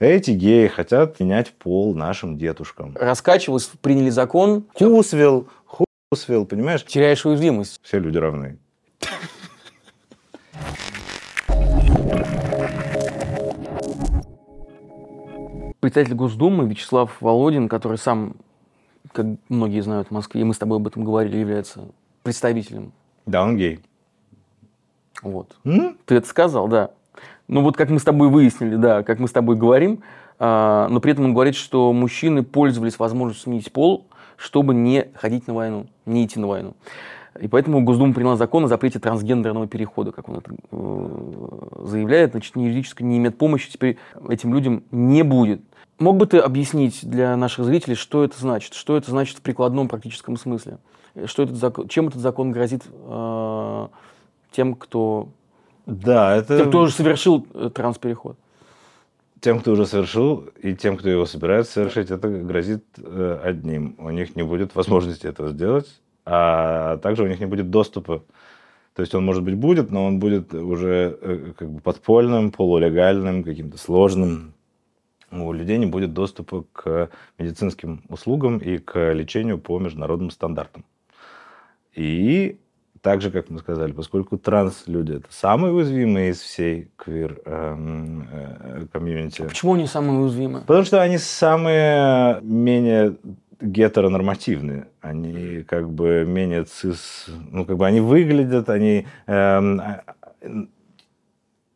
Эти 0.00 0.30
геи 0.30 0.68
хотят 0.68 1.18
менять 1.18 1.52
пол 1.54 1.92
нашим 1.92 2.38
дедушкам. 2.38 2.94
Раскачивалось, 2.94 3.66
приняли 3.82 4.10
закон. 4.10 4.64
Хусвил, 4.74 5.48
хусвил, 5.66 6.46
понимаешь? 6.46 6.84
Теряешь 6.84 7.26
уязвимость. 7.26 7.80
Все 7.82 7.98
люди 7.98 8.16
равны. 8.16 8.58
Председатель 15.80 16.14
Госдумы 16.14 16.68
Вячеслав 16.68 17.20
Володин, 17.20 17.68
который 17.68 17.98
сам, 17.98 18.36
как 19.10 19.26
многие 19.48 19.80
знают 19.80 20.08
в 20.08 20.10
Москве, 20.12 20.42
и 20.42 20.44
мы 20.44 20.54
с 20.54 20.58
тобой 20.58 20.78
об 20.78 20.86
этом 20.86 21.02
говорили, 21.02 21.38
является 21.38 21.88
представителем. 22.22 22.92
Да, 23.26 23.42
он 23.42 23.56
гей. 23.56 23.80
Вот. 25.22 25.56
М? 25.64 25.98
Ты 26.04 26.16
это 26.16 26.28
сказал, 26.28 26.68
да. 26.68 26.90
Ну 27.48 27.62
вот 27.62 27.76
как 27.76 27.90
мы 27.90 27.98
с 27.98 28.04
тобой 28.04 28.28
выяснили, 28.28 28.76
да, 28.76 29.02
как 29.02 29.18
мы 29.18 29.26
с 29.26 29.32
тобой 29.32 29.56
говорим, 29.56 30.02
а, 30.38 30.86
но 30.88 31.00
при 31.00 31.12
этом 31.12 31.24
он 31.24 31.32
говорит, 31.32 31.54
что 31.54 31.92
мужчины 31.92 32.42
пользовались 32.42 32.98
возможностью 32.98 33.44
сменить 33.44 33.72
пол, 33.72 34.06
чтобы 34.36 34.74
не 34.74 35.08
ходить 35.14 35.46
на 35.48 35.54
войну, 35.54 35.86
не 36.06 36.24
идти 36.24 36.38
на 36.38 36.46
войну. 36.46 36.74
И 37.40 37.48
поэтому 37.48 37.82
Госдума 37.82 38.12
приняла 38.12 38.36
закон 38.36 38.64
о 38.64 38.68
запрете 38.68 38.98
трансгендерного 38.98 39.66
перехода, 39.66 40.12
как 40.12 40.28
он 40.28 40.38
это 40.38 40.52
э, 40.70 41.84
заявляет. 41.84 42.32
Значит, 42.32 42.56
ни 42.56 42.64
юридической, 42.64 43.02
ни 43.04 43.18
медпомощи 43.18 43.70
теперь 43.70 43.96
этим 44.28 44.54
людям 44.54 44.82
не 44.90 45.22
будет. 45.22 45.60
Мог 45.98 46.16
бы 46.16 46.26
ты 46.26 46.38
объяснить 46.38 47.00
для 47.08 47.36
наших 47.36 47.64
зрителей, 47.64 47.94
что 47.94 48.24
это 48.24 48.38
значит? 48.38 48.74
Что 48.74 48.96
это 48.96 49.10
значит 49.10 49.38
в 49.38 49.42
прикладном 49.42 49.88
практическом 49.88 50.36
смысле? 50.36 50.78
Что 51.26 51.44
этот 51.44 51.56
закон, 51.56 51.88
чем 51.88 52.08
этот 52.08 52.20
закон 52.20 52.52
грозит 52.52 52.82
э, 52.86 53.88
тем, 54.52 54.74
кто, 54.74 55.28
Да, 55.88 56.36
это 56.36 56.58
тем, 56.58 56.68
кто 56.68 56.80
уже 56.82 56.92
совершил 56.92 57.46
э, 57.54 57.70
транспереход? 57.74 58.36
тем, 59.40 59.60
кто 59.60 59.72
уже 59.72 59.86
совершил, 59.86 60.48
и 60.60 60.74
тем, 60.74 60.96
кто 60.96 61.08
его 61.08 61.26
собирается 61.26 61.72
совершить, 61.72 62.10
это 62.10 62.28
грозит 62.28 62.84
э, 62.98 63.40
одним. 63.42 63.94
У 63.98 64.10
них 64.10 64.36
не 64.36 64.42
будет 64.42 64.74
возможности 64.74 65.26
этого 65.26 65.50
сделать, 65.50 66.00
а 66.24 66.96
также 66.98 67.22
у 67.22 67.26
них 67.26 67.38
не 67.40 67.46
будет 67.46 67.70
доступа. 67.70 68.24
То 68.94 69.02
есть 69.02 69.14
он, 69.14 69.24
может 69.24 69.44
быть, 69.44 69.54
будет, 69.54 69.90
но 69.90 70.06
он 70.06 70.18
будет 70.18 70.52
уже 70.54 71.16
э, 71.20 71.52
как 71.56 71.70
бы 71.70 71.80
подпольным, 71.80 72.50
полулегальным, 72.50 73.44
каким-то 73.44 73.78
сложным. 73.78 74.54
У 75.30 75.52
людей 75.52 75.78
не 75.78 75.86
будет 75.86 76.14
доступа 76.14 76.64
к 76.72 77.10
медицинским 77.38 78.02
услугам 78.08 78.58
и 78.58 78.78
к 78.78 79.12
лечению 79.12 79.58
по 79.58 79.78
международным 79.78 80.30
стандартам. 80.30 80.84
И 81.94 82.58
так 83.00 83.20
же, 83.20 83.30
как 83.30 83.50
мы 83.50 83.58
сказали, 83.58 83.92
поскольку 83.92 84.38
транс-люди 84.38 85.12
это 85.14 85.26
самые 85.30 85.72
уязвимые 85.72 86.30
из 86.30 86.40
всей 86.40 86.90
квир-комьюнити, 86.96 89.42
Почему 89.42 89.74
они 89.74 89.86
самые 89.86 90.20
уязвимые? 90.20 90.64
Потому 90.64 90.84
что 90.84 91.02
они 91.02 91.18
самые 91.18 92.40
менее 92.42 93.16
гетеронормативные. 93.60 94.86
Они 95.00 95.64
как 95.64 95.90
бы 95.90 96.24
менее 96.26 96.62
цис... 96.64 97.26
Ну, 97.50 97.64
как 97.64 97.76
бы 97.76 97.86
они 97.86 98.00
выглядят, 98.00 98.68
они... 98.70 99.06
эм, 99.26 99.80
а, 99.80 100.02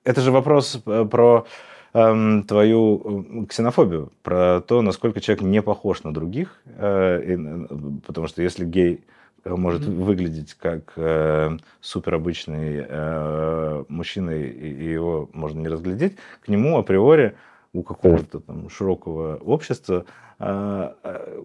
это 0.05 0.21
же 0.21 0.33
вопрос 0.33 0.81
э, 0.87 1.05
про 1.11 1.47
эм, 1.93 2.45
твою 2.45 3.43
э, 3.43 3.47
ксенофобию, 3.47 4.13
про 4.23 4.61
то, 4.61 4.83
насколько 4.83 5.21
человек 5.21 5.43
не 5.43 5.61
похож 5.63 6.05
на 6.05 6.15
других. 6.15 6.63
э, 6.67 7.23
и, 7.25 7.37
э, 7.37 7.67
потому 8.07 8.29
что 8.29 8.43
если 8.43 8.65
гей 8.65 8.95
э, 8.95 8.99
может 9.45 9.87
Мгм. 9.87 10.03
выглядеть 10.03 10.55
как 10.55 10.93
э, 10.97 11.57
суперобычный 11.81 12.87
э, 12.89 13.85
мужчина, 13.89 14.31
и, 14.31 14.49
и 14.49 14.93
его 14.93 15.29
можно 15.33 15.61
не 15.61 15.69
разглядеть, 15.69 16.17
к 16.45 16.49
нему 16.49 16.79
априори 16.79 17.35
у 17.73 17.83
какого-то 17.83 18.41
там 18.41 18.69
широкого 18.69 19.37
общества 19.37 20.05
э, 20.39 20.93
э, 21.03 21.43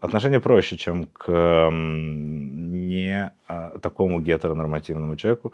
отношение 0.00 0.40
проще, 0.40 0.76
чем 0.76 1.06
к 1.06 1.30
м, 1.30 2.70
не 2.72 3.32
а, 3.46 3.78
такому 3.78 4.20
гетеронормативному 4.20 5.16
человеку. 5.16 5.52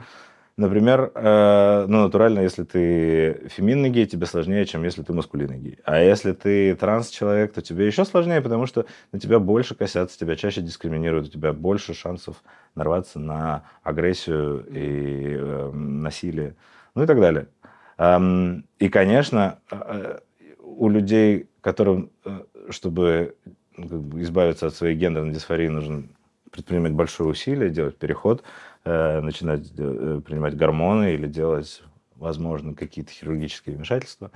Например, 0.59 1.11
э, 1.15 1.87
ну, 1.89 2.03
натурально, 2.03 2.41
если 2.41 2.65
ты 2.65 3.49
феминный 3.49 3.89
гей, 3.89 4.07
тебе 4.07 4.27
сложнее, 4.27 4.67
чем 4.67 4.85
если 4.85 5.03
ты 5.03 5.15
маскулинный 5.15 5.59
гей. 5.59 5.79
А 5.85 5.99
если 5.99 6.33
ты 6.33 6.75
транс-человек, 6.77 7.55
то 7.55 7.63
тебе 7.63 7.87
еще 7.87 8.05
сложнее, 8.05 8.43
потому 8.43 8.67
что 8.67 8.85
на 9.13 9.19
тебя 9.19 9.39
больше 9.39 9.75
косятся, 9.75 10.19
тебя 10.19 10.37
чаще 10.37 10.61
дискриминируют, 10.61 11.29
у 11.29 11.31
тебя 11.31 11.55
больше 11.55 11.95
шансов 11.95 12.43
нарваться 12.75 13.19
на 13.19 13.65
агрессию 13.83 14.67
и 14.69 15.37
э, 15.39 15.71
насилие, 15.73 16.55
ну 16.95 17.05
и 17.05 17.07
так 17.07 17.19
далее. 17.19 17.49
Эм, 17.97 18.67
И, 18.79 18.89
конечно, 18.91 19.59
э, 19.71 20.19
у 20.61 20.89
людей, 20.91 21.49
которым, 21.63 22.11
э, 22.27 22.41
чтобы 22.69 23.37
ну, 23.77 23.89
как 23.89 24.01
бы 24.03 24.21
избавиться 24.23 24.67
от 24.67 24.75
своей 24.75 24.97
гендерной 24.97 25.33
дисфории, 25.33 25.69
нужно 25.69 26.05
предпринимать 26.51 26.93
большое 26.93 27.31
усилие, 27.31 27.71
делать 27.71 27.97
переход, 27.97 28.43
э, 28.85 29.21
начинать 29.21 29.73
э, 29.77 30.21
принимать 30.25 30.57
гормоны 30.57 31.15
или 31.15 31.27
делать, 31.27 31.83
возможно, 32.17 32.75
какие-то 32.75 33.11
хирургические 33.13 33.77
вмешательства. 33.77 34.31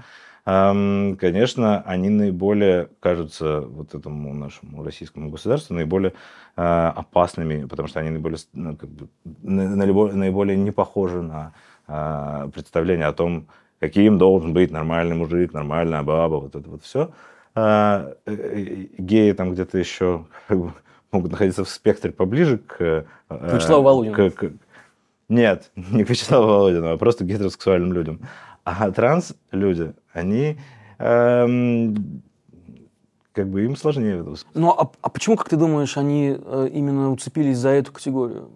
Конечно, 0.44 1.82
они 1.82 2.08
наиболее 2.08 2.88
кажутся 3.00 3.62
вот 3.62 3.96
этому 3.96 4.32
нашему 4.32 4.84
российскому 4.84 5.28
государству 5.28 5.74
наиболее 5.74 6.12
э, 6.56 6.62
опасными, 6.62 7.64
потому 7.64 7.88
что 7.88 7.98
они 7.98 8.10
наиболее, 8.10 8.38
ну, 8.52 8.76
как 8.76 8.88
бы, 8.88 9.08
на- 9.42 9.74
наибо- 9.74 10.12
наиболее 10.12 10.56
не 10.56 10.70
похожи 10.70 11.20
на 11.20 11.52
э, 11.88 12.48
представление 12.54 13.06
о 13.08 13.12
том, 13.12 13.48
каким 13.80 14.18
должен 14.18 14.52
быть 14.52 14.70
нормальный 14.70 15.16
мужик, 15.16 15.52
нормальная 15.52 16.04
баба, 16.04 16.36
вот 16.36 16.54
это 16.54 16.70
вот 16.70 16.84
все. 16.84 17.10
Геи 18.98 19.32
там 19.32 19.52
где-то 19.52 19.78
еще 19.78 20.26
как 20.46 20.58
бы, 20.60 20.72
могут 21.12 21.30
находиться 21.32 21.64
в 21.64 21.68
спектре 21.68 22.10
поближе 22.12 22.58
к... 22.58 22.76
э, 22.80 23.04
К 23.28 23.54
Вячеславу 23.54 23.82
Володину. 23.84 24.14
к- 24.14 24.30
к- 24.34 24.52
Нет, 25.28 25.70
не 25.76 26.04
к 26.04 26.10
Вячеславу 26.10 26.46
Володину, 26.46 26.90
а 26.92 26.96
просто 26.98 27.24
к 27.24 27.26
гетеросексуальным 27.26 27.92
людям. 27.92 28.20
А 28.64 28.90
транс-люди, 28.90 29.92
они 30.12 30.58
эм, 30.98 32.22
как 33.32 33.48
бы 33.48 33.64
им 33.64 33.76
сложнее 33.76 34.16
в 34.16 34.20
этом 34.22 34.36
смысле. 34.36 34.60
Ну, 34.60 34.70
а, 34.70 34.90
а 35.02 35.08
почему, 35.08 35.36
как 35.36 35.48
ты 35.48 35.56
думаешь, 35.56 35.96
они 35.96 36.36
э, 36.38 36.68
именно 36.72 37.12
уцепились 37.12 37.58
за 37.58 37.68
эту 37.70 37.92
категорию? 37.92 38.48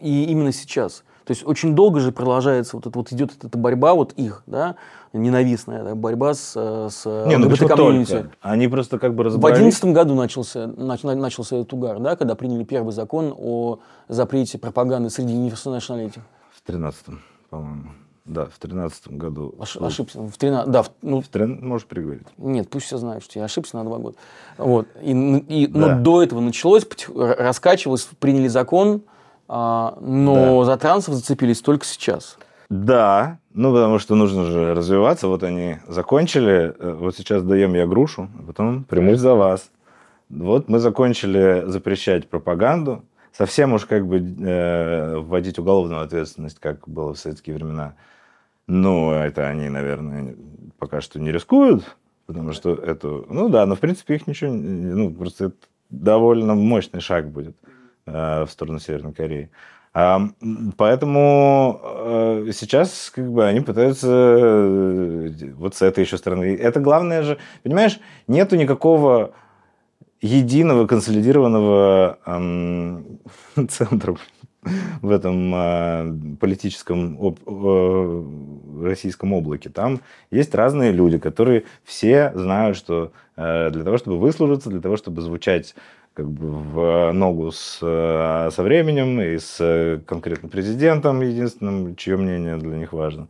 И 0.00 0.24
именно 0.24 0.52
сейчас? 0.52 1.04
То 1.30 1.32
есть 1.32 1.46
очень 1.46 1.76
долго 1.76 2.00
же 2.00 2.10
продолжается 2.10 2.76
вот 2.76 2.88
это 2.88 2.98
вот 2.98 3.12
идет 3.12 3.30
эта 3.44 3.56
борьба 3.56 3.94
вот 3.94 4.12
их, 4.14 4.42
да, 4.48 4.74
ненавистная 5.12 5.84
да, 5.84 5.94
борьба 5.94 6.34
с, 6.34 6.54
э, 6.56 6.88
с 6.90 7.04
Не, 7.28 7.36
ну 7.36 7.48
почему 7.48 7.68
только? 7.68 8.30
Они 8.40 8.66
просто 8.66 8.98
как 8.98 9.14
бы 9.14 9.22
В 9.22 9.26
разобрались. 9.26 9.58
2011 9.58 9.94
году 9.94 10.14
начался, 10.16 10.64
нач- 10.64 11.06
на- 11.06 11.14
начался 11.14 11.54
этот 11.54 11.72
угар, 11.72 12.00
да, 12.00 12.16
когда 12.16 12.34
приняли 12.34 12.64
первый 12.64 12.92
закон 12.92 13.32
о 13.38 13.78
запрете 14.08 14.58
пропаганды 14.58 15.08
среди 15.08 15.32
несовершеннолетних. 15.34 16.24
В 16.52 16.62
13 16.66 17.04
по-моему. 17.48 17.90
Да, 18.24 18.46
в 18.46 18.58
13 18.58 19.16
году. 19.16 19.54
Ош- 19.56 19.86
ошибся. 19.86 20.20
В 20.20 20.36
13, 20.36 20.68
да, 20.72 20.82
в- 20.82 20.90
ну, 21.00 21.20
В 21.20 21.28
трен- 21.28 21.60
Можешь 21.64 21.86
переговорить. 21.86 22.26
Нет, 22.38 22.68
пусть 22.68 22.86
все 22.86 22.98
знают, 22.98 23.22
что 23.22 23.38
я 23.38 23.44
ошибся 23.44 23.76
на 23.76 23.84
два 23.84 23.98
года. 23.98 24.16
Вот. 24.58 24.88
И, 25.00 25.12
и, 25.12 25.68
но 25.72 25.86
Да. 25.86 25.94
до 25.94 26.24
этого 26.24 26.40
началось, 26.40 26.84
раскачивалось, 27.14 28.08
приняли 28.18 28.48
закон, 28.48 29.02
а, 29.52 29.98
но 30.00 30.62
за 30.62 30.76
трансов 30.76 31.14
зацепились 31.14 31.60
только 31.60 31.84
сейчас. 31.84 32.38
Да, 32.68 33.40
ну 33.52 33.72
потому 33.72 33.98
что 33.98 34.14
нужно 34.14 34.44
же 34.44 34.74
развиваться. 34.74 35.26
Вот 35.26 35.42
они 35.42 35.78
закончили. 35.88 36.72
э, 36.78 36.92
Вот 36.92 37.16
сейчас 37.16 37.42
даем 37.42 37.74
я 37.74 37.84
грушу, 37.84 38.28
а 38.38 38.42
потом 38.46 38.84
примусь 38.84 39.18
за 39.18 39.34
вас. 39.34 39.72
Вот 40.28 40.68
мы 40.68 40.78
закончили 40.78 41.64
запрещать 41.66 42.28
пропаганду. 42.28 43.02
Совсем 43.32 43.72
уж 43.72 43.86
как 43.86 44.06
бы 44.06 44.18
э, 44.18 45.16
вводить 45.16 45.58
уголовную 45.58 46.02
ответственность, 46.02 46.60
как 46.60 46.88
было 46.88 47.14
в 47.14 47.18
советские 47.18 47.56
времена. 47.56 47.94
Ну, 48.68 49.10
это 49.10 49.48
они, 49.48 49.68
наверное, 49.68 50.36
пока 50.78 51.00
что 51.00 51.18
не 51.18 51.32
рискуют, 51.32 51.96
потому 52.26 52.52
что 52.52 52.72
это... 52.74 53.24
Ну 53.28 53.48
да, 53.48 53.66
но 53.66 53.74
в 53.74 53.80
принципе 53.80 54.14
их 54.14 54.28
ничего... 54.28 54.52
Ну, 54.52 55.10
просто 55.12 55.46
это 55.46 55.56
довольно 55.90 56.54
мощный 56.54 57.00
шаг 57.00 57.28
будет 57.32 57.56
в 58.10 58.48
сторону 58.50 58.78
Северной 58.78 59.12
Кореи. 59.12 59.50
А, 59.92 60.20
поэтому 60.76 61.80
э, 61.82 62.50
сейчас 62.54 63.10
как 63.12 63.30
бы 63.30 63.44
они 63.44 63.60
пытаются 63.60 64.08
э, 64.08 65.30
вот 65.56 65.74
с 65.74 65.82
этой 65.82 66.04
еще 66.04 66.16
стороны. 66.16 66.54
Это 66.54 66.78
главное 66.78 67.22
же, 67.22 67.38
понимаешь, 67.64 67.98
нету 68.28 68.54
никакого 68.54 69.32
единого 70.20 70.86
консолидированного 70.86 72.18
эм, 72.24 73.18
центра 73.68 74.16
в 75.00 75.10
этом 75.10 75.54
э, 75.54 76.36
политическом 76.38 77.18
об- 77.20 77.40
э, 77.46 78.24
российском 78.84 79.32
облаке. 79.32 79.70
Там 79.70 80.00
есть 80.30 80.54
разные 80.54 80.92
люди, 80.92 81.18
которые 81.18 81.64
все 81.82 82.30
знают, 82.34 82.76
что 82.76 83.12
э, 83.36 83.70
для 83.70 83.82
того, 83.82 83.96
чтобы 83.96 84.18
выслужиться, 84.18 84.68
для 84.68 84.80
того, 84.80 84.96
чтобы 84.96 85.22
звучать 85.22 85.74
как 86.20 86.30
бы 86.30 86.50
в 86.50 87.12
ногу 87.12 87.50
с, 87.50 87.78
э, 87.80 88.50
со 88.52 88.62
временем 88.62 89.18
и 89.22 89.38
с 89.38 89.56
э, 89.58 90.00
конкретным 90.06 90.50
президентом, 90.50 91.22
единственным, 91.22 91.96
чье 91.96 92.18
мнение 92.18 92.58
для 92.58 92.76
них 92.76 92.92
важно, 92.92 93.28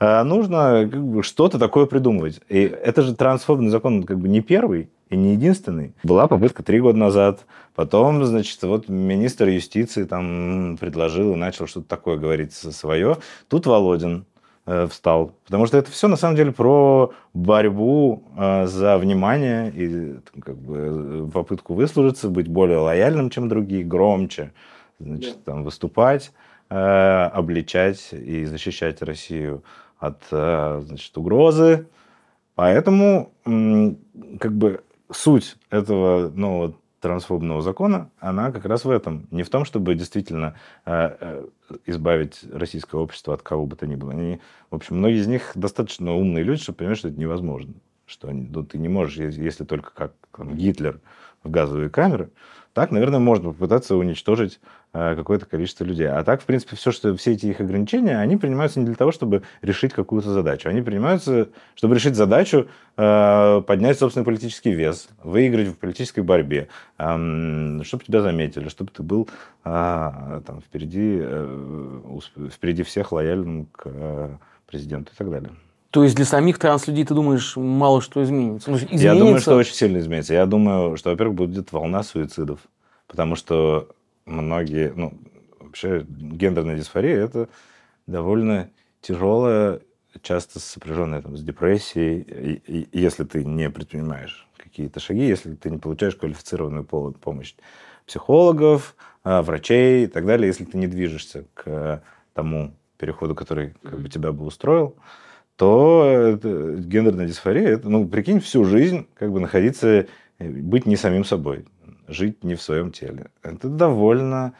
А 0.00 0.24
нужно 0.24 0.88
как 0.90 1.06
бы, 1.06 1.22
что-то 1.22 1.60
такое 1.60 1.86
придумывать. 1.86 2.40
И 2.48 2.62
это 2.62 3.02
же 3.02 3.14
трансфобный 3.14 3.70
закон 3.70 4.02
как 4.02 4.18
бы 4.18 4.28
не 4.28 4.40
первый 4.40 4.90
и 5.08 5.16
не 5.16 5.34
единственный. 5.34 5.94
Была 6.02 6.26
попытка 6.26 6.64
три 6.64 6.80
года 6.80 6.98
назад. 6.98 7.46
Потом, 7.76 8.24
значит, 8.24 8.60
вот 8.64 8.88
министр 8.88 9.48
юстиции 9.48 10.02
там 10.02 10.76
предложил 10.80 11.34
и 11.34 11.36
начал 11.36 11.68
что-то 11.68 11.86
такое 11.86 12.16
говорить 12.16 12.52
свое. 12.52 13.18
Тут 13.48 13.66
Володин 13.66 14.24
э, 14.31 14.31
встал. 14.64 15.32
Потому 15.44 15.66
что 15.66 15.76
это 15.76 15.90
все 15.90 16.08
на 16.08 16.16
самом 16.16 16.36
деле 16.36 16.52
про 16.52 17.12
борьбу 17.34 18.22
э, 18.36 18.66
за 18.66 18.96
внимание 18.98 19.72
и 19.74 20.20
как 20.40 20.56
бы, 20.56 21.28
попытку 21.32 21.74
выслужиться, 21.74 22.28
быть 22.28 22.48
более 22.48 22.78
лояльным, 22.78 23.30
чем 23.30 23.48
другие, 23.48 23.84
громче, 23.84 24.52
значит, 25.00 25.38
да. 25.44 25.52
там, 25.52 25.64
выступать, 25.64 26.32
э, 26.70 26.74
обличать 26.76 28.12
и 28.12 28.44
защищать 28.44 29.02
Россию 29.02 29.64
от 29.98 30.22
э, 30.30 30.82
значит, 30.86 31.16
угрозы. 31.18 31.88
Поэтому 32.54 33.32
как 33.44 34.52
бы 34.52 34.82
суть 35.10 35.56
этого 35.70 36.30
нового 36.30 36.74
трансфобного 37.02 37.60
закона, 37.62 38.10
она 38.20 38.52
как 38.52 38.64
раз 38.64 38.84
в 38.84 38.90
этом. 38.90 39.26
Не 39.30 39.42
в 39.42 39.50
том, 39.50 39.64
чтобы 39.64 39.94
действительно 39.94 40.54
э, 40.86 41.16
э, 41.20 41.44
избавить 41.86 42.40
российское 42.52 43.00
общество 43.00 43.34
от 43.34 43.42
кого 43.42 43.66
бы 43.66 43.76
то 43.76 43.86
ни 43.86 43.94
было. 43.94 44.12
Они, 44.12 44.40
в 44.70 44.74
общем, 44.74 44.96
многие 44.96 45.20
из 45.20 45.26
них 45.26 45.52
достаточно 45.54 46.14
умные 46.14 46.44
люди, 46.44 46.62
чтобы 46.62 46.78
понимать, 46.78 46.98
что 46.98 47.08
это 47.08 47.18
невозможно. 47.18 47.74
Что 48.12 48.30
ну, 48.30 48.62
ты 48.62 48.76
не 48.76 48.88
можешь, 48.88 49.16
если 49.16 49.64
только 49.64 49.90
как 49.94 50.12
там, 50.36 50.54
Гитлер 50.54 51.00
в 51.42 51.50
газовые 51.50 51.88
камеры, 51.88 52.30
так, 52.74 52.90
наверное, 52.90 53.20
можно 53.20 53.52
попытаться 53.52 53.96
уничтожить 53.96 54.60
э, 54.92 55.14
какое-то 55.14 55.46
количество 55.46 55.84
людей. 55.84 56.08
А 56.08 56.22
так, 56.24 56.42
в 56.42 56.44
принципе, 56.44 56.76
все, 56.76 56.90
что 56.90 57.14
все 57.16 57.32
эти 57.32 57.46
их 57.46 57.60
ограничения, 57.60 58.18
они 58.18 58.36
принимаются 58.36 58.80
не 58.80 58.86
для 58.86 58.94
того, 58.94 59.12
чтобы 59.12 59.42
решить 59.62 59.92
какую-то 59.92 60.30
задачу. 60.30 60.68
Они 60.68 60.80
принимаются, 60.80 61.48
чтобы 61.74 61.94
решить 61.94 62.14
задачу 62.14 62.68
э, 62.96 63.62
поднять 63.66 63.98
собственный 63.98 64.24
политический 64.24 64.72
вес, 64.72 65.08
выиграть 65.22 65.68
в 65.68 65.76
политической 65.76 66.20
борьбе, 66.20 66.68
э, 66.98 67.80
чтобы 67.82 68.04
тебя 68.04 68.22
заметили, 68.22 68.68
чтобы 68.68 68.90
ты 68.90 69.02
был 69.02 69.28
э, 69.64 70.40
там, 70.46 70.60
впереди, 70.60 71.18
э, 71.22 72.18
впереди 72.50 72.82
всех 72.82 73.12
лояльным 73.12 73.66
к 73.66 73.82
э, 73.84 74.36
президенту 74.66 75.12
и 75.14 75.16
так 75.16 75.30
далее. 75.30 75.50
То 75.92 76.04
есть 76.04 76.16
для 76.16 76.24
самих 76.24 76.58
транслюдей, 76.58 77.04
ты 77.04 77.12
думаешь, 77.12 77.54
мало 77.54 78.00
что 78.00 78.24
изменится? 78.24 78.70
Ну, 78.70 78.78
изменится? 78.78 79.04
Я 79.04 79.14
думаю, 79.14 79.40
что 79.40 79.56
очень 79.56 79.74
сильно 79.74 79.98
изменится. 79.98 80.32
Я 80.32 80.46
думаю, 80.46 80.96
что, 80.96 81.10
во-первых, 81.10 81.36
будет 81.36 81.70
волна 81.70 82.02
суицидов. 82.02 82.60
Потому 83.06 83.36
что 83.36 83.90
многие, 84.24 84.94
ну, 84.96 85.12
вообще 85.60 86.06
гендерная 86.08 86.78
дисфория– 86.78 87.16
это 87.24 87.50
довольно 88.06 88.70
тяжелая, 89.02 89.80
часто 90.22 90.60
сопряженная 90.60 91.20
там, 91.20 91.36
с 91.36 91.42
депрессией, 91.42 92.20
и, 92.20 92.88
и, 92.90 92.98
если 92.98 93.24
ты 93.24 93.44
не 93.44 93.68
предпринимаешь 93.68 94.48
какие-то 94.56 94.98
шаги, 94.98 95.26
если 95.26 95.54
ты 95.56 95.68
не 95.68 95.76
получаешь 95.76 96.16
квалифицированную 96.16 96.84
помощь 96.84 97.54
психологов, 98.06 98.96
а, 99.24 99.42
врачей 99.42 100.04
и 100.04 100.06
так 100.06 100.24
далее, 100.24 100.46
если 100.46 100.64
ты 100.64 100.78
не 100.78 100.86
движешься 100.86 101.44
к 101.52 102.02
тому 102.32 102.72
переходу, 102.96 103.34
который 103.34 103.74
как 103.82 104.00
бы, 104.00 104.08
тебя 104.08 104.32
бы 104.32 104.46
устроил, 104.46 104.96
то 105.56 106.38
гендерная 106.42 107.26
дисфория, 107.26 107.68
это, 107.68 107.88
ну, 107.88 108.06
прикинь, 108.08 108.40
всю 108.40 108.64
жизнь 108.64 109.06
как 109.14 109.32
бы 109.32 109.40
находиться, 109.40 110.06
э, 110.38 110.48
быть 110.48 110.86
не 110.86 110.96
самим 110.96 111.24
собой, 111.24 111.66
жить 112.08 112.42
не 112.44 112.54
в 112.54 112.62
своем 112.62 112.90
теле. 112.90 113.26
Это 113.42 113.68
довольно 113.68 114.54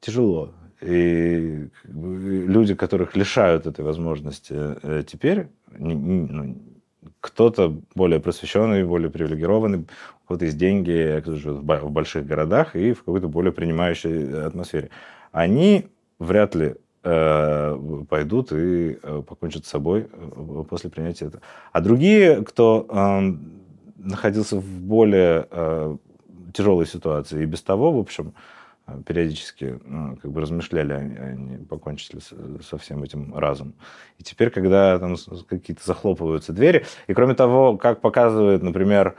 тяжело. 0.00 0.52
И 0.80 1.68
люди, 1.84 2.74
которых 2.74 3.16
лишают 3.16 3.66
этой 3.66 3.84
возможности 3.84 4.54
э, 4.54 5.02
теперь, 5.06 5.48
ну, 5.76 6.56
кто-то 7.20 7.80
более 7.94 8.20
просвещенный, 8.20 8.84
более 8.84 9.10
привилегированный, 9.10 9.78
у 9.78 10.28
кого-то 10.28 10.44
есть 10.44 10.58
деньги, 10.58 11.20
кто 11.20 11.36
живет 11.36 11.58
в 11.58 11.90
больших 11.90 12.26
городах 12.26 12.76
и 12.76 12.92
в 12.92 12.98
какой-то 12.98 13.28
более 13.28 13.52
принимающей 13.52 14.44
атмосфере, 14.44 14.90
они 15.32 15.88
вряд 16.18 16.54
ли 16.54 16.74
Э, 16.74 16.87
пойдут 18.08 18.52
и 18.52 18.98
э, 19.02 19.22
покончат 19.26 19.64
с 19.64 19.70
собой 19.70 20.08
э, 20.10 20.64
после 20.68 20.90
принятия 20.90 21.26
этого. 21.26 21.42
А 21.72 21.80
другие, 21.80 22.44
кто 22.44 22.86
эм, 22.88 23.62
находился 23.96 24.56
в 24.56 24.80
более 24.80 25.48
тяжелой 26.54 26.86
ситуации 26.86 27.42
и 27.42 27.46
без 27.46 27.62
того, 27.62 27.92
в 27.92 27.98
общем, 27.98 28.32
периодически 29.06 29.78
ну, 29.84 30.16
как 30.16 30.30
бы 30.30 30.40
размышляли, 30.40 30.92
они 30.92 31.58
покончили 31.58 32.20
со 32.62 32.78
всем 32.78 33.02
этим 33.02 33.36
разом. 33.36 33.74
И 34.18 34.22
теперь, 34.22 34.50
когда 34.50 34.98
там 34.98 35.16
какие-то 35.46 35.84
захлопываются 35.84 36.52
двери, 36.52 36.86
и 37.06 37.12
кроме 37.12 37.34
того, 37.34 37.76
как 37.76 38.00
показывает, 38.00 38.62
например, 38.62 39.16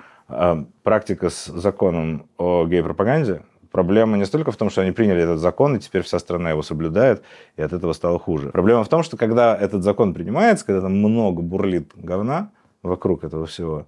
практика 0.84 1.30
с 1.30 1.46
законом 1.46 2.28
о 2.38 2.66
гей-пропаганде, 2.66 3.44
Проблема 3.72 4.18
не 4.18 4.26
столько 4.26 4.52
в 4.52 4.58
том, 4.58 4.70
что 4.70 4.82
они 4.82 4.92
приняли 4.92 5.22
этот 5.22 5.40
закон, 5.40 5.76
и 5.76 5.80
теперь 5.80 6.02
вся 6.02 6.18
страна 6.20 6.50
его 6.50 6.64
соблюдает, 6.64 7.22
и 7.56 7.62
от 7.62 7.72
этого 7.72 7.94
стало 7.94 8.18
хуже. 8.18 8.50
Проблема 8.50 8.84
в 8.84 8.90
том, 8.90 9.04
что 9.04 9.16
когда 9.16 9.56
этот 9.56 9.84
закон 9.84 10.14
принимается, 10.14 10.66
когда 10.66 10.82
там 10.82 10.98
много 10.98 11.42
бурлит 11.42 11.92
говна 11.96 12.52
вокруг 12.82 13.24
этого 13.24 13.46
всего, 13.46 13.86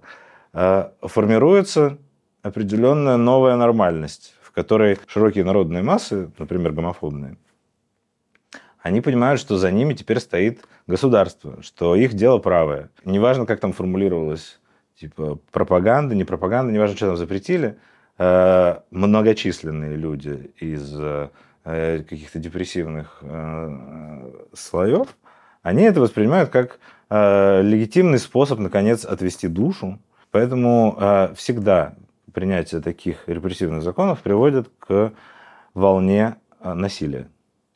э, 0.52 0.88
формируется 1.02 1.98
определенная 2.42 3.16
новая 3.16 3.56
нормальность, 3.56 4.34
в 4.40 4.52
которой 4.52 4.98
широкие 5.08 5.44
народные 5.44 5.82
массы, 5.82 6.30
например, 6.38 6.72
гомофобные, 6.72 7.36
они 8.80 9.00
понимают, 9.00 9.40
что 9.40 9.58
за 9.58 9.72
ними 9.72 9.94
теперь 9.94 10.20
стоит 10.20 10.60
государство, 10.86 11.60
что 11.62 11.96
их 11.96 12.14
дело 12.14 12.38
правое. 12.38 12.90
Неважно, 13.04 13.46
как 13.46 13.58
там 13.58 13.72
формулировалось, 13.72 14.60
типа 14.96 15.38
пропаганда, 15.50 16.14
не 16.14 16.24
пропаганда, 16.24 16.72
неважно, 16.72 16.96
что 16.96 17.06
там 17.08 17.16
запретили– 17.16 17.78
многочисленные 18.18 19.96
люди 19.96 20.52
из 20.58 20.94
э, 20.96 21.28
каких-то 21.64 22.38
депрессивных 22.38 23.18
э, 23.22 24.30
слоев, 24.52 25.08
они 25.62 25.82
это 25.84 26.00
воспринимают 26.00 26.50
как 26.50 26.78
легитимный 27.10 28.18
способ, 28.18 28.58
наконец, 28.58 29.04
отвести 29.04 29.46
душу. 29.46 29.98
Поэтому 30.30 31.30
всегда 31.36 31.94
принятие 32.32 32.80
таких 32.80 33.28
репрессивных 33.28 33.82
законов 33.82 34.22
приводит 34.22 34.70
к 34.78 35.12
волне 35.74 36.36
насилия. 36.64 37.28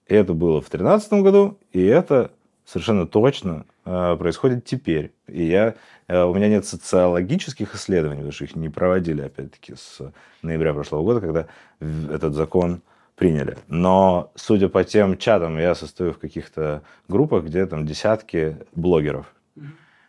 И 0.07 0.15
это 0.15 0.33
было 0.33 0.63
в 0.63 0.71
2013 0.71 1.13
году, 1.23 1.59
и 1.73 1.85
это 1.85 2.31
совершенно 2.65 3.07
точно 3.07 3.67
происходит 3.87 4.65
теперь. 4.65 5.13
И 5.29 5.45
я 5.45 5.75
Э, 6.09 6.25
у 6.25 6.35
меня 6.35 6.49
нет 6.49 6.67
социологических 6.67 7.75
исследований, 7.75 8.19
потому 8.19 8.33
что 8.33 8.45
их 8.45 8.57
не 8.57 8.69
проводили, 8.69 9.23
опять-таки, 9.23 9.75
с 9.75 10.01
ноября 10.43 10.73
прошлого 10.73 11.03
года, 11.03 11.21
когда 11.21 11.47
этот 11.81 12.35
закон 12.35 12.83
приняли. 13.17 13.57
Но, 13.69 14.31
судя 14.35 14.69
по 14.69 14.85
тем 14.85 15.17
чатам, 15.19 15.59
я 15.59 15.75
состою 15.75 16.13
в 16.13 16.19
каких-то 16.19 16.83
группах, 17.09 17.45
где 17.45 17.67
там 17.67 17.87
десятки 17.87 18.59
блогеров, 18.75 19.35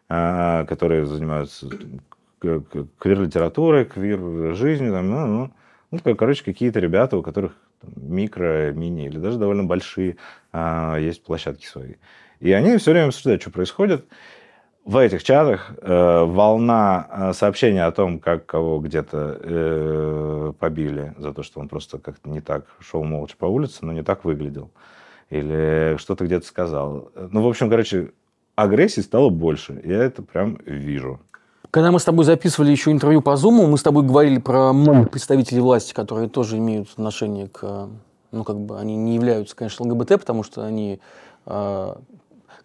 а, 0.10 0.66
которые 0.66 1.06
занимаются 1.06 1.70
квир-литературой, 2.40 3.86
квир-жизнью. 3.86 4.92
Там, 4.92 5.10
ну, 5.10 5.28
ну, 5.28 5.52
ну, 5.92 6.16
короче, 6.16 6.44
какие-то 6.44 6.80
ребята, 6.80 7.18
у 7.18 7.24
которых 7.24 7.54
микро, 7.96 8.72
мини 8.72 9.06
или 9.06 9.18
даже 9.18 9.40
довольно 9.40 9.64
большие 9.64 10.18
а, 10.52 10.98
есть 10.98 11.24
площадки 11.24 11.66
свои. 11.66 11.96
И 12.40 12.52
они 12.52 12.78
все 12.78 12.92
время 12.92 13.08
обсуждают, 13.08 13.42
что 13.42 13.52
происходит 13.52 14.06
в 14.88 14.96
этих 14.96 15.24
чатах 15.24 15.72
э, 15.82 16.24
волна 16.24 17.08
э, 17.12 17.34
сообщений 17.34 17.84
о 17.84 17.92
том, 17.92 18.20
как 18.20 18.46
кого 18.46 18.80
где-то 18.80 19.38
э, 19.42 20.54
побили 20.58 21.14
за 21.18 21.34
то, 21.34 21.44
что 21.44 21.60
он 21.60 21.68
просто 21.68 21.98
как-то 21.98 22.30
не 22.30 22.40
так 22.40 22.66
шел 22.80 23.04
молча 23.04 23.36
по 23.38 23.46
улице, 23.46 23.80
но 23.82 23.92
не 23.92 24.02
так 24.02 24.24
выглядел. 24.24 24.72
Или 25.30 25.98
что-то 25.98 26.24
где-то 26.24 26.48
сказал. 26.48 27.12
Ну, 27.16 27.42
в 27.42 27.48
общем, 27.48 27.70
короче, 27.70 28.12
агрессии 28.56 29.02
стало 29.02 29.30
больше. 29.30 29.82
Я 29.84 30.04
это 30.04 30.22
прям 30.22 30.58
вижу. 30.66 31.20
Когда 31.70 31.92
мы 31.92 32.00
с 32.00 32.06
тобой 32.06 32.24
записывали 32.24 32.72
еще 32.72 32.92
интервью 32.92 33.22
по 33.22 33.32
Zoom, 33.32 33.68
мы 33.68 33.78
с 33.78 33.84
тобой 33.84 34.04
говорили 34.04 34.40
про 34.40 34.72
многих 34.72 35.12
представителей 35.12 35.60
власти, 35.60 35.94
которые 35.94 36.30
тоже 36.30 36.58
имеют 36.58 36.90
отношение 36.92 37.50
к... 37.50 37.90
Ну, 38.32 38.44
как 38.46 38.58
бы 38.58 38.80
они 38.80 38.96
не 38.96 39.16
являются, 39.16 39.56
конечно, 39.56 39.86
ЛГБТ, 39.86 40.20
потому 40.20 40.44
что 40.44 40.64
они 40.64 41.00
э, 41.46 41.96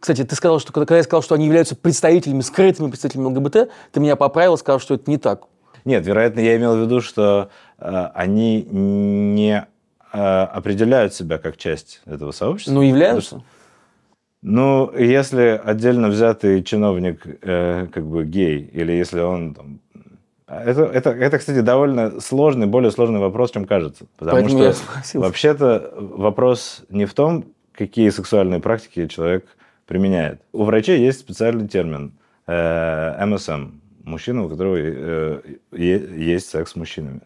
кстати, 0.03 0.25
ты 0.25 0.35
сказал, 0.35 0.59
что 0.59 0.73
когда 0.73 0.97
я 0.97 1.05
сказал, 1.05 1.23
что 1.23 1.37
они 1.37 1.45
являются 1.45 1.77
представителями, 1.77 2.41
скрытыми 2.41 2.89
представителями 2.89 3.27
ЛГБТ, 3.27 3.71
ты 3.93 4.01
меня 4.01 4.17
поправил, 4.17 4.59
сказал, 4.59 4.81
что 4.81 4.95
это 4.95 5.09
не 5.09 5.17
так. 5.17 5.45
Нет, 5.85 6.05
вероятно, 6.05 6.41
я 6.41 6.57
имел 6.57 6.77
в 6.77 6.81
виду, 6.81 7.01
что 7.01 7.51
э, 7.79 8.07
они 8.13 8.65
не 8.65 9.65
э, 10.13 10.19
определяют 10.19 11.15
себя 11.15 11.39
как 11.39 11.57
часть 11.57 12.03
этого 12.05 12.33
сообщества. 12.33 12.73
Ну, 12.73 12.83
являются. 12.83 13.45
Ну, 14.43 14.93
если 14.99 15.61
отдельно 15.65 16.09
взятый 16.09 16.65
чиновник 16.65 17.25
э, 17.41 17.87
как 17.87 18.05
бы 18.05 18.25
гей, 18.25 18.59
или 18.73 18.91
если 18.91 19.21
он 19.21 19.55
там, 19.55 19.79
это, 20.49 20.83
это, 20.83 21.11
это, 21.11 21.39
кстати, 21.39 21.61
довольно 21.61 22.21
сложный, 22.21 22.67
более 22.67 22.91
сложный 22.91 23.21
вопрос, 23.21 23.53
чем 23.53 23.67
кажется. 23.67 24.07
Потому 24.19 24.41
Поэтому 24.41 24.73
что 24.73 25.21
вообще-то 25.21 25.95
вопрос 25.97 26.83
не 26.89 27.05
в 27.05 27.15
том, 27.15 27.45
какие 27.73 28.11
сексуальные 28.11 28.59
практики 28.59 29.07
человек 29.07 29.47
применяет. 29.93 30.41
У 30.53 30.65
врачей 30.65 31.01
есть 31.01 31.21
специальный 31.21 31.69
термин 31.69 32.15
э, 32.47 33.27
МСМ. 33.27 33.73
Мужчина, 34.05 34.45
у 34.45 34.49
которого 34.49 34.79
э, 34.79 35.43
есть 35.71 36.49
секс 36.49 36.73
с 36.73 36.77
мужчинами. 36.77 37.21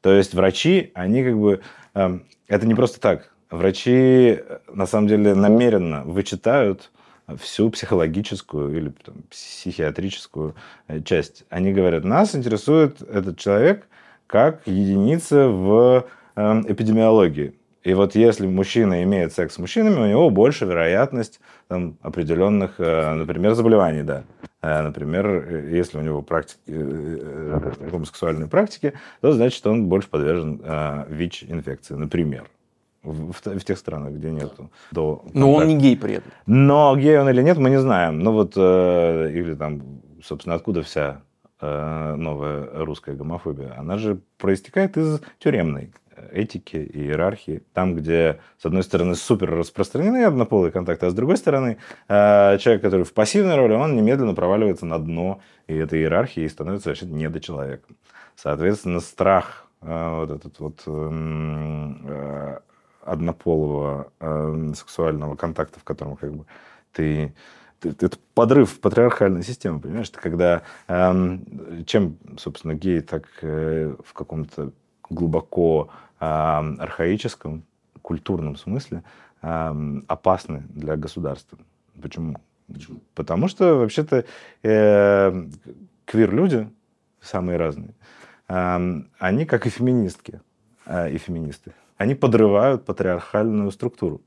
То 0.00 0.12
есть 0.12 0.32
врачи, 0.32 0.92
они 0.94 1.24
как 1.24 1.36
бы... 1.36 1.60
Э, 1.94 2.20
это 2.46 2.66
не 2.68 2.76
просто 2.76 3.00
так. 3.00 3.34
Врачи, 3.50 4.38
на 4.72 4.86
самом 4.86 5.08
деле, 5.08 5.34
намеренно 5.34 6.04
вычитают 6.04 6.92
всю 7.40 7.68
психологическую 7.70 8.76
или 8.76 8.92
там, 9.04 9.16
психиатрическую 9.28 10.54
э, 10.86 11.00
часть. 11.02 11.44
Они 11.50 11.72
говорят, 11.72 12.04
нас 12.04 12.36
интересует 12.36 13.02
этот 13.02 13.40
человек 13.40 13.88
как 14.28 14.68
единица 14.68 15.48
в 15.48 16.06
э, 16.36 16.62
эпидемиологии. 16.68 17.54
И 17.84 17.94
вот 17.94 18.14
если 18.14 18.46
мужчина 18.46 19.02
имеет 19.04 19.32
секс 19.32 19.54
с 19.54 19.58
мужчинами, 19.58 20.00
у 20.00 20.06
него 20.06 20.30
больше 20.30 20.64
вероятность 20.64 21.40
там, 21.68 21.96
определенных, 22.02 22.74
э, 22.78 23.14
например, 23.14 23.54
заболеваний, 23.54 24.02
да. 24.02 24.24
Например, 24.62 25.66
если 25.68 25.98
у 25.98 26.00
него 26.00 26.22
практики, 26.22 26.58
гомосексуальные 27.90 28.48
практики, 28.48 28.94
то 29.20 29.32
значит 29.32 29.66
он 29.66 29.88
больше 29.88 30.08
подвержен 30.08 30.62
ВИЧ-инфекции, 31.10 31.94
например 31.94 32.48
в, 33.04 33.32
в 33.32 33.64
тех 33.64 33.78
странах, 33.78 34.14
где 34.14 34.30
нету 34.30 34.70
до. 34.90 35.24
Но 35.32 35.52
он 35.52 35.68
не 35.68 35.76
гей 35.76 35.96
при 35.96 36.14
этом. 36.14 36.32
Но 36.46 36.96
гей 36.96 37.18
он 37.18 37.28
или 37.28 37.42
нет, 37.42 37.58
мы 37.58 37.70
не 37.70 37.80
знаем. 37.80 38.18
Ну 38.20 38.32
вот 38.32 38.54
э, 38.56 39.30
или 39.32 39.54
там, 39.54 40.00
собственно, 40.22 40.56
откуда 40.56 40.82
вся 40.82 41.20
э, 41.60 42.14
новая 42.16 42.84
русская 42.84 43.14
гомофобия? 43.14 43.74
Она 43.78 43.98
же 43.98 44.20
проистекает 44.38 44.96
из 44.96 45.20
тюремной 45.38 45.92
этики 46.32 46.76
и 46.76 47.02
иерархии. 47.02 47.62
Там, 47.72 47.94
где, 47.94 48.40
с 48.58 48.66
одной 48.66 48.82
стороны, 48.82 49.14
супер 49.14 49.50
распространены 49.50 50.24
однополые 50.24 50.72
контакты, 50.72 51.06
а 51.06 51.10
с 51.10 51.14
другой 51.14 51.36
стороны, 51.36 51.78
э, 52.08 52.58
человек, 52.58 52.82
который 52.82 53.04
в 53.04 53.12
пассивной 53.12 53.56
роли, 53.56 53.74
он 53.74 53.96
немедленно 53.96 54.34
проваливается 54.34 54.86
на 54.86 54.98
дно 54.98 55.40
и 55.66 55.74
этой 55.74 56.00
иерархии 56.00 56.42
и 56.42 56.48
становится 56.48 56.90
вообще 56.90 57.06
недочеловеком. 57.06 57.96
Соответственно, 58.36 59.00
страх 59.00 59.66
э, 59.82 60.16
вот 60.16 60.30
этот 60.30 60.58
вот 60.60 60.82
эм, 60.86 62.06
э, 62.06 62.58
однополого 63.02 64.12
э, 64.20 64.72
сексуального 64.74 65.36
контакта, 65.36 65.78
в 65.78 65.84
котором 65.84 66.16
как 66.16 66.32
бы 66.32 66.46
ты 66.92 67.34
это 67.84 68.16
подрыв 68.34 68.80
патриархальной 68.80 69.42
системы, 69.42 69.80
понимаешь? 69.80 70.08
Это 70.08 70.20
когда 70.20 70.62
э, 70.88 71.38
чем, 71.86 72.16
собственно, 72.38 72.74
геи 72.74 73.00
так 73.00 73.28
э, 73.42 73.94
в 74.04 74.12
каком-то 74.14 74.72
глубоко 75.10 75.90
э, 76.20 76.24
архаическом, 76.24 77.64
культурном 78.02 78.56
смысле 78.56 79.02
э, 79.42 80.00
опасны 80.08 80.64
для 80.68 80.96
государства. 80.96 81.58
Почему? 82.00 82.36
Почему? 82.72 83.00
Потому 83.14 83.48
что 83.48 83.76
вообще-то 83.76 84.24
э, 84.62 85.46
квир-люди 86.04 86.70
самые 87.20 87.56
разные, 87.58 87.94
э, 88.48 89.02
они 89.18 89.46
как 89.46 89.66
и 89.66 89.70
феминистки, 89.70 90.40
э, 90.86 91.10
и 91.10 91.18
феминисты 91.18 91.72
они 91.96 92.14
подрывают 92.14 92.84
патриархальную 92.84 93.70
структуру. 93.70 94.20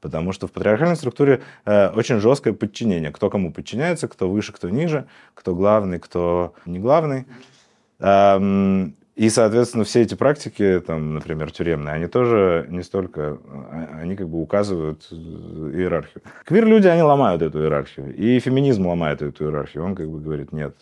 Потому 0.00 0.32
что 0.32 0.46
в 0.46 0.52
патриархальной 0.52 0.96
структуре 0.96 1.42
э, 1.64 1.88
очень 1.88 2.20
жесткое 2.20 2.52
подчинение. 2.52 3.10
Кто 3.10 3.30
кому 3.30 3.52
подчиняется, 3.52 4.06
кто 4.06 4.28
выше, 4.28 4.52
кто 4.52 4.68
ниже, 4.68 5.06
кто 5.32 5.54
главный, 5.54 5.98
кто 5.98 6.52
не 6.66 6.78
главный. 6.78 7.26
Эм, 8.00 8.96
и, 9.14 9.28
соответственно, 9.28 9.84
все 9.84 10.02
эти 10.02 10.16
практики, 10.16 10.82
там, 10.84 11.14
например, 11.14 11.52
тюремные, 11.52 11.94
они 11.94 12.08
тоже 12.08 12.66
не 12.68 12.82
столько, 12.82 13.38
а, 13.48 14.00
они 14.00 14.16
как 14.16 14.28
бы 14.28 14.40
указывают 14.40 15.06
э, 15.12 15.14
иерархию. 15.14 16.22
Квир-люди, 16.44 16.88
они 16.88 17.02
ломают 17.02 17.40
эту 17.40 17.60
иерархию. 17.62 18.12
И 18.12 18.40
феминизм 18.40 18.86
ломает 18.86 19.22
эту 19.22 19.44
иерархию. 19.44 19.84
Он 19.84 19.94
как 19.94 20.08
бы 20.08 20.20
говорит, 20.20 20.50
нет, 20.52 20.76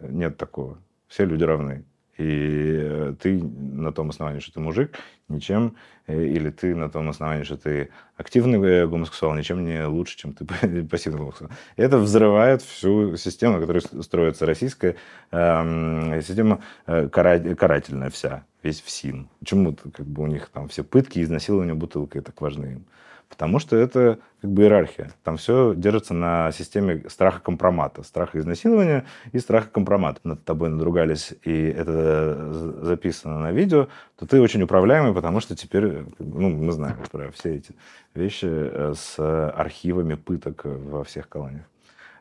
нет 0.00 0.36
такого. 0.36 0.78
Все 1.06 1.24
люди 1.24 1.44
равны. 1.44 1.84
И 2.18 2.78
э, 2.82 3.14
ты 3.18 3.42
на 3.42 3.90
том 3.90 4.10
основании, 4.10 4.40
что 4.40 4.52
ты 4.52 4.60
мужик, 4.60 4.98
ничем, 5.28 5.76
э, 6.06 6.24
или 6.24 6.50
ты 6.50 6.74
на 6.74 6.90
том 6.90 7.08
основании, 7.08 7.42
что 7.42 7.56
ты 7.56 7.88
активный 8.16 8.60
э, 8.60 8.86
гомосексуал, 8.86 9.34
ничем 9.34 9.64
не 9.64 9.86
лучше, 9.86 10.18
чем 10.18 10.34
ты 10.34 10.44
пассивный 10.90 11.20
гомосексуал. 11.20 11.50
Это 11.76 11.96
взрывает 11.96 12.60
всю 12.60 13.16
систему, 13.16 13.60
которая 13.60 13.82
строится 14.02 14.44
российская, 14.44 14.96
эм, 15.30 16.20
система 16.20 16.60
карательная 16.84 18.10
вся, 18.10 18.44
весь 18.62 18.82
ФСИН. 18.82 19.28
Почему 19.40 19.74
как 19.74 20.06
бы 20.06 20.24
у 20.24 20.26
них 20.26 20.48
там 20.48 20.68
все 20.68 20.84
пытки 20.84 21.22
изнасилования 21.22 21.74
бутылкой 21.74 22.20
так 22.20 22.38
важны 22.42 22.66
им? 22.66 22.84
Потому 23.32 23.58
что 23.60 23.76
это 23.78 24.18
как 24.42 24.50
бы 24.50 24.62
иерархия. 24.62 25.10
Там 25.24 25.38
все 25.38 25.72
держится 25.74 26.12
на 26.12 26.52
системе 26.52 27.02
страха 27.08 27.40
компромата. 27.40 28.02
Страха 28.02 28.38
изнасилования 28.38 29.06
и 29.32 29.38
страха 29.38 29.70
компромата. 29.72 30.20
Над 30.22 30.44
тобой 30.44 30.68
надругались, 30.68 31.32
и 31.42 31.68
это 31.68 32.52
записано 32.82 33.40
на 33.40 33.50
видео, 33.50 33.88
то 34.18 34.26
ты 34.26 34.38
очень 34.38 34.60
управляемый, 34.60 35.14
потому 35.14 35.40
что 35.40 35.56
теперь, 35.56 36.04
ну, 36.18 36.50
мы 36.50 36.72
знаем 36.72 36.98
про 37.10 37.30
все 37.30 37.54
эти 37.54 37.74
вещи 38.14 38.44
э, 38.46 38.92
с 38.94 39.18
архивами 39.50 40.12
пыток 40.12 40.66
во 40.66 41.02
всех 41.02 41.30
колониях. 41.30 41.64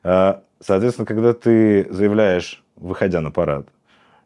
Э, 0.06 0.36
соответственно, 0.62 1.06
когда 1.06 1.34
ты 1.34 1.92
заявляешь, 1.92 2.64
выходя 2.78 3.20
на 3.20 3.32
парад, 3.32 3.68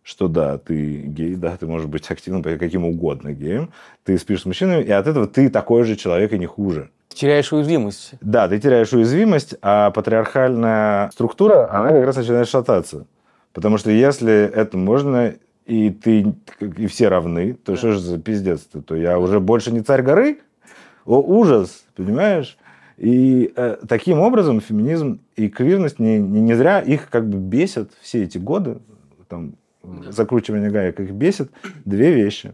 что 0.05 0.27
да, 0.27 0.59
ты 0.59 1.01
гей, 1.01 1.35
да, 1.35 1.57
ты 1.57 1.65
можешь 1.65 1.87
быть 1.87 2.09
активным 2.11 2.43
каким 2.43 2.85
угодно 2.85 3.33
геем, 3.33 3.73
ты 4.03 4.19
спишь 4.19 4.43
с 4.43 4.45
мужчиной, 4.45 4.83
и 4.83 4.91
от 4.91 5.07
этого 5.07 5.25
ты 5.25 5.49
такой 5.49 5.83
же 5.83 5.95
человек 5.95 6.31
и 6.31 6.37
не 6.37 6.45
хуже. 6.45 6.91
Ты 7.09 7.17
теряешь 7.17 7.51
уязвимость. 7.51 8.13
Да, 8.21 8.47
ты 8.47 8.59
теряешь 8.59 8.93
уязвимость, 8.93 9.55
а 9.63 9.89
патриархальная 9.89 11.09
структура, 11.09 11.67
она 11.73 11.89
как 11.89 12.05
раз 12.05 12.17
начинает 12.17 12.47
шататься. 12.47 13.07
Потому 13.51 13.79
что 13.79 13.89
если 13.89 14.31
это 14.31 14.77
можно, 14.77 15.33
и 15.65 15.89
ты, 15.89 16.35
и 16.59 16.85
все 16.85 17.07
равны, 17.07 17.53
то 17.53 17.71
да. 17.71 17.77
что 17.79 17.93
же 17.93 17.99
за 17.99 18.19
пиздец 18.19 18.67
-то? 18.71 18.83
То 18.83 18.95
я 18.95 19.17
уже 19.17 19.39
больше 19.39 19.71
не 19.71 19.81
царь 19.81 20.03
горы? 20.03 20.37
О, 21.05 21.19
ужас, 21.19 21.83
понимаешь? 21.95 22.59
И 22.97 23.51
э, 23.55 23.77
таким 23.87 24.19
образом 24.19 24.61
феминизм 24.61 25.19
и 25.35 25.49
квирность 25.49 25.97
не, 25.97 26.19
не, 26.19 26.41
не 26.41 26.53
зря 26.53 26.79
их 26.79 27.09
как 27.09 27.27
бы 27.27 27.39
бесят 27.39 27.89
все 28.01 28.23
эти 28.23 28.37
годы, 28.37 28.77
там, 29.27 29.55
закручивание 30.09 30.69
гаек 30.69 30.99
их 30.99 31.11
бесит, 31.11 31.51
две 31.85 32.13
вещи. 32.13 32.53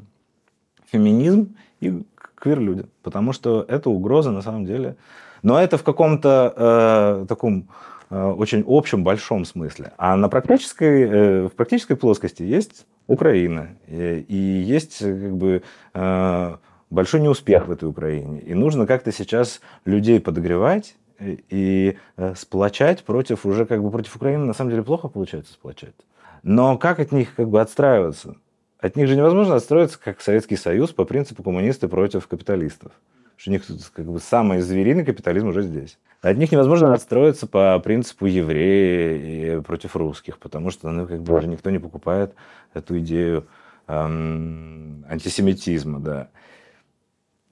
Феминизм 0.92 1.56
и 1.80 2.04
квир-люди. 2.36 2.86
Потому 3.04 3.34
что 3.34 3.66
это 3.68 3.90
угроза 3.90 4.32
на 4.32 4.42
самом 4.42 4.66
деле. 4.66 4.96
Но 5.44 5.60
это 5.60 5.78
в 5.78 5.84
каком-то 5.84 6.54
э, 6.56 7.26
таком 7.28 7.70
э, 8.10 8.24
очень 8.24 8.64
общем, 8.68 9.04
большом 9.04 9.46
смысле. 9.46 9.94
А 9.98 10.16
на 10.16 10.30
практической, 10.30 11.04
э, 11.04 11.48
в 11.48 11.52
практической 11.52 11.96
плоскости 11.96 12.44
есть 12.44 12.86
Украина. 13.08 13.70
И, 13.88 14.26
и 14.28 14.36
есть 14.36 15.00
как 15.00 15.38
бы 15.38 15.64
э, 15.94 16.56
большой 16.90 17.22
неуспех 17.22 17.68
в 17.68 17.72
этой 17.72 17.90
Украине. 17.90 18.42
И 18.42 18.54
нужно 18.54 18.86
как-то 18.86 19.12
сейчас 19.12 19.62
людей 19.86 20.20
подогревать 20.20 20.96
и 21.20 21.98
э, 22.18 22.36
сплочать 22.36 23.04
против 23.04 23.46
уже 23.46 23.66
как 23.66 23.82
бы 23.84 23.92
против 23.92 24.16
Украины 24.16 24.46
на 24.46 24.54
самом 24.54 24.72
деле 24.72 24.84
плохо 24.84 25.08
получается 25.08 25.54
сплочать. 25.54 25.96
Но 26.44 26.78
как 26.78 27.00
от 27.00 27.12
них 27.12 27.36
как 27.36 27.50
бы 27.50 27.62
отстраиваться? 27.62 28.36
От 28.80 28.96
них 28.96 29.08
же 29.08 29.16
невозможно 29.16 29.56
отстроиться, 29.56 30.00
как 30.04 30.22
Советский 30.22 30.56
Союз, 30.56 30.92
по 30.92 31.06
принципу 31.06 31.44
коммунисты 31.44 31.88
против 31.88 32.28
капиталистов. 32.28 32.92
Что 33.38 33.52
у 33.52 33.54
них 33.54 33.64
как 33.94 34.06
бы 34.06 34.20
самый 34.20 34.62
звериный 34.62 35.06
капитализм 35.06 35.50
уже 35.50 35.62
здесь. 35.62 36.00
От 36.22 36.38
них 36.38 36.52
невозможно 36.52 36.94
отстроиться 36.94 37.48
по 37.48 37.80
принципу 37.80 38.26
евреи 38.26 39.60
против 39.62 39.96
русских, 39.96 40.38
потому 40.40 40.72
что 40.72 40.90
ну, 40.90 41.08
как 41.08 41.22
бы 41.22 41.36
уже 41.36 41.48
никто 41.48 41.70
не 41.70 41.80
покупает 41.80 42.34
эту 42.74 43.00
идею 43.00 43.48
эм, 43.88 45.06
антисемитизма, 45.10 46.00
да. 46.00 46.30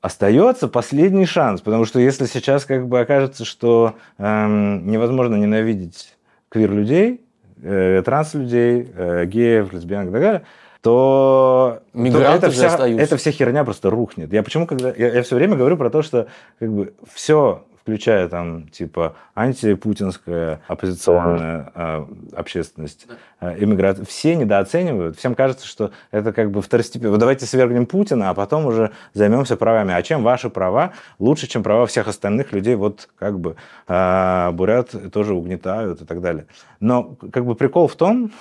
Остается 0.01 0.67
последний 0.67 1.25
шанс, 1.25 1.61
потому 1.61 1.85
что 1.85 1.99
если 1.99 2.25
сейчас 2.25 2.65
как 2.65 2.87
бы 2.87 2.99
окажется, 2.99 3.43
что 3.43 3.95
эм, 4.17 4.89
невозможно 4.89 5.35
ненавидеть 5.35 6.15
квир-людей, 6.49 7.21
э, 7.61 8.01
транс-людей, 8.03 8.91
э, 8.95 9.25
геев, 9.25 9.73
лесбиянок 9.73 10.09
и 10.09 10.11
так 10.11 10.21
далее, 10.21 10.41
то, 10.81 11.81
Мигранты 11.93 12.41
то 12.41 12.47
это, 12.47 12.51
вся, 12.51 12.67
остаются. 12.67 13.03
эта 13.03 13.17
вся 13.17 13.31
херня 13.31 13.63
просто 13.63 13.89
рухнет. 13.89 14.31
Я 14.31 14.43
почему, 14.43 14.65
когда 14.65 14.93
я, 14.95 15.13
я 15.13 15.23
все 15.23 15.35
время 15.35 15.57
говорю 15.57 15.77
про 15.77 15.89
то, 15.89 16.01
что 16.01 16.27
как 16.59 16.71
бы 16.71 16.93
все 17.13 17.63
включая 17.89 18.29
там 18.29 18.67
типа 18.67 19.15
антипутинская 19.33 20.61
оппозиционная 20.67 21.71
э, 21.73 22.05
общественность, 22.33 23.07
э, 23.41 23.63
иммиграция, 23.63 24.05
все 24.05 24.35
недооценивают, 24.35 25.17
всем 25.17 25.33
кажется, 25.33 25.65
что 25.65 25.91
это 26.11 26.31
как 26.31 26.51
бы 26.51 26.61
второстепенно. 26.61 27.09
Вот 27.09 27.19
давайте 27.19 27.47
свергнем 27.47 27.87
Путина, 27.87 28.29
а 28.29 28.33
потом 28.35 28.67
уже 28.67 28.91
займемся 29.13 29.57
правами. 29.57 29.93
А 29.93 30.03
чем 30.03 30.21
ваши 30.21 30.51
права 30.51 30.93
лучше, 31.17 31.47
чем 31.47 31.63
права 31.63 31.87
всех 31.87 32.07
остальных 32.07 32.53
людей? 32.53 32.75
Вот 32.75 33.09
как 33.17 33.39
бы 33.39 33.55
э, 33.87 34.51
бурят 34.51 34.91
тоже 35.11 35.33
угнетают 35.33 36.01
и 36.03 36.05
так 36.05 36.21
далее. 36.21 36.45
Но 36.79 37.15
как 37.31 37.43
бы 37.45 37.55
прикол 37.55 37.87
в 37.87 37.95
том, 37.95 38.31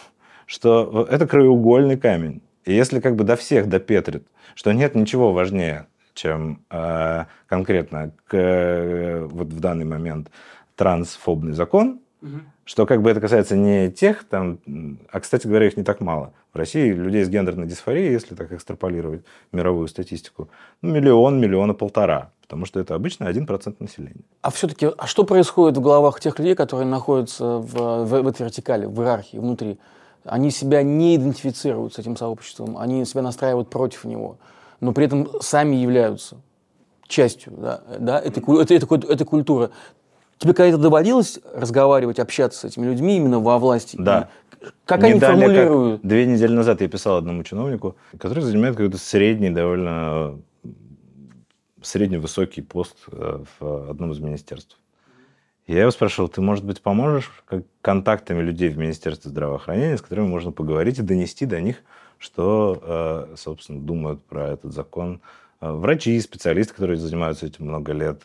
что 0.44 1.08
это 1.10 1.26
краеугольный 1.26 1.96
камень. 1.96 2.42
И 2.66 2.74
если 2.74 3.00
как 3.00 3.16
бы 3.16 3.24
до 3.24 3.36
всех 3.36 3.66
допетрит, 3.66 4.26
что 4.54 4.72
нет 4.72 4.94
ничего 4.94 5.32
важнее 5.32 5.86
чем 6.18 6.62
э, 6.70 7.24
конкретно 7.46 8.12
к, 8.26 8.36
э, 8.36 9.24
вот 9.24 9.48
в 9.48 9.60
данный 9.60 9.84
момент 9.84 10.30
трансфобный 10.76 11.52
закон, 11.52 12.00
что 12.64 12.84
как 12.84 13.00
бы 13.00 13.10
это 13.10 13.20
касается 13.20 13.56
не 13.56 13.90
тех, 13.90 14.24
там, 14.24 14.58
а, 15.10 15.20
кстати 15.20 15.46
говоря, 15.46 15.66
их 15.66 15.76
не 15.76 15.84
так 15.84 16.00
мало. 16.00 16.32
В 16.52 16.58
России 16.58 16.92
людей 16.92 17.24
с 17.24 17.28
гендерной 17.28 17.66
дисфорией, 17.66 18.12
если 18.12 18.34
так 18.34 18.52
экстраполировать 18.52 19.22
мировую 19.52 19.86
статистику, 19.86 20.48
ну, 20.82 20.92
миллион, 20.92 21.40
миллиона 21.40 21.74
полтора. 21.74 22.32
Потому 22.42 22.64
что 22.64 22.80
это 22.80 22.94
обычно 22.94 23.24
1% 23.24 23.76
населения. 23.78 24.24
А 24.42 24.50
все-таки, 24.50 24.86
а 24.98 25.06
что 25.06 25.24
происходит 25.24 25.76
в 25.76 25.80
головах 25.80 26.18
тех 26.18 26.38
людей, 26.38 26.54
которые 26.54 26.88
находятся 26.88 27.58
в, 27.58 28.04
в, 28.04 28.22
в 28.22 28.26
этой 28.26 28.42
вертикали, 28.42 28.86
в 28.86 29.00
иерархии, 29.00 29.36
внутри? 29.36 29.78
Они 30.24 30.50
себя 30.50 30.82
не 30.82 31.16
идентифицируют 31.16 31.94
с 31.94 31.98
этим 31.98 32.16
сообществом, 32.16 32.76
они 32.76 33.04
себя 33.04 33.22
настраивают 33.22 33.70
против 33.70 34.04
него, 34.04 34.38
но 34.80 34.92
при 34.92 35.06
этом 35.06 35.28
сами 35.40 35.76
являются 35.76 36.36
частью 37.06 37.54
да, 37.56 37.82
да, 37.98 38.20
этой, 38.20 38.42
этой, 38.62 38.76
этой, 38.76 39.12
этой 39.12 39.24
культуры. 39.24 39.70
Тебе 40.38 40.54
когда-то 40.54 40.80
доводилось 40.80 41.40
разговаривать, 41.52 42.18
общаться 42.18 42.60
с 42.60 42.64
этими 42.64 42.86
людьми 42.86 43.16
именно 43.16 43.40
во 43.40 43.58
власти? 43.58 43.96
Да. 43.98 44.28
Как 44.84 45.02
не 45.02 45.10
они 45.10 45.20
формулируют? 45.20 46.00
Как 46.00 46.08
две 46.08 46.26
недели 46.26 46.52
назад 46.52 46.80
я 46.80 46.88
писал 46.88 47.16
одному 47.16 47.42
чиновнику, 47.42 47.96
который 48.18 48.42
занимает 48.42 48.76
какой-то 48.76 48.98
средний, 48.98 49.50
довольно 49.50 50.38
средневысокий 51.82 52.62
пост 52.62 52.96
э, 53.10 53.44
в 53.58 53.90
одном 53.90 54.12
из 54.12 54.18
министерств. 54.18 54.78
Я 55.66 55.82
его 55.82 55.90
спрашивал, 55.90 56.28
ты, 56.28 56.40
может 56.40 56.64
быть, 56.64 56.80
поможешь 56.80 57.30
как 57.46 57.64
контактами 57.82 58.42
людей 58.42 58.68
в 58.68 58.78
Министерстве 58.78 59.30
здравоохранения, 59.30 59.96
с 59.96 60.02
которыми 60.02 60.26
можно 60.26 60.50
поговорить 60.50 60.98
и 60.98 61.02
донести 61.02 61.46
до 61.46 61.60
них, 61.60 61.82
что, 62.18 63.26
э, 63.30 63.34
собственно, 63.36 63.80
думают 63.80 64.22
про 64.24 64.48
этот 64.48 64.72
закон 64.72 65.20
э, 65.60 65.70
врачи, 65.70 66.20
специалисты, 66.20 66.74
которые 66.74 66.96
занимаются 66.96 67.46
этим 67.46 67.66
много 67.66 67.92
лет, 67.92 68.22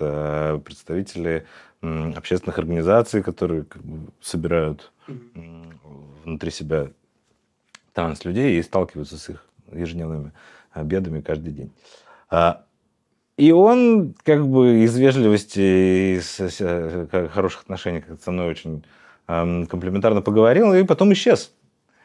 представители 0.63 1.45
общественных 1.81 2.57
организаций, 2.59 3.21
которые 3.21 3.63
как 3.63 3.83
бы, 3.83 4.09
собирают 4.21 4.91
внутри 6.23 6.49
себя 6.49 6.87
транс 7.93 8.23
людей 8.23 8.57
и 8.57 8.63
сталкиваются 8.63 9.17
с 9.17 9.29
их 9.29 9.45
ежедневными 9.71 10.31
бедами 10.75 11.21
каждый 11.21 11.51
день. 11.51 11.71
А, 12.29 12.63
и 13.37 13.51
он 13.51 14.15
как 14.23 14.47
бы 14.47 14.83
из 14.83 14.97
вежливости 14.97 15.59
и 15.59 16.15
из 16.17 16.61
хороших 17.31 17.63
отношений 17.63 18.03
со 18.23 18.31
мной 18.31 18.47
очень 18.47 18.85
комплиментарно 19.25 20.21
поговорил, 20.21 20.73
и 20.73 20.83
потом 20.83 21.13
исчез. 21.13 21.53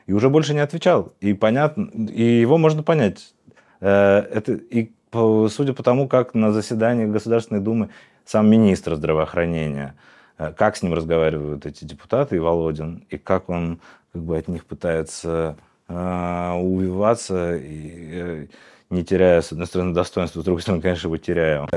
И 0.08 0.12
уже 0.14 0.30
больше 0.30 0.54
не 0.54 0.60
отвечал. 0.60 1.12
И 1.20 1.34
понятно, 1.34 1.90
и 2.08 2.40
его 2.40 2.56
можно 2.56 2.82
понять. 2.82 3.34
Э, 3.80 4.20
это, 4.20 4.54
и 4.54 4.90
судя 5.12 5.74
по 5.74 5.82
тому, 5.82 6.08
как 6.08 6.34
на 6.34 6.50
заседании 6.50 7.04
Государственной 7.04 7.60
Думы 7.60 7.90
сам 8.24 8.48
министр 8.48 8.96
здравоохранения, 8.96 9.94
э, 10.38 10.50
как 10.56 10.76
с 10.76 10.82
ним 10.82 10.94
разговаривают 10.94 11.66
эти 11.66 11.84
депутаты 11.84 12.36
и 12.36 12.38
Володин, 12.38 13.04
и 13.10 13.18
как 13.18 13.50
он 13.50 13.80
как 14.14 14.22
бы 14.22 14.38
от 14.38 14.48
них 14.48 14.64
пытается 14.64 15.58
э, 15.88 16.52
увиваться 16.54 17.56
и 17.56 18.48
не 18.88 19.04
теряя, 19.04 19.42
с 19.42 19.52
одной 19.52 19.66
стороны, 19.66 19.92
достоинства, 19.92 20.40
с 20.40 20.44
другой 20.44 20.62
стороны, 20.62 20.80
конечно, 20.80 21.08
его 21.08 21.18
теряя. 21.18 21.68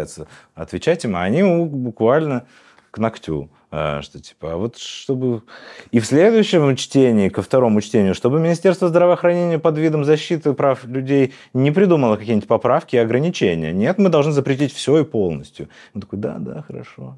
Отвечать 0.56 1.04
им, 1.04 1.18
а 1.18 1.24
они 1.24 1.44
буквально 1.44 2.46
к 2.91 2.98
ногтю 2.98 3.50
э, 3.71 4.01
что 4.01 4.21
типа, 4.21 4.53
а 4.53 4.57
вот 4.57 4.77
чтобы... 4.77 5.43
И 5.91 6.00
в 6.00 6.05
следующем 6.05 6.75
чтении, 6.75 7.29
ко 7.29 7.41
второму 7.41 7.81
чтению, 7.81 8.13
чтобы 8.13 8.39
Министерство 8.39 8.89
здравоохранения 8.89 9.60
под 9.60 9.77
видом 9.77 10.03
защиты 10.03 10.53
прав 10.53 10.86
людей 10.86 11.33
не 11.53 11.71
придумало 11.71 12.17
какие-нибудь 12.17 12.48
поправки 12.48 12.98
и 12.98 13.00
ограничения. 13.00 13.71
Нет, 13.71 13.98
мы 13.98 14.10
должны 14.10 14.33
запретить 14.33 14.74
все 14.74 15.00
и 15.00 15.03
полностью. 15.05 15.69
Он 15.95 16.01
такой, 16.01 16.19
да, 16.19 16.38
да, 16.38 16.62
хорошо. 16.62 17.17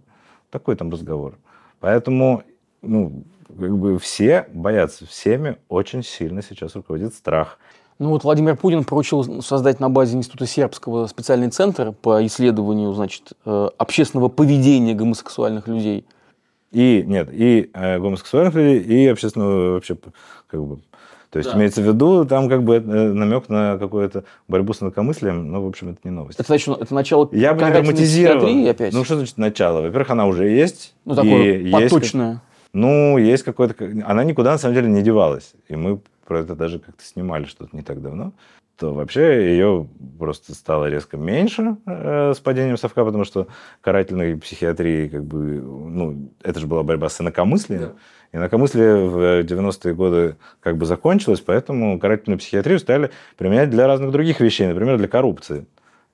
Такой 0.52 0.76
там 0.76 0.92
разговор. 0.92 1.38
Поэтому, 1.80 2.44
ну, 2.82 3.24
как 3.48 3.78
бы 3.78 3.98
все 3.98 4.48
боятся, 4.54 5.06
всеми 5.06 5.58
очень 5.68 6.04
сильно 6.04 6.42
сейчас 6.42 6.76
руководит 6.76 7.14
страх. 7.14 7.58
Ну 8.00 8.10
вот 8.10 8.24
Владимир 8.24 8.56
Путин 8.56 8.84
поручил 8.84 9.42
создать 9.42 9.80
на 9.80 9.90
базе 9.90 10.18
Института 10.18 10.46
Сербского 10.46 11.08
специальный 11.08 11.50
центр 11.50 11.92
по 11.92 12.26
исследованию, 12.26 12.94
значит, 12.94 13.34
э, 13.46 13.70
общественного 13.78 14.30
поведения 14.30 14.94
гомосексуальных 14.94 15.68
людей. 15.68 16.06
И, 16.72 17.04
нет, 17.06 17.30
и 17.32 17.70
э, 17.74 18.00
гомосексуальных 18.00 18.56
людей, 18.56 18.80
и 18.82 19.08
общественного 19.08 19.74
вообще, 19.74 19.96
как 20.48 20.64
бы, 20.64 20.80
то 21.30 21.38
есть 21.38 21.52
да. 21.52 21.58
имеется 21.58 21.82
в 21.82 21.86
виду 21.86 22.26
там 22.26 22.50
как 22.50 22.64
бы 22.64 22.76
э, 22.76 22.80
намек 22.80 23.50
на 23.50 23.78
какую-то 23.78 24.24
борьбу 24.48 24.74
с 24.74 24.82
инакомыслием, 24.82 25.52
но, 25.52 25.64
в 25.64 25.68
общем, 25.68 25.90
это 25.90 26.00
не 26.04 26.12
новость. 26.12 26.40
Это, 26.40 26.48
значит, 26.48 26.78
это 26.80 26.94
начало 26.94 27.30
Я 27.32 27.54
бы 27.54 27.64
не 27.64 27.72
драматизировал. 27.72 28.70
опять? 28.70 28.94
Ну, 28.94 29.04
что 29.04 29.18
значит 29.18 29.38
начало? 29.38 29.82
Во-первых, 29.82 30.10
она 30.10 30.28
уже 30.28 30.48
есть. 30.48 30.96
Ну, 31.06 31.16
такое 31.16 31.72
поточное. 31.72 32.30
Есть, 32.30 32.42
ну, 32.74 33.18
есть 33.18 33.44
какое-то... 33.44 33.76
Она 34.06 34.24
никуда, 34.24 34.52
на 34.52 34.58
самом 34.58 34.76
деле, 34.76 34.90
не 34.90 35.02
девалась. 35.02 35.54
И 35.70 35.76
мы 35.76 36.00
про 36.26 36.40
это 36.40 36.56
даже 36.56 36.80
как-то 36.80 37.04
снимали 37.04 37.46
что-то 37.46 37.76
не 37.76 37.84
так 37.84 38.02
давно, 38.02 38.34
то 38.78 38.94
вообще 38.94 39.52
ее 39.52 39.88
просто 40.18 40.54
стало 40.56 40.90
резко 40.90 41.16
меньше 41.16 41.78
э, 41.86 42.34
с 42.36 42.40
падением 42.40 42.78
совка, 42.78 43.06
потому 43.06 43.24
что 43.24 43.48
карательной 43.82 44.38
психиатрии, 44.38 45.08
как 45.08 45.24
бы, 45.24 45.62
ну, 45.62 46.32
это 46.42 46.60
же 46.60 46.68
была 46.68 46.84
борьба 46.84 47.10
с 47.10 47.22
инакомыслием. 47.22 47.82
Да. 47.82 48.40
Инакомыслие 48.40 49.08
в 49.08 49.44
90-е 49.44 49.94
годы 49.94 50.38
как 50.60 50.78
бы 50.78 50.88
закончилось, 50.88 51.40
поэтому 51.40 52.00
карательную 52.00 52.40
психиатрию 52.40 52.80
стали 52.80 53.12
применять 53.38 53.70
для 53.70 53.86
разных 53.86 54.12
других 54.12 54.40
вещей, 54.40 54.68
например, 54.68 54.98
для 54.98 55.08
коррупции. 55.08 55.68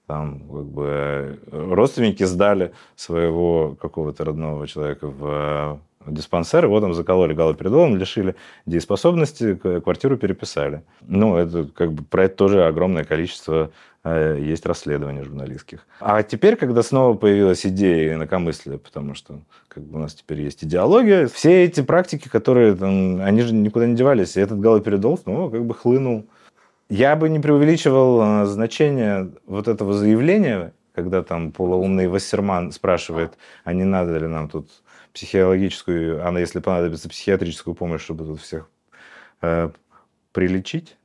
Там 0.06 0.40
как 0.40 0.66
бы 0.66 1.40
родственники 1.52 2.24
сдали 2.24 2.74
своего 2.96 3.78
какого-то 3.80 4.26
родного 4.26 4.68
человека 4.68 5.08
в 5.08 5.80
диспансер, 6.06 6.66
его 6.66 6.80
там 6.80 6.94
закололи 6.94 7.34
галоперидолом, 7.34 7.98
лишили 7.98 8.36
дееспособности, 8.66 9.56
квартиру 9.56 10.18
переписали. 10.18 10.84
Ну, 11.02 11.36
это 11.38 11.66
как 11.66 11.92
бы 11.94 12.04
про 12.04 12.26
это 12.26 12.36
тоже 12.36 12.66
огромное 12.66 13.04
количество 13.04 13.72
э, 14.04 14.40
есть 14.40 14.66
расследований 14.66 15.24
журналистских. 15.24 15.86
А 16.00 16.24
теперь, 16.24 16.56
когда 16.56 16.84
снова 16.84 17.16
появилась 17.16 17.66
идея 17.66 18.14
инакомыслия, 18.14 18.78
потому 18.78 19.14
что 19.14 19.42
как 19.68 19.84
бы 19.84 19.98
у 19.98 20.02
нас 20.02 20.14
теперь 20.14 20.42
есть 20.42 20.64
идеология, 20.64 21.28
все 21.28 21.66
эти 21.66 21.82
практики, 21.82 22.30
которые 22.30 22.76
там, 22.76 23.22
они 23.22 23.42
же 23.42 23.54
никуда 23.54 23.86
не 23.86 23.96
девались, 23.96 24.38
и 24.38 24.42
этот 24.42 24.60
галоперидол 24.60 25.18
снова 25.18 25.50
как 25.50 25.66
бы 25.66 25.76
хлынул. 25.76 26.26
Я 26.90 27.16
бы 27.16 27.30
не 27.30 27.40
преувеличивал 27.40 28.22
э, 28.22 28.46
значение 28.46 29.32
вот 29.46 29.68
этого 29.68 29.94
заявления, 29.94 30.74
когда 30.96 31.24
там 31.24 31.52
полуумный 31.52 32.08
Вассерман 32.08 32.72
спрашивает, 32.72 33.38
а 33.64 33.74
не 33.74 33.84
надо 33.84 34.18
ли 34.18 34.28
нам 34.28 34.50
тут 34.50 34.70
психологическую, 35.20 36.26
а 36.26 36.40
если 36.40 36.60
понадобится 36.60 37.10
психиатрическую 37.10 37.76
помощь, 37.76 38.02
чтобы 38.02 38.26
тут 38.26 38.40
всех 38.40 38.70
э, 39.42 39.70
прилечить. 40.32 40.96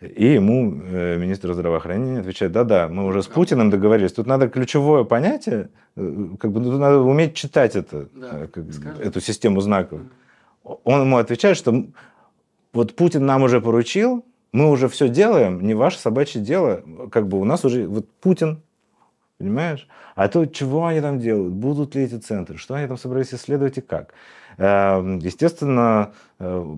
И 0.00 0.26
ему 0.26 0.78
э, 0.84 1.16
министр 1.16 1.54
здравоохранения 1.54 2.20
отвечает, 2.20 2.52
да-да, 2.52 2.88
мы 2.88 3.06
уже 3.06 3.22
с 3.22 3.26
Путиным 3.26 3.70
договорились. 3.70 4.12
Тут 4.12 4.26
надо 4.26 4.48
ключевое 4.48 5.04
понятие, 5.04 5.70
э, 5.96 6.28
как 6.38 6.52
бы 6.52 6.62
тут 6.62 6.78
надо 6.78 6.98
уметь 7.00 7.34
читать 7.34 7.76
это, 7.76 8.08
да, 8.14 8.44
э, 8.44 8.46
как, 8.48 8.64
эту 9.00 9.20
систему 9.22 9.62
знаков. 9.62 10.00
Он 10.62 11.00
ему 11.00 11.16
отвечает, 11.16 11.56
что 11.56 11.86
вот 12.74 12.94
Путин 12.94 13.24
нам 13.24 13.42
уже 13.42 13.62
поручил, 13.62 14.22
мы 14.52 14.70
уже 14.70 14.88
все 14.88 15.08
делаем, 15.08 15.66
не 15.66 15.72
ваше 15.72 15.98
собачье 15.98 16.42
дело. 16.42 16.82
Как 17.10 17.26
бы 17.26 17.40
у 17.40 17.44
нас 17.44 17.64
уже 17.64 17.86
вот 17.86 18.06
Путин 18.20 18.60
Понимаешь? 19.38 19.86
А 20.14 20.28
то 20.28 20.46
чего 20.46 20.86
они 20.86 21.00
там 21.00 21.18
делают? 21.18 21.52
Будут 21.52 21.94
ли 21.94 22.04
эти 22.04 22.16
центры? 22.16 22.56
Что 22.56 22.74
они 22.74 22.86
там 22.86 22.96
собрались 22.96 23.34
исследовать 23.34 23.76
и 23.76 23.82
как? 23.82 24.14
Эм, 24.56 25.18
естественно, 25.18 26.12
э, 26.38 26.76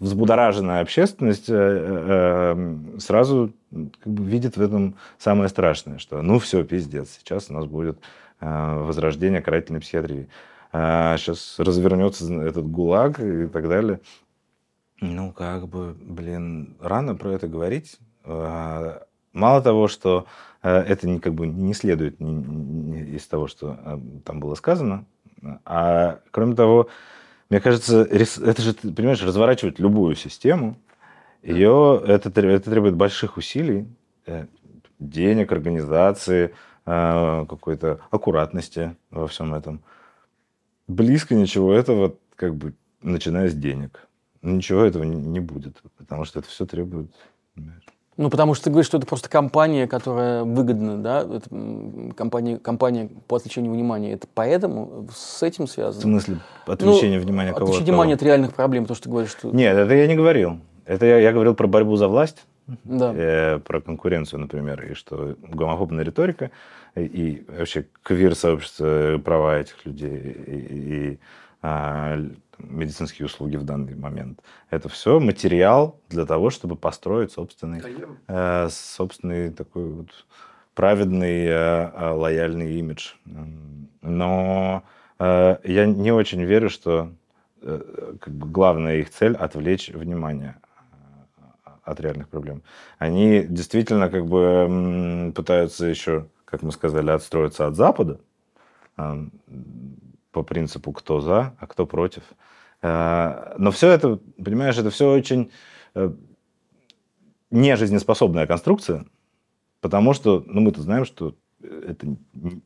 взбудораженная 0.00 0.80
общественность 0.80 1.48
э, 1.48 1.54
э, 1.54 2.98
сразу 2.98 3.52
как 3.70 4.12
бы 4.12 4.24
видит 4.24 4.56
в 4.56 4.62
этом 4.62 4.96
самое 5.18 5.48
страшное, 5.48 5.98
что 5.98 6.22
ну 6.22 6.40
все, 6.40 6.64
пиздец, 6.64 7.18
сейчас 7.18 7.50
у 7.50 7.54
нас 7.54 7.66
будет 7.66 7.98
возрождение 8.40 9.40
карательной 9.40 9.80
психиатрии. 9.80 10.28
Сейчас 10.72 11.60
развернется 11.60 12.24
этот 12.42 12.68
ГУЛАГ 12.68 13.20
и 13.20 13.46
так 13.46 13.68
далее. 13.68 14.00
Ну, 15.00 15.30
как 15.30 15.68
бы, 15.68 15.94
блин, 15.94 16.76
рано 16.80 17.14
про 17.14 17.34
это 17.34 17.46
говорить. 17.46 17.98
Мало 19.32 19.62
того, 19.62 19.88
что 19.88 20.26
Э, 20.62 20.78
это 20.78 21.08
не, 21.08 21.18
как 21.18 21.34
бы 21.34 21.46
не 21.46 21.74
следует 21.74 22.20
из 22.20 23.26
того, 23.26 23.48
что 23.48 23.78
э, 23.84 23.98
там 24.24 24.40
было 24.40 24.54
сказано. 24.54 25.04
А 25.64 26.20
кроме 26.30 26.54
того, 26.54 26.88
мне 27.50 27.60
кажется, 27.60 28.02
это 28.02 28.62
же, 28.62 28.72
понимаешь, 28.74 29.22
разворачивать 29.22 29.78
любую 29.80 30.14
систему, 30.14 30.76
ее, 31.42 32.00
это, 32.06 32.28
это 32.28 32.70
требует 32.70 32.94
больших 32.94 33.36
усилий, 33.36 33.86
э, 34.26 34.46
денег, 34.98 35.52
организации, 35.52 36.54
какой-то 36.84 38.00
аккуратности 38.10 38.96
во 39.10 39.28
всем 39.28 39.54
этом. 39.54 39.82
Близко 40.88 41.36
ничего 41.36 41.72
этого, 41.72 42.16
как 42.34 42.56
бы, 42.56 42.74
начиная 43.02 43.48
с 43.48 43.54
денег. 43.54 44.08
Ничего 44.42 44.82
этого 44.82 45.04
не 45.04 45.38
будет, 45.38 45.80
потому 45.96 46.24
что 46.24 46.40
это 46.40 46.48
все 46.48 46.66
требует 46.66 47.12
понимаешь? 47.54 47.84
Ну, 48.18 48.28
потому 48.28 48.52
что 48.54 48.64
ты 48.64 48.70
говоришь, 48.70 48.86
что 48.86 48.98
это 48.98 49.06
просто 49.06 49.30
компания, 49.30 49.86
которая 49.86 50.44
выгодна, 50.44 50.98
да? 50.98 51.20
Это 51.20 51.48
компания, 52.14 52.58
компания 52.58 53.08
по 53.26 53.36
отвлечению 53.36 53.72
внимания. 53.72 54.12
Это 54.12 54.26
поэтому 54.34 55.08
с 55.14 55.42
этим 55.42 55.66
связано? 55.66 56.00
В 56.00 56.02
смысле 56.02 56.38
отвлечение 56.66 57.18
ну, 57.18 57.24
внимания 57.24 57.52
кого 57.52 57.64
Отвлечение 57.64 57.92
внимания 57.92 58.14
от 58.14 58.22
реальных 58.22 58.52
проблем, 58.54 58.84
то, 58.84 58.94
что 58.94 59.04
ты 59.04 59.10
говоришь, 59.10 59.30
что... 59.30 59.50
Нет, 59.50 59.76
это 59.76 59.94
я 59.94 60.06
не 60.06 60.14
говорил. 60.14 60.58
Это 60.84 61.06
я, 61.06 61.18
я 61.18 61.32
говорил 61.32 61.54
про 61.54 61.66
борьбу 61.66 61.96
за 61.96 62.08
власть, 62.08 62.44
да. 62.84 63.12
э, 63.14 63.58
про 63.60 63.80
конкуренцию, 63.80 64.40
например, 64.40 64.82
и 64.84 64.94
что 64.94 65.36
гомофобная 65.40 66.04
риторика 66.04 66.50
и, 66.94 67.04
и 67.04 67.44
вообще 67.48 67.86
квир-сообщество, 68.02 69.20
права 69.24 69.58
этих 69.58 69.86
людей 69.86 70.36
и, 70.46 70.54
и 70.54 71.18
а, 71.62 72.18
медицинские 72.62 73.26
услуги 73.26 73.56
в 73.56 73.64
данный 73.64 73.94
момент. 73.94 74.40
Это 74.70 74.88
все 74.88 75.20
материал 75.20 76.00
для 76.08 76.24
того, 76.26 76.50
чтобы 76.50 76.76
построить 76.76 77.32
собственный, 77.32 77.82
э, 78.28 78.68
собственный 78.70 79.50
такой 79.50 79.88
вот 79.88 80.08
праведный, 80.74 81.46
э, 81.46 81.90
э, 81.94 82.10
лояльный 82.10 82.78
имидж. 82.78 83.12
Но 84.00 84.82
э, 85.18 85.56
я 85.64 85.86
не 85.86 86.12
очень 86.12 86.42
верю, 86.42 86.70
что 86.70 87.12
э, 87.60 88.14
как 88.20 88.34
бы 88.34 88.46
главная 88.48 88.96
их 88.96 89.10
цель 89.10 89.36
отвлечь 89.36 89.90
внимание 89.90 90.56
э, 91.36 91.70
от 91.84 92.00
реальных 92.00 92.28
проблем. 92.28 92.62
Они 92.98 93.42
действительно 93.42 94.08
как 94.08 94.26
бы 94.26 95.32
пытаются 95.34 95.86
еще, 95.86 96.26
как 96.44 96.62
мы 96.62 96.72
сказали, 96.72 97.10
отстроиться 97.10 97.66
от 97.66 97.76
Запада 97.76 98.18
по 100.32 100.42
принципу 100.42 100.92
кто 100.92 101.20
за, 101.20 101.54
а 101.58 101.66
кто 101.66 101.86
против. 101.86 102.24
Э, 102.82 103.54
но 103.58 103.70
все 103.70 103.90
это, 103.90 104.18
понимаешь, 104.42 104.78
это 104.78 104.90
все 104.90 105.10
очень 105.10 105.52
э, 105.94 106.10
нежизнеспособная 107.50 108.46
конструкция, 108.46 109.04
потому 109.80 110.14
что, 110.14 110.42
ну, 110.46 110.62
мы-то 110.62 110.80
знаем, 110.80 111.04
что 111.04 111.36
это 111.62 112.06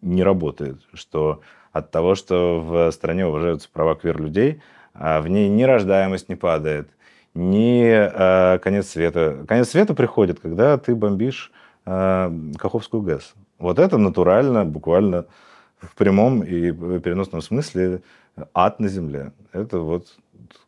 не 0.01 0.23
работает, 0.23 0.81
что 0.95 1.43
от 1.73 1.91
того, 1.91 2.15
что 2.15 2.61
в 2.61 2.91
стране 2.93 3.27
уважаются 3.27 3.69
права 3.71 3.95
квир-людей, 3.95 4.63
а 4.95 5.21
в 5.21 5.29
ней 5.29 5.49
ни 5.49 5.65
рождаемость 5.65 6.31
не 6.31 6.37
падает, 6.37 6.89
ни 7.35 7.85
э, 7.85 8.59
конец 8.61 8.89
света. 8.89 9.45
Конец 9.47 9.69
света 9.69 9.93
приходит, 9.93 10.41
когда 10.41 10.79
ты 10.79 10.95
бомбишь 10.95 11.53
Каховскую 11.85 13.01
ГЭС. 13.05 13.35
Вот 13.61 13.79
это 13.79 13.97
натурально, 13.97 14.65
буквально 14.65 15.27
в 15.81 15.95
прямом 15.95 16.43
и 16.43 16.73
переносном 16.73 17.43
смысле 17.43 18.03
ад 18.55 18.81
на 18.81 18.89
земле. 18.89 19.33
Это 19.53 19.79
вот 19.79 20.17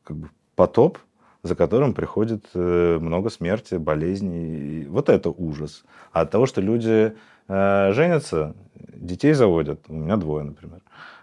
как 0.05 0.17
бы 0.17 0.31
потоп, 0.55 0.99
за 1.43 1.55
которым 1.55 1.95
приходит 1.95 2.45
э, 2.55 2.99
много 3.01 3.31
смерти, 3.31 3.77
болезней. 3.77 4.87
Вот 4.89 5.09
это 5.09 5.31
ужас. 5.31 5.85
А 6.13 6.23
от 6.23 6.31
того, 6.31 6.47
что 6.47 6.61
люди 6.61 7.15
э, 7.49 7.93
женятся, 7.93 8.55
детей 8.75 9.33
заводят, 9.33 9.81
у 9.89 9.95
меня 9.95 10.17
двое, 10.17 10.45
например, 10.45 10.81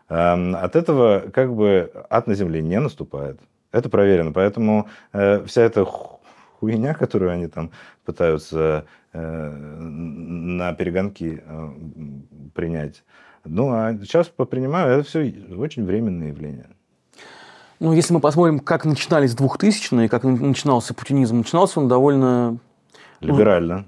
эм, 0.10 0.56
от 0.56 0.76
этого 0.76 1.26
как 1.34 1.54
бы 1.54 1.92
ад 2.10 2.28
на 2.28 2.36
земле 2.36 2.62
не 2.62 2.80
наступает. 2.80 3.40
Это 3.72 3.90
проверено. 3.90 4.32
Поэтому 4.32 4.88
э, 5.12 5.44
вся 5.46 5.64
эта 5.64 5.86
хуйня, 5.86 6.94
которую 6.94 7.32
они 7.32 7.48
там 7.48 7.72
пытаются 8.06 8.86
на 9.14 10.74
перегонки 10.74 11.42
принять, 12.54 13.06
ну, 13.46 13.72
а 13.72 13.94
сейчас 14.02 14.28
попринимаю, 14.28 15.00
это 15.00 15.08
все 15.08 15.34
очень 15.58 15.86
временное 15.86 16.30
явление. 16.30 16.70
Ну, 17.80 17.94
если 17.94 18.14
мы 18.14 18.20
посмотрим, 18.20 18.60
как 18.60 18.86
начинались 18.86 19.36
2000-е, 19.36 20.10
как 20.10 20.24
начинался 20.24 20.94
путинизм, 20.94 21.38
начинался 21.38 21.80
он 21.80 21.88
довольно... 21.88 22.58
Либерально. 23.20 23.78
Ну, 23.78 23.86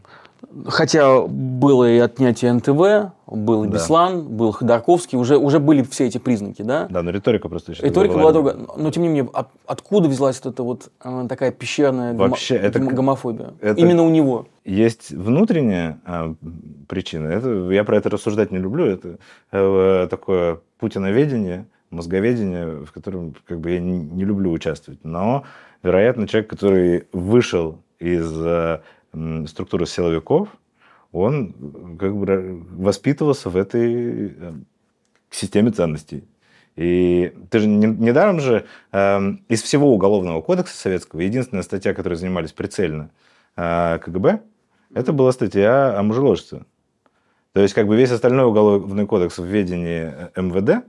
хотя 0.67 1.21
было 1.21 1.89
и 1.89 1.97
отнятие 2.00 2.54
НТВ, 2.54 3.12
был 3.28 3.65
и 3.65 3.67
да. 3.67 3.73
Беслан, 3.73 4.28
был 4.28 4.52
Ходорковский, 4.52 5.17
уже, 5.17 5.38
уже 5.38 5.60
были 5.60 5.84
все 5.84 6.06
эти 6.06 6.17
признаки, 6.17 6.62
да? 6.62 6.88
Да, 6.89 7.04
но 7.04 7.12
риторика 7.12 7.50
просто 7.50 7.73
еще 7.73 7.84
Риторика 7.84 8.13
была 8.15 8.32
другая. 8.32 8.58
Но, 8.78 8.91
тем 8.91 9.04
не 9.04 9.10
менее, 9.10 9.30
от, 9.34 9.50
откуда 9.65 10.08
взялась 10.08 10.39
вот 10.43 10.54
эта 10.54 10.63
вот 10.63 10.91
такая 11.28 11.52
пещерная 11.52 12.13
Вообще, 12.13 12.58
гомо, 12.58 12.67
это, 12.67 12.80
гомофобия? 12.80 13.54
Это 13.62 13.80
Именно 13.80 14.04
у 14.04 14.10
него. 14.10 14.47
Есть 14.63 15.12
внутренняя 15.12 16.00
а, 16.06 16.34
причина. 16.88 17.28
Это, 17.28 17.69
я 17.71 17.84
про 17.84 17.97
это 17.97 18.10
рассуждать 18.10 18.52
не 18.52 18.58
люблю. 18.58 18.86
Это 18.86 19.17
э, 19.52 20.08
такое 20.10 20.60
путиноведение, 20.80 21.65
мозговедение, 21.89 22.86
в 22.86 22.91
котором 22.91 23.36
как 23.45 23.60
бы, 23.60 23.71
я 23.71 23.80
не, 23.80 23.97
не 23.97 24.23
люблю 24.23 24.52
участвовать. 24.52 25.00
Но, 25.04 25.43
вероятно, 25.84 26.28
человек, 26.28 26.50
который 26.50 27.08
вышел 27.12 27.80
из 28.00 28.32
э, 28.38 28.80
структуры 29.48 29.86
силовиков, 29.86 30.50
он 31.12 31.98
как 32.00 32.15
бы 32.15 32.65
воспитывался 32.72 33.50
в 33.50 33.58
этой 33.58 34.36
э, 34.38 34.54
системе 35.30 35.72
ценностей. 35.72 36.28
И 36.76 37.34
ты 37.50 37.60
же 37.60 37.67
недаром 37.67 38.36
не 38.36 38.41
же 38.41 38.65
э, 38.91 39.20
из 39.50 39.63
всего 39.63 39.93
уголовного 39.93 40.41
кодекса 40.41 40.78
советского 40.78 41.22
единственная 41.22 41.63
статья, 41.63 41.93
которой 41.93 42.15
занимались 42.15 42.52
прицельно 42.52 43.10
э, 43.56 44.00
КГБ, 44.00 44.41
это 44.93 45.12
была 45.12 45.32
статья 45.32 45.98
о 45.98 46.04
мужеложестве. 46.04 46.65
То 47.54 47.62
есть 47.62 47.74
как 47.74 47.88
бы 47.88 47.96
весь 47.96 48.12
остальной 48.12 48.46
уголовный 48.46 49.08
кодекс 49.08 49.39
в 49.39 49.46
ведении 49.46 50.13
э, 50.36 50.41
МВД, 50.41 50.86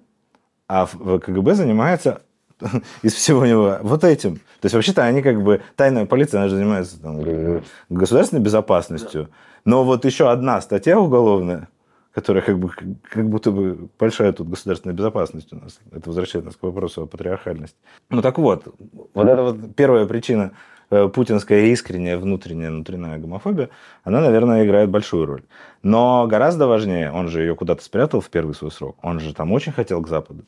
а 0.66 0.84
в 0.84 1.20
КГБ 1.20 1.54
занимается 1.54 2.22
из 3.02 3.14
всего 3.14 3.46
него 3.46 3.78
вот 3.82 4.04
этим. 4.04 4.36
То 4.36 4.64
есть 4.64 4.74
вообще-то 4.74 5.04
они 5.04 5.22
как 5.22 5.42
бы, 5.42 5.62
тайная 5.76 6.06
полиция, 6.06 6.40
она 6.40 6.48
же 6.48 6.56
занимается 6.56 7.00
там, 7.00 7.62
государственной 7.88 8.42
безопасностью. 8.42 9.28
Но 9.64 9.84
вот 9.84 10.04
еще 10.04 10.30
одна 10.30 10.60
статья 10.60 10.98
уголовная, 10.98 11.68
которая 12.12 12.42
как, 12.42 12.58
бы, 12.58 12.70
как 12.70 13.28
будто 13.28 13.50
бы 13.50 13.88
большая 13.98 14.32
тут 14.32 14.48
государственная 14.48 14.96
безопасность 14.96 15.52
у 15.52 15.56
нас. 15.56 15.78
Это 15.92 16.08
возвращает 16.08 16.44
нас 16.44 16.56
к 16.56 16.62
вопросу 16.62 17.02
о 17.02 17.06
патриархальности. 17.06 17.76
Ну 18.10 18.22
так 18.22 18.38
вот, 18.38 18.66
вот 19.14 19.28
эта 19.28 19.42
вот 19.42 19.76
первая 19.76 20.06
причина 20.06 20.52
э, 20.90 21.08
путинская 21.08 21.66
искренняя 21.66 22.18
внутренняя 22.18 22.70
внутренняя 22.70 23.18
гомофобия, 23.18 23.68
она, 24.02 24.20
наверное, 24.20 24.64
играет 24.64 24.90
большую 24.90 25.26
роль. 25.26 25.42
Но 25.82 26.26
гораздо 26.26 26.66
важнее, 26.66 27.12
он 27.12 27.28
же 27.28 27.42
ее 27.42 27.54
куда-то 27.54 27.84
спрятал 27.84 28.20
в 28.20 28.30
первый 28.30 28.54
свой 28.54 28.72
срок, 28.72 28.96
он 29.02 29.20
же 29.20 29.32
там 29.32 29.52
очень 29.52 29.72
хотел 29.72 30.02
к 30.02 30.08
Западу. 30.08 30.44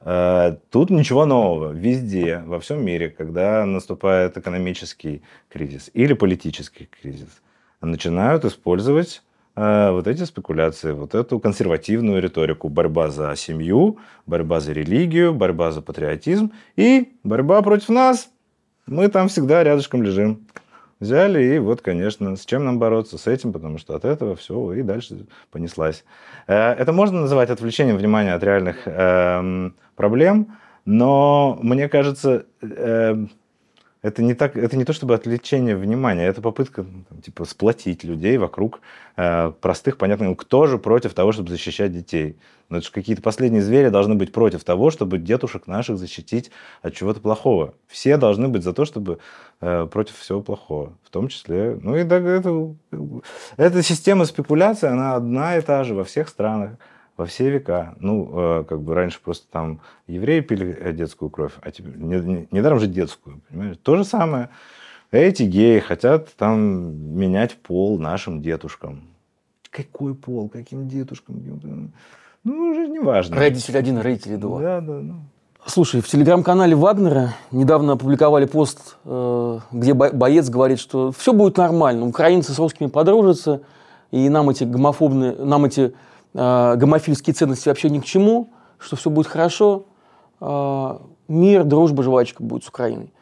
Э, 0.00 0.56
тут 0.70 0.90
ничего 0.90 1.26
нового. 1.26 1.72
Везде, 1.72 2.42
во 2.46 2.60
всем 2.60 2.84
мире, 2.84 3.10
когда 3.10 3.64
наступает 3.64 4.36
экономический 4.36 5.22
кризис 5.48 5.90
или 5.94 6.12
политический 6.12 6.88
кризис, 7.00 7.42
начинают 7.80 8.44
использовать 8.44 9.22
э, 9.56 9.90
вот 9.90 10.06
эти 10.06 10.24
спекуляции, 10.24 10.92
вот 10.92 11.14
эту 11.14 11.40
консервативную 11.40 12.22
риторику. 12.22 12.68
Борьба 12.68 13.10
за 13.10 13.34
семью, 13.36 13.98
борьба 14.26 14.60
за 14.60 14.72
религию, 14.72 15.34
борьба 15.34 15.72
за 15.72 15.82
патриотизм 15.82 16.52
и 16.76 17.12
борьба 17.24 17.62
против 17.62 17.88
нас. 17.88 18.28
Мы 18.86 19.08
там 19.08 19.28
всегда 19.28 19.64
рядышком 19.64 20.02
лежим. 20.02 20.46
Взяли 20.98 21.42
и 21.42 21.58
вот, 21.58 21.82
конечно, 21.82 22.36
с 22.36 22.46
чем 22.46 22.64
нам 22.64 22.78
бороться? 22.78 23.18
С 23.18 23.26
этим, 23.26 23.52
потому 23.52 23.76
что 23.76 23.94
от 23.94 24.04
этого 24.06 24.34
все 24.34 24.72
и 24.72 24.82
дальше 24.82 25.26
понеслась. 25.50 26.04
Э, 26.46 26.72
это 26.72 26.92
можно 26.92 27.20
называть 27.20 27.50
отвлечением 27.50 27.98
внимания 27.98 28.32
от 28.32 28.42
реальных 28.42 28.78
э, 28.86 29.70
проблем, 29.94 30.56
но 30.86 31.58
мне 31.60 31.88
кажется, 31.90 32.46
э, 32.62 33.26
это 34.06 34.22
не 34.22 34.34
так, 34.34 34.56
это 34.56 34.76
не 34.76 34.84
то 34.84 34.92
чтобы 34.92 35.14
отвлечение 35.14 35.74
внимания, 35.76 36.26
это 36.26 36.40
попытка 36.40 36.84
ну, 36.84 37.04
там, 37.08 37.20
типа 37.20 37.44
сплотить 37.44 38.04
людей 38.04 38.38
вокруг 38.38 38.80
э, 39.16 39.50
простых, 39.60 39.98
понятных. 39.98 40.28
Ну, 40.28 40.36
кто 40.36 40.66
же 40.66 40.78
против 40.78 41.12
того, 41.12 41.32
чтобы 41.32 41.50
защищать 41.50 41.92
детей? 41.92 42.36
Ну, 42.68 42.78
это 42.78 42.86
же 42.86 42.92
какие-то 42.92 43.22
последние 43.22 43.62
звери 43.62 43.88
должны 43.88 44.14
быть 44.14 44.32
против 44.32 44.62
того, 44.62 44.90
чтобы 44.90 45.18
детушек 45.18 45.66
наших 45.66 45.98
защитить 45.98 46.52
от 46.82 46.94
чего-то 46.94 47.20
плохого. 47.20 47.74
Все 47.88 48.16
должны 48.16 48.48
быть 48.48 48.62
за 48.62 48.72
то, 48.72 48.84
чтобы 48.84 49.18
э, 49.60 49.88
против 49.90 50.16
всего 50.16 50.40
плохого, 50.40 50.92
в 51.02 51.10
том 51.10 51.26
числе. 51.26 51.76
Ну 51.82 51.96
и 51.96 52.04
да, 52.04 52.18
это, 52.18 52.74
эта 53.56 53.82
система 53.82 54.24
спекуляции, 54.24 54.88
она 54.88 55.16
одна 55.16 55.56
и 55.56 55.60
та 55.62 55.82
же 55.82 55.94
во 55.94 56.04
всех 56.04 56.28
странах 56.28 56.78
во 57.16 57.26
все 57.26 57.50
века. 57.50 57.94
Ну, 57.98 58.30
э, 58.32 58.64
как 58.68 58.82
бы 58.82 58.94
раньше 58.94 59.20
просто 59.22 59.46
там 59.50 59.80
евреи 60.06 60.40
пили 60.40 60.76
э, 60.78 60.92
детскую 60.92 61.30
кровь, 61.30 61.52
а 61.60 61.70
теперь 61.70 61.96
не, 61.96 62.46
не, 62.50 62.78
же 62.78 62.86
детскую, 62.86 63.40
понимаешь? 63.48 63.76
То 63.82 63.96
же 63.96 64.04
самое. 64.04 64.50
Эти 65.10 65.44
геи 65.44 65.78
хотят 65.78 66.34
там 66.36 67.16
менять 67.16 67.56
пол 67.56 67.98
нашим 67.98 68.42
дедушкам. 68.42 69.04
Какой 69.70 70.14
пол? 70.14 70.48
Каким 70.48 70.88
дедушкам? 70.88 71.92
Ну, 72.44 72.70
уже 72.70 72.88
не 72.88 72.98
важно. 72.98 73.36
Родитель 73.36 73.76
один, 73.76 73.98
родитель 73.98 74.36
два. 74.36 74.60
Да, 74.60 74.80
да, 74.80 74.92
ну. 75.00 75.14
Слушай, 75.68 76.00
в 76.00 76.06
телеграм-канале 76.06 76.76
Вагнера 76.76 77.34
недавно 77.50 77.94
опубликовали 77.94 78.44
пост, 78.44 78.96
э, 79.04 79.58
где 79.72 79.94
боец 79.94 80.48
говорит, 80.48 80.78
что 80.78 81.10
все 81.10 81.32
будет 81.32 81.56
нормально, 81.56 82.06
украинцы 82.06 82.52
с 82.52 82.58
русскими 82.60 82.86
подружатся, 82.86 83.62
и 84.12 84.28
нам 84.28 84.48
эти 84.48 84.62
гомофобные, 84.62 85.32
нам 85.32 85.64
эти 85.64 85.92
э, 86.36 86.76
гомофильские 86.76 87.34
ценности 87.34 87.68
вообще 87.68 87.90
ни 87.90 87.98
к 87.98 88.04
чему, 88.04 88.50
что 88.78 88.96
все 88.96 89.10
будет 89.10 89.26
хорошо, 89.26 89.86
э, 90.40 90.98
мир, 91.28 91.64
дружба, 91.64 92.02
жвачка 92.02 92.42
будет 92.42 92.64
с 92.64 92.68
Украиной. 92.68 93.12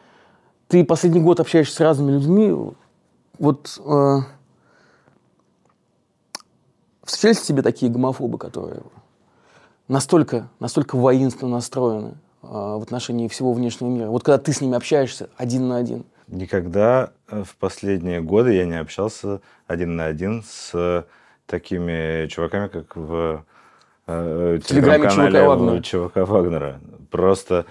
Ты 0.67 0.83
последний 0.83 1.21
год 1.21 1.39
общаешься 1.39 1.75
с 1.75 1.79
разными 1.79 2.11
людьми, 2.11 2.55
вот 3.39 3.79
э, 3.83 4.19
Встречались 7.05 7.41
тебе 7.41 7.61
такие 7.61 7.91
гомофобы, 7.91 8.39
которые 8.39 8.81
настолько, 9.87 10.49
настолько 10.59 10.95
воинственно 10.95 11.51
настроены 11.51 12.15
а, 12.41 12.77
в 12.77 12.81
отношении 12.81 13.27
всего 13.27 13.53
внешнего 13.53 13.89
мира? 13.89 14.09
Вот 14.09 14.23
когда 14.23 14.39
ты 14.39 14.51
с 14.51 14.59
ними 14.59 14.75
общаешься 14.75 15.29
один 15.37 15.67
на 15.67 15.77
один. 15.77 16.03
Никогда 16.27 17.11
э, 17.29 17.43
в 17.43 17.55
последние 17.57 18.21
годы 18.21 18.53
я 18.53 18.65
не 18.65 18.79
общался 18.79 19.41
один 19.67 19.95
на 19.95 20.05
один 20.05 20.43
с 20.43 21.05
такими 21.45 22.27
чуваками, 22.27 22.67
как 22.67 22.95
в 22.95 23.45
э, 24.07 24.59
Телеграме 24.65 25.09
телеграм-канале 25.09 25.31
чувака 25.31 25.47
Вагнера. 25.47 25.81
чувака 25.81 26.25
Вагнера. 26.25 26.79
Просто 27.11 27.65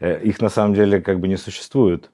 э, 0.00 0.22
их 0.22 0.40
на 0.40 0.48
самом 0.48 0.74
деле 0.74 1.00
как 1.00 1.20
бы 1.20 1.28
не 1.28 1.36
существует. 1.36 2.10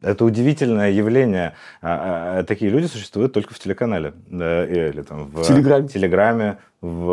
Это 0.00 0.24
удивительное 0.24 0.90
явление. 0.90 1.54
А, 1.82 2.38
а, 2.38 2.42
Такие 2.44 2.70
люди 2.70 2.86
существуют 2.86 3.32
только 3.32 3.52
в 3.52 3.58
телеканале. 3.58 4.14
да, 4.28 4.64
Или 4.64 5.02
там 5.02 5.26
в 5.26 5.42
Телеграме. 5.42 5.88
Телеграме, 5.88 6.58
в 6.80 7.10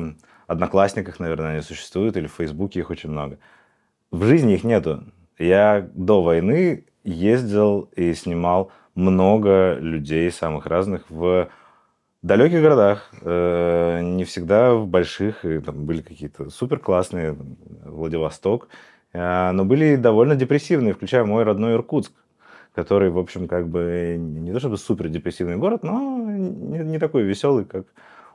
э, 0.00 0.12
Одноклассниках, 0.48 1.20
наверное, 1.20 1.52
они 1.52 1.62
существуют, 1.62 2.16
или 2.16 2.26
в 2.26 2.32
Фейсбуке 2.32 2.80
их 2.80 2.90
очень 2.90 3.10
много. 3.10 3.38
В 4.10 4.24
жизни 4.24 4.54
их 4.54 4.64
нету. 4.64 5.04
Я 5.38 5.88
до 5.94 6.22
войны 6.22 6.84
ездил 7.04 7.88
и 7.94 8.12
снимал 8.14 8.72
много 8.96 9.74
людей 9.74 10.30
самых 10.32 10.66
разных 10.66 11.08
в 11.08 11.48
далеких 12.26 12.60
городах, 12.60 13.10
э, 13.22 14.00
не 14.02 14.24
всегда 14.24 14.74
в 14.74 14.86
больших, 14.86 15.44
и 15.44 15.60
там 15.60 15.84
были 15.86 16.02
какие-то 16.02 16.50
супер 16.50 16.78
классные, 16.78 17.36
Владивосток, 17.84 18.68
э, 19.12 19.50
но 19.52 19.64
были 19.64 19.96
довольно 19.96 20.36
депрессивные, 20.36 20.94
включая 20.94 21.24
мой 21.24 21.44
родной 21.44 21.74
Иркутск, 21.74 22.12
который, 22.74 23.10
в 23.10 23.18
общем, 23.18 23.48
как 23.48 23.68
бы 23.68 24.16
не 24.18 24.52
то 24.52 24.58
чтобы 24.60 24.76
супер 24.78 25.08
депрессивный 25.08 25.56
город, 25.56 25.82
но 25.82 26.18
не, 26.30 26.98
такой 26.98 27.22
веселый, 27.22 27.64
как 27.64 27.86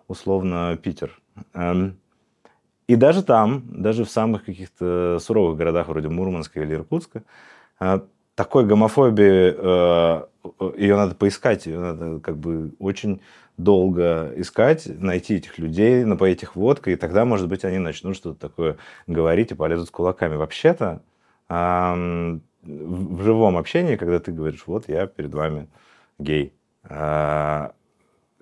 условно 0.08 0.78
Питер. 0.82 1.22
Эм, 1.54 1.98
И 2.88 2.96
даже 2.96 3.24
там, 3.24 3.64
даже 3.70 4.04
в 4.04 4.10
самых 4.10 4.46
каких-то 4.46 5.18
суровых 5.20 5.58
городах 5.58 5.88
вроде 5.88 6.10
Мурманска 6.10 6.62
или 6.62 6.76
Иркутска, 6.76 7.24
э, 7.80 8.00
такой 8.36 8.66
гомофобии, 8.66 10.32
ее 10.78 10.96
надо 10.96 11.16
поискать, 11.16 11.68
ее 11.68 11.80
надо 11.80 12.20
как 12.20 12.38
бы 12.38 12.74
очень 12.80 13.22
долго 13.64 14.34
искать, 14.36 14.88
найти 14.88 15.36
этих 15.36 15.58
людей, 15.58 16.04
напоить 16.04 16.44
их 16.44 16.56
водкой, 16.56 16.94
и 16.94 16.96
тогда, 16.96 17.26
может 17.26 17.48
быть, 17.48 17.66
они 17.66 17.78
начнут 17.78 18.16
что-то 18.16 18.40
такое 18.40 18.78
говорить 19.08 19.52
и 19.52 19.56
полезут 19.56 19.88
с 19.88 19.92
кулаками. 19.92 20.36
Вообще-то, 20.36 21.02
в 21.50 23.24
живом 23.24 23.58
общении, 23.58 23.96
когда 23.96 24.20
ты 24.20 24.32
говоришь, 24.32 24.64
вот 24.68 24.88
я 24.88 25.08
перед 25.08 25.34
вами 25.34 25.68
гей, 26.20 26.54
а, 26.84 27.74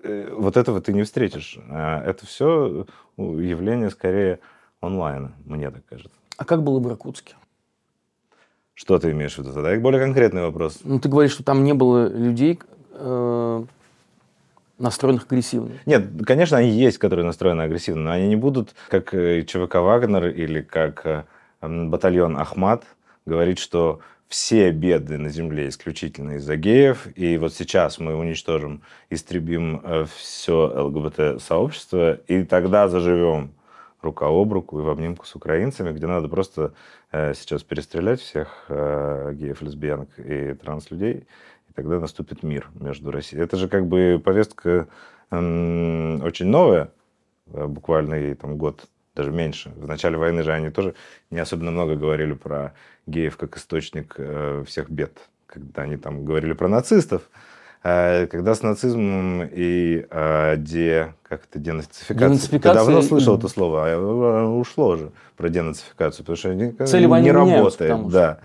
э, 0.02 0.32
вот 0.32 0.56
этого 0.56 0.80
ты 0.80 0.92
не 0.92 1.02
встретишь. 1.02 1.58
А, 1.70 2.02
Это 2.04 2.26
все 2.26 2.86
явление 3.16 3.90
скорее 3.90 4.40
онлайна, 4.80 5.32
мне 5.44 5.70
так 5.70 5.84
кажется. 5.86 6.16
А 6.36 6.44
как 6.44 6.62
было 6.62 6.78
в 6.80 6.88
Иркутске? 6.88 7.34
Что 8.74 8.98
ты 8.98 9.10
имеешь 9.10 9.34
в 9.34 9.38
виду? 9.38 9.52
Задай 9.52 9.78
более 9.78 10.00
конкретный 10.00 10.42
вопрос. 10.42 10.80
Ну, 10.84 10.98
ты 10.98 11.08
говоришь, 11.08 11.32
что 11.32 11.44
там 11.44 11.64
не 11.64 11.74
было 11.74 12.08
людей, 12.08 12.58
э, 12.92 13.64
настроенных 14.80 15.26
агрессивно. 15.26 15.72
Нет, 15.86 16.04
конечно, 16.26 16.58
они 16.58 16.70
есть, 16.70 16.98
которые 16.98 17.24
настроены 17.26 17.62
агрессивно, 17.62 18.02
но 18.02 18.10
они 18.12 18.28
не 18.28 18.36
будут, 18.36 18.74
как 18.88 19.14
э, 19.14 19.42
ЧВК 19.42 19.76
«Вагнер» 19.76 20.28
или 20.28 20.60
как 20.62 21.06
э, 21.06 21.24
батальон 21.60 22.36
«Ахмат», 22.36 22.84
говорить, 23.26 23.58
что 23.58 24.00
все 24.28 24.70
беды 24.70 25.18
на 25.18 25.28
Земле 25.28 25.68
исключительно 25.68 26.32
из-за 26.32 26.56
геев, 26.56 27.08
и 27.16 27.36
вот 27.36 27.52
сейчас 27.52 27.98
мы 27.98 28.14
уничтожим, 28.14 28.82
истребим 29.10 29.82
все 30.16 30.72
ЛГБТ-сообщество, 30.84 32.14
и 32.28 32.44
тогда 32.44 32.88
заживем 32.88 33.50
рука 34.02 34.26
об 34.28 34.52
руку 34.52 34.78
и 34.78 34.82
в 34.82 34.88
обнимку 34.88 35.26
с 35.26 35.34
украинцами, 35.34 35.92
где 35.92 36.06
надо 36.06 36.28
просто 36.28 36.72
э, 37.12 37.34
сейчас 37.34 37.62
перестрелять 37.62 38.20
всех 38.20 38.66
э, 38.68 39.32
геев, 39.34 39.62
лесбиянок 39.62 40.08
и 40.18 40.54
транслюдей, 40.54 41.26
и 41.70 41.72
тогда 41.72 42.00
наступит 42.00 42.42
мир 42.42 42.68
между 42.74 43.10
Россией. 43.10 43.42
Это 43.42 43.56
же 43.56 43.68
как 43.68 43.86
бы 43.86 44.20
повестка 44.22 44.88
очень 45.30 46.46
новая, 46.46 46.90
э, 47.52 47.66
буквально 47.66 48.14
ей 48.14 48.34
там 48.34 48.56
год, 48.56 48.86
даже 49.14 49.30
меньше. 49.30 49.72
В 49.76 49.86
начале 49.86 50.16
войны 50.16 50.42
же 50.42 50.52
они 50.52 50.70
тоже 50.70 50.94
не 51.30 51.38
особенно 51.38 51.70
много 51.70 51.94
говорили 51.94 52.32
про 52.32 52.74
геев 53.06 53.36
как 53.36 53.56
источник 53.56 54.14
э, 54.18 54.64
всех 54.66 54.90
бед, 54.90 55.18
когда 55.46 55.82
они 55.82 55.96
там 55.96 56.24
говорили 56.24 56.52
про 56.52 56.68
нацистов, 56.68 57.30
Э, 57.82 58.26
когда 58.26 58.54
с 58.54 58.62
нацизмом 58.62 59.42
и 59.50 60.04
э, 60.10 60.56
де, 60.58 61.14
как 61.22 61.44
это, 61.48 61.58
денацификация. 61.58 62.28
Денацификация 62.28 62.72
Ты 62.72 62.78
давно 62.78 63.02
слышал 63.02 63.38
это 63.38 63.48
слово, 63.48 63.86
а 63.86 64.46
ушло 64.46 64.88
уже 64.88 65.12
про 65.36 65.48
денацификацию, 65.48 66.24
потому 66.26 66.36
что 66.36 66.50
они 66.50 66.72
Цели 66.72 67.06
не 67.06 67.32
работает. 67.32 67.78
потому 67.78 68.10
что. 68.10 68.40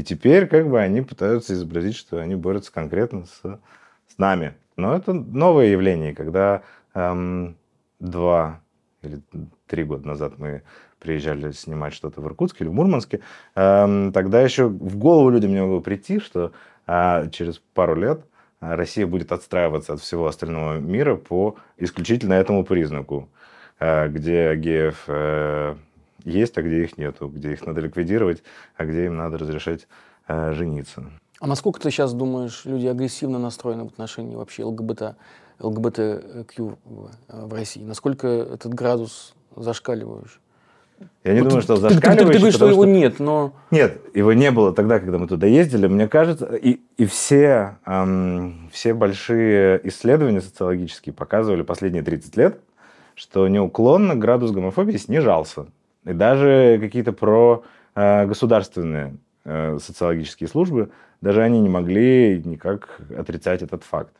И 0.00 0.02
теперь 0.02 0.46
как 0.46 0.66
бы 0.66 0.80
они 0.80 1.02
пытаются 1.02 1.52
изобразить, 1.52 1.94
что 1.94 2.22
они 2.22 2.34
борются 2.34 2.72
конкретно 2.72 3.26
с, 3.26 3.42
с 3.42 4.16
нами. 4.16 4.54
Но 4.76 4.96
это 4.96 5.12
новое 5.12 5.66
явление, 5.66 6.14
когда 6.14 6.62
эм, 6.94 7.58
два 7.98 8.62
или 9.02 9.20
три 9.66 9.84
года 9.84 10.08
назад 10.08 10.38
мы 10.38 10.62
приезжали 11.00 11.52
снимать 11.52 11.92
что-то 11.92 12.22
в 12.22 12.26
Иркутске 12.26 12.64
или 12.64 12.70
в 12.70 12.72
Мурманске, 12.72 13.20
эм, 13.56 14.10
тогда 14.14 14.40
еще 14.40 14.68
в 14.68 14.96
голову 14.96 15.28
людям 15.28 15.50
не 15.50 15.60
могло 15.60 15.80
прийти, 15.82 16.18
что 16.18 16.52
а, 16.86 17.26
через 17.28 17.58
пару 17.58 17.94
лет 17.94 18.24
а, 18.62 18.76
Россия 18.76 19.06
будет 19.06 19.32
отстраиваться 19.32 19.92
от 19.92 20.00
всего 20.00 20.28
остального 20.28 20.78
мира 20.78 21.16
по 21.16 21.56
исключительно 21.76 22.32
этому 22.32 22.64
признаку, 22.64 23.28
а, 23.78 24.08
где 24.08 24.54
геев 24.56 25.04
э, 25.08 25.74
есть, 26.24 26.56
а 26.58 26.62
где 26.62 26.82
их 26.84 26.98
нету, 26.98 27.28
где 27.28 27.52
их 27.52 27.66
надо 27.66 27.80
ликвидировать, 27.80 28.42
а 28.76 28.84
где 28.84 29.06
им 29.06 29.16
надо 29.16 29.38
разрешать 29.38 29.86
э, 30.28 30.52
жениться. 30.54 31.04
А 31.40 31.46
насколько 31.46 31.80
ты 31.80 31.90
сейчас 31.90 32.12
думаешь, 32.12 32.62
люди 32.64 32.86
агрессивно 32.86 33.38
настроены 33.38 33.84
в 33.84 33.88
отношении 33.88 34.34
вообще 34.36 34.64
ЛГБТ, 34.64 35.16
ЛГБТQ 35.60 36.76
в 37.28 37.54
России? 37.54 37.82
Насколько 37.82 38.28
этот 38.28 38.74
градус 38.74 39.34
зашкаливающий? 39.56 40.38
Я 41.24 41.32
не 41.32 41.40
Вот 41.40 41.48
думаю, 41.48 41.62
ты- 41.62 41.64
что 41.64 41.76
ты- 41.76 41.80
ты- 41.80 41.88
Ты, 41.88 41.94
зашкаливающий, 41.94 42.38
говоришь, 42.40 42.54
что 42.56 42.68
его 42.68 42.84
нет, 42.84 43.20
но... 43.20 43.54
Нет, 43.70 44.02
его 44.14 44.34
не 44.34 44.50
было 44.50 44.74
тогда, 44.74 45.00
когда 45.00 45.16
мы 45.16 45.26
туда 45.26 45.46
ездили. 45.46 45.86
Мне 45.86 46.08
кажется, 46.08 46.54
и, 46.54 46.80
и 46.98 47.06
все, 47.06 47.78
ам, 47.86 48.68
все 48.70 48.92
большие 48.92 49.80
исследования 49.84 50.42
социологические 50.42 51.14
показывали 51.14 51.62
последние 51.62 52.02
30 52.02 52.36
лет, 52.36 52.60
что 53.14 53.48
неуклонно 53.48 54.14
градус 54.14 54.50
гомофобии 54.50 54.98
снижался. 54.98 55.68
И 56.04 56.12
даже 56.12 56.78
какие-то 56.80 57.12
про 57.12 57.64
э, 57.94 58.26
государственные 58.26 59.16
э, 59.44 59.78
социологические 59.78 60.48
службы, 60.48 60.90
даже 61.20 61.42
они 61.42 61.60
не 61.60 61.68
могли 61.68 62.42
никак 62.44 63.00
отрицать 63.16 63.62
этот 63.62 63.84
факт. 63.84 64.14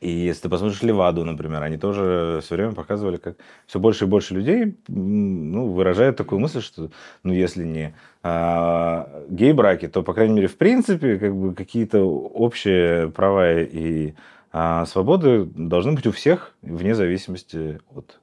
И 0.00 0.10
если 0.10 0.42
ты 0.42 0.48
посмотришь 0.50 0.82
Леваду, 0.82 1.24
например, 1.24 1.62
они 1.62 1.78
тоже 1.78 2.40
все 2.42 2.56
время 2.56 2.72
показывали, 2.72 3.16
как 3.16 3.36
все 3.66 3.78
больше 3.78 4.04
и 4.04 4.08
больше 4.08 4.34
людей 4.34 4.76
ну, 4.88 5.72
выражают 5.72 6.18
такую 6.18 6.40
мысль, 6.40 6.60
что 6.60 6.90
ну, 7.22 7.32
если 7.32 7.64
не 7.64 7.94
а, 8.22 9.24
гей-браки, 9.30 9.88
то, 9.88 10.02
по 10.02 10.12
крайней 10.12 10.34
мере, 10.34 10.48
в 10.48 10.58
принципе, 10.58 11.16
как 11.16 11.34
бы 11.34 11.54
какие-то 11.54 12.00
общие 12.02 13.08
права 13.12 13.62
и 13.62 14.12
а, 14.52 14.84
свободы 14.84 15.44
должны 15.44 15.92
быть 15.92 16.06
у 16.06 16.12
всех, 16.12 16.54
вне 16.60 16.94
зависимости 16.94 17.80
от... 17.94 18.20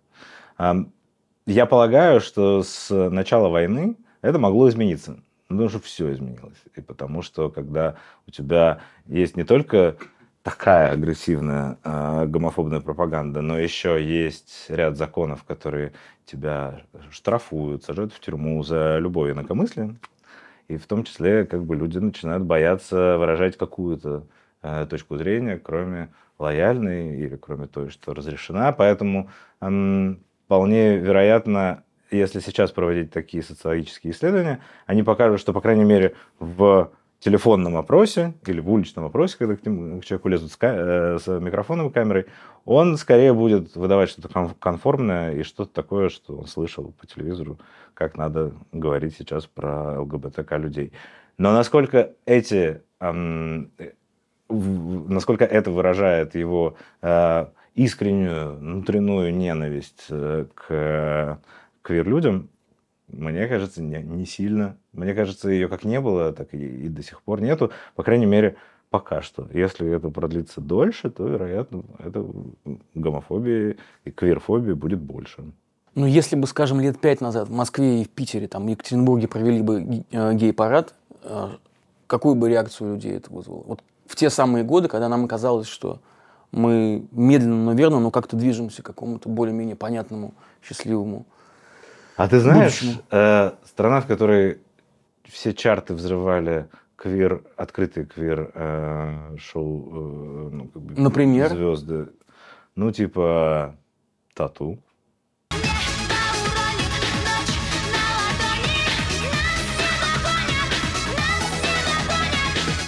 Ам, 0.57 0.91
я 1.45 1.65
полагаю, 1.65 2.21
что 2.21 2.63
с 2.63 2.89
начала 3.09 3.49
войны 3.49 3.97
это 4.21 4.39
могло 4.39 4.69
измениться. 4.69 5.19
Потому 5.47 5.69
что 5.69 5.79
все 5.79 6.13
изменилось. 6.13 6.63
И 6.75 6.81
потому 6.81 7.21
что, 7.21 7.49
когда 7.49 7.97
у 8.25 8.31
тебя 8.31 8.79
есть 9.07 9.35
не 9.35 9.43
только 9.43 9.97
такая 10.43 10.91
агрессивная 10.91 11.77
э, 11.83 12.25
гомофобная 12.25 12.79
пропаганда, 12.79 13.41
но 13.41 13.59
еще 13.59 14.01
есть 14.03 14.65
ряд 14.69 14.95
законов, 14.97 15.43
которые 15.43 15.91
тебя 16.25 16.81
штрафуют, 17.09 17.83
сажают 17.83 18.13
в 18.13 18.19
тюрьму 18.21 18.63
за 18.63 18.97
любое 18.99 19.33
инакомыслие. 19.33 19.97
И 20.67 20.77
в 20.77 20.87
том 20.87 21.03
числе 21.03 21.45
как 21.45 21.65
бы 21.65 21.75
люди 21.75 21.97
начинают 21.97 22.43
бояться 22.43 23.17
выражать 23.17 23.57
какую-то 23.57 24.25
э, 24.61 24.87
точку 24.89 25.17
зрения, 25.17 25.57
кроме 25.57 26.13
лояльной 26.39 27.19
или 27.19 27.35
кроме 27.35 27.67
той, 27.67 27.89
что 27.89 28.13
разрешена. 28.13 28.71
Поэтому 28.71 29.29
м, 29.59 30.23
вполне 30.51 30.97
вероятно, 30.97 31.85
если 32.11 32.41
сейчас 32.41 32.71
проводить 32.71 33.09
такие 33.09 33.41
социологические 33.41 34.11
исследования, 34.11 34.59
они 34.85 35.01
покажут, 35.01 35.39
что, 35.39 35.53
по 35.53 35.61
крайней 35.61 35.85
мере, 35.85 36.13
в 36.39 36.91
телефонном 37.19 37.77
опросе 37.77 38.33
или 38.45 38.59
в 38.59 38.69
уличном 38.69 39.05
опросе, 39.05 39.37
когда 39.37 39.55
к, 39.55 39.61
человеку 39.61 40.27
лезут 40.27 40.51
с, 40.51 40.57
э, 40.59 41.19
с 41.19 41.39
микрофоном 41.39 41.87
и 41.87 41.93
камерой, 41.93 42.25
он 42.65 42.97
скорее 42.97 43.33
будет 43.33 43.77
выдавать 43.77 44.09
что-то 44.09 44.27
кон- 44.27 44.53
конформное 44.59 45.35
и 45.35 45.43
что-то 45.43 45.71
такое, 45.71 46.09
что 46.09 46.35
он 46.35 46.47
слышал 46.47 46.93
по 46.99 47.07
телевизору, 47.07 47.57
как 47.93 48.17
надо 48.17 48.51
говорить 48.73 49.15
сейчас 49.17 49.45
про 49.45 50.01
ЛГБТК 50.01 50.57
людей. 50.57 50.91
Но 51.37 51.53
насколько 51.53 52.11
эти, 52.25 52.81
э, 52.99 53.63
в- 54.49 55.09
насколько 55.09 55.45
это 55.45 55.71
выражает 55.71 56.35
его 56.35 56.75
э, 57.01 57.45
искреннюю 57.75 58.57
внутреннюю 58.57 59.35
ненависть 59.35 60.05
э, 60.09 60.45
к 60.53 61.39
квир-людям, 61.81 62.49
мне 63.07 63.47
кажется, 63.47 63.81
не, 63.81 64.01
не 64.01 64.25
сильно. 64.25 64.77
Мне 64.93 65.13
кажется, 65.13 65.49
ее 65.49 65.67
как 65.67 65.83
не 65.83 65.99
было, 65.99 66.31
так 66.31 66.53
и, 66.53 66.57
и 66.57 66.87
до 66.87 67.03
сих 67.03 67.21
пор 67.21 67.41
нету. 67.41 67.71
По 67.95 68.03
крайней 68.03 68.25
мере, 68.25 68.55
пока 68.89 69.21
что. 69.21 69.47
Если 69.53 69.89
это 69.89 70.09
продлится 70.09 70.61
дольше, 70.61 71.09
то, 71.09 71.27
вероятно, 71.27 71.83
это 71.99 72.25
гомофобии 72.93 73.77
и 74.05 74.11
квирфобии 74.11 74.73
будет 74.73 74.99
больше. 74.99 75.43
Ну, 75.95 76.05
если 76.05 76.37
бы, 76.37 76.47
скажем, 76.47 76.79
лет 76.79 76.99
пять 76.99 77.19
назад 77.19 77.49
в 77.49 77.51
Москве 77.51 78.01
и 78.01 78.05
в 78.05 78.09
Питере, 78.09 78.47
там, 78.47 78.65
в 78.65 78.69
Екатеринбурге 78.69 79.27
провели 79.27 79.61
бы 79.61 80.05
э, 80.09 80.33
гей-парад, 80.35 80.93
э, 81.23 81.49
какую 82.07 82.35
бы 82.35 82.49
реакцию 82.49 82.93
людей 82.93 83.17
это 83.17 83.31
вызвало? 83.31 83.63
Вот 83.65 83.83
в 84.05 84.15
те 84.15 84.29
самые 84.29 84.63
годы, 84.63 84.87
когда 84.87 85.09
нам 85.09 85.27
казалось, 85.27 85.67
что 85.67 85.99
мы 86.51 87.05
медленно, 87.11 87.63
но 87.65 87.73
верно, 87.73 87.99
но 87.99 88.11
как-то 88.11 88.35
движемся 88.35 88.83
к 88.83 88.85
какому-то 88.85 89.29
более-менее 89.29 89.75
понятному, 89.75 90.33
счастливому 90.61 91.25
А 92.17 92.27
ты 92.27 92.39
знаешь, 92.39 92.81
э, 93.09 93.51
страна, 93.65 94.01
в 94.01 94.07
которой 94.07 94.59
все 95.23 95.53
чарты 95.53 95.93
взрывали 95.93 96.67
квир, 96.95 97.43
открытые 97.55 98.05
квир 98.05 98.51
э, 98.53 99.35
шоу, 99.39 99.89
э, 99.89 100.49
ну, 100.51 100.67
как 100.67 100.81
бы 100.81 101.01
Например? 101.01 101.49
звезды, 101.49 102.09
ну 102.75 102.91
типа 102.91 103.75
тату. 104.33 104.77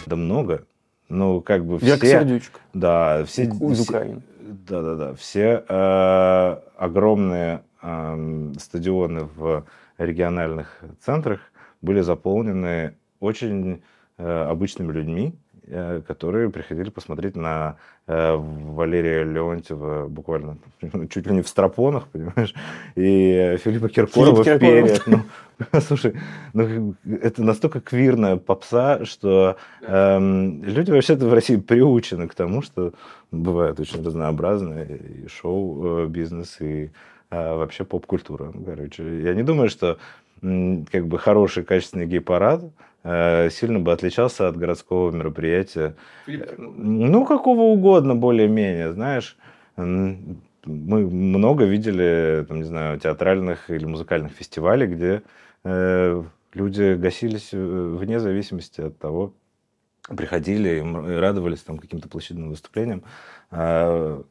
Да 0.06 0.18
много. 0.18 0.66
Ну, 1.14 1.42
как 1.42 1.64
бы 1.64 1.78
все... 1.78 1.94
Века 1.94 2.08
сердючка 2.08 2.60
Да, 2.74 3.24
все... 3.26 3.44
из 3.44 3.80
Украины. 3.82 4.22
Да-да-да. 4.68 5.14
Все 5.14 5.64
э, 5.68 6.58
огромные 6.76 7.62
эм, 7.84 8.56
стадионы 8.60 9.30
в 9.36 9.66
региональных 10.00 10.82
центрах 11.00 11.40
были 11.82 12.02
заполнены 12.02 12.96
очень 13.20 13.84
э, 14.18 14.44
обычными 14.50 14.92
людьми, 14.92 15.36
э, 15.36 15.43
которые 16.08 16.50
приходили 16.50 16.90
посмотреть 16.90 17.36
на 17.36 17.78
э, 18.08 18.36
Валерия 18.36 19.24
Леонтьева 19.24 20.08
буквально 20.08 20.58
чуть 21.10 21.26
ли 21.26 21.34
не 21.34 21.42
в 21.42 21.48
стропонах, 21.48 22.08
понимаешь, 22.08 22.54
и 22.96 23.58
Филиппа 23.64 23.90
Киркорова 23.90 24.44
Филипп 24.44 24.58
в 24.58 24.60
перьях. 24.60 25.08
Ну, 25.08 25.24
слушай, 25.82 26.16
ну, 26.54 26.96
это 27.06 27.44
настолько 27.44 27.80
квирная 27.80 28.36
попса, 28.36 29.06
что 29.06 29.58
эм, 29.82 30.64
люди 30.64 30.92
вообще-то 30.92 31.28
в 31.28 31.34
России 31.34 31.56
приучены 31.56 32.28
к 32.28 32.36
тому, 32.36 32.62
что 32.62 32.94
бывают 33.32 33.80
очень 33.80 34.04
разнообразные 34.04 34.98
и 34.98 35.28
шоу-бизнес, 35.28 36.60
и 36.60 36.92
э, 37.30 37.56
вообще 37.56 37.84
поп-культура. 37.86 38.52
Короче, 38.66 39.22
я 39.22 39.34
не 39.34 39.44
думаю, 39.44 39.70
что 39.70 39.98
как 40.92 41.08
бы 41.08 41.18
хороший, 41.18 41.64
качественный 41.64 42.06
гей-парад 42.06 42.66
э, 43.04 43.50
сильно 43.50 43.80
бы 43.80 43.94
отличался 43.94 44.48
от 44.48 44.58
городского 44.58 45.10
мероприятия. 45.12 45.96
Ну, 46.28 47.26
какого 47.26 47.62
угодно, 47.62 48.16
более-менее, 48.16 48.94
знаешь. 48.94 49.38
Мы 49.76 51.10
много 51.10 51.66
видели, 51.66 52.46
там, 52.48 52.58
не 52.58 52.64
знаю, 52.64 53.00
театральных 53.00 53.70
или 53.70 53.86
музыкальных 53.86 54.32
фестивалей, 54.32 54.88
где 54.88 55.24
э, 55.64 56.24
люди 56.54 56.94
гасились 56.96 57.50
э, 57.54 57.58
вне 57.58 58.20
зависимости 58.20 58.82
от 58.82 58.98
того, 58.98 59.34
приходили 60.08 60.80
и 60.80 61.16
радовались 61.20 61.62
там 61.62 61.78
каким-то 61.78 62.08
площадным 62.08 62.50
выступлениям. 62.50 63.04
А, 63.52 64.24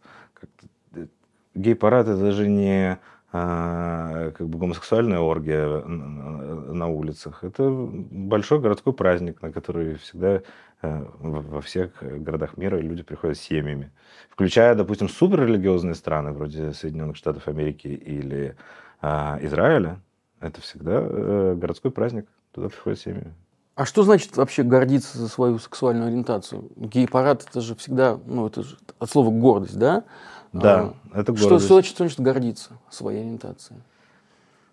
э, 0.95 1.07
Гей-парад 1.55 2.09
это 2.09 2.33
же 2.33 2.49
не 2.49 2.99
как 3.33 4.47
бы 4.47 4.59
гомосексуальная 4.59 5.19
оргия 5.19 5.83
на, 5.85 6.89
улицах. 6.89 7.43
Это 7.43 7.67
большой 7.71 8.61
городской 8.61 8.93
праздник, 8.93 9.41
на 9.41 9.51
который 9.51 9.95
всегда 9.95 10.43
э, 10.83 11.07
во 11.19 11.41
во 11.41 11.61
всех 11.63 11.93
городах 12.03 12.59
мира 12.59 12.77
люди 12.77 13.03
приходят 13.03 13.39
с 13.39 13.41
семьями. 13.41 13.91
Включая, 14.29 14.75
допустим, 14.75 15.09
суперрелигиозные 15.09 15.95
страны, 15.95 16.33
вроде 16.33 16.73
Соединенных 16.73 17.17
Штатов 17.17 17.49
Америки 17.49 17.89
или 17.89 18.55
а, 19.01 19.39
Израиля. 19.41 20.01
Это 20.41 20.61
всегда 20.61 21.01
э, 21.01 21.55
городской 21.57 21.91
праздник. 21.91 22.27
Туда 22.53 22.69
приходят 22.69 22.99
семьи. 22.99 23.33
А 23.75 23.87
что 23.87 24.03
значит 24.03 24.37
вообще 24.37 24.63
гордиться 24.63 25.19
за 25.19 25.29
свою 25.29 25.59
сексуальную 25.59 26.09
ориентацию? 26.09 26.71
Гей-парад 26.77 27.47
это 27.49 27.63
же 27.63 27.75
всегда, 27.75 28.19
ну 28.27 28.47
это 28.47 28.63
же 28.63 28.77
от 28.99 29.11
слова 29.11 29.31
гордость, 29.31 29.79
да? 29.79 30.05
Да, 30.53 30.93
это 31.15 31.33
А, 31.33 31.37
Что, 31.37 31.49
гордость. 31.49 31.65
что 31.67 31.75
значит, 31.75 31.91
что 31.91 32.05
значит 32.05 32.21
гордиться 32.21 32.71
своей 32.91 33.21
ориентацией? 33.21 33.81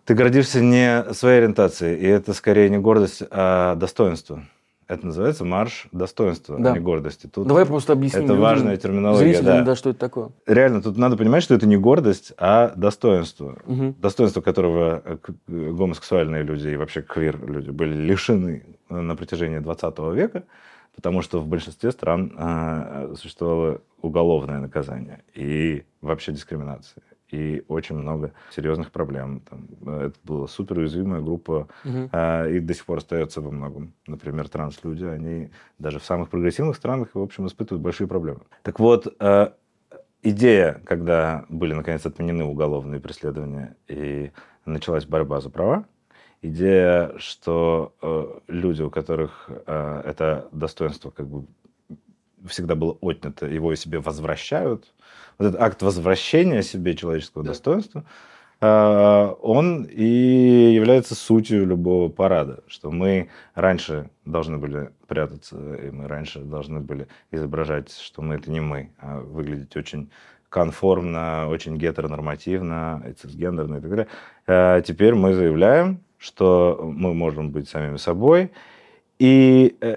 Ты 0.05 0.15
гордишься 0.15 0.59
не 0.61 1.13
своей 1.13 1.37
ориентацией, 1.39 1.97
и 1.99 2.05
это 2.07 2.33
скорее 2.33 2.69
не 2.69 2.77
гордость, 2.79 3.23
а 3.29 3.75
достоинство. 3.75 4.43
Это 4.87 5.05
называется 5.05 5.45
марш 5.45 5.87
достоинства, 5.91 6.57
Да. 6.57 6.71
а 6.71 6.73
не 6.73 6.79
гордости. 6.79 7.27
Тут 7.27 7.47
Давай 7.47 7.63
просто 7.67 7.93
объясним 7.93 8.23
это 8.23 8.33
людям, 8.33 8.41
важная 8.43 8.75
терминология, 8.77 9.33
зрителям, 9.33 9.57
да. 9.59 9.63
да, 9.65 9.75
что 9.75 9.91
это 9.91 9.99
такое. 9.99 10.29
Реально, 10.47 10.81
тут 10.81 10.97
надо 10.97 11.15
понимать, 11.15 11.43
что 11.43 11.53
это 11.53 11.67
не 11.67 11.77
гордость, 11.77 12.33
а 12.39 12.73
достоинство. 12.75 13.55
Мгм. 13.67 13.93
Достоинство 13.99 14.41
которого 14.41 15.03
э, 15.05 15.17
э, 15.47 15.71
гомосексуальные 15.71 16.41
люди 16.41 16.69
и 16.69 16.75
вообще 16.75 17.03
квир-люди 17.03 17.69
были 17.69 17.93
лишены 17.93 18.65
э, 18.89 18.99
на 18.99 19.15
протяжении 19.15 19.59
20 19.59 19.99
века, 20.15 20.43
потому 20.99 21.21
что 21.21 21.39
в 21.39 21.47
большинстве 21.47 21.91
стран 21.91 22.35
э, 22.37 23.13
существовало 23.15 23.81
уголовное 24.01 24.59
наказание 24.59 25.23
и 25.33 25.85
вообще 26.01 26.33
дискриминация. 26.33 27.03
И 27.29 27.63
очень 27.69 27.95
много 27.95 28.33
серьезных 28.51 28.91
проблем. 28.91 29.41
Там, 29.49 29.67
э, 29.85 30.07
это 30.07 30.15
была 30.25 30.47
суперуязвимая 30.47 31.21
группа 31.21 31.69
Мгм. 31.85 32.09
а, 32.11 32.47
и 32.47 32.59
до 32.59 32.73
сих 32.73 32.85
пор 32.85 32.97
остается 32.97 33.39
во 33.39 33.49
многом. 33.49 33.93
Например, 34.07 34.49
транслюди, 34.49 35.05
они 35.05 35.51
даже 35.77 35.99
в 35.99 36.03
самых 36.03 36.29
прогрессивных 36.29 36.75
странах, 36.75 37.11
в 37.13 37.21
общем, 37.21 37.47
испытывают 37.47 37.81
большие 37.81 38.07
проблемы. 38.07 38.41
Так 38.63 38.79
вот, 38.81 39.07
э, 39.21 39.51
идея, 40.21 40.81
когда 40.83 41.45
были, 41.47 41.73
наконец, 41.73 42.05
отменены 42.05 42.43
уголовные 42.43 42.99
преследования 42.99 43.77
и 43.87 44.31
началась 44.65 45.05
борьба 45.05 45.39
за 45.39 45.49
права, 45.49 45.85
идея, 46.41 47.13
что 47.17 47.93
э, 48.01 48.39
люди, 48.47 48.81
у 48.81 48.89
которых 48.89 49.49
э, 49.49 50.01
это 50.05 50.47
достоинство 50.51 51.09
как 51.09 51.27
бы 51.27 51.45
всегда 52.47 52.75
было 52.75 52.97
отнято, 53.01 53.45
его 53.45 53.73
себе 53.75 53.99
возвращают. 53.99 54.93
Вот 55.37 55.47
этот 55.47 55.61
акт 55.61 55.81
возвращения 55.81 56.63
себе 56.63 56.95
человеческого 56.95 57.43
достоинства, 57.43 58.05
э, 58.61 59.35
он 59.41 59.83
и 59.83 60.71
является 60.73 61.15
сутью 61.15 61.65
любого 61.65 62.09
парада, 62.09 62.63
что 62.67 62.91
мы 62.91 63.29
раньше 63.55 64.09
должны 64.25 64.57
были 64.57 64.91
прятаться, 65.07 65.57
и 65.75 65.91
мы 65.91 66.07
раньше 66.07 66.39
должны 66.39 66.79
были 66.79 67.07
изображать, 67.31 67.91
что 67.91 68.21
мы 68.21 68.35
это 68.35 68.49
не 68.49 68.61
мы, 68.61 68.91
а 68.99 69.19
выглядеть 69.19 69.75
очень 69.75 70.09
конформно, 70.47 71.47
очень 71.47 71.77
гетеронормативно, 71.77 73.03
и 73.07 73.13
цисгендерно 73.13 73.75
и 73.75 73.81
так 73.81 73.89
далее. 73.89 74.07
А 74.47 74.81
теперь 74.81 75.13
мы 75.13 75.33
заявляем, 75.35 76.01
что 76.19 76.79
мы 76.83 77.13
можем 77.13 77.49
быть 77.49 77.67
самими 77.67 77.97
собой, 77.97 78.51
и 79.17 79.77
э, 79.81 79.95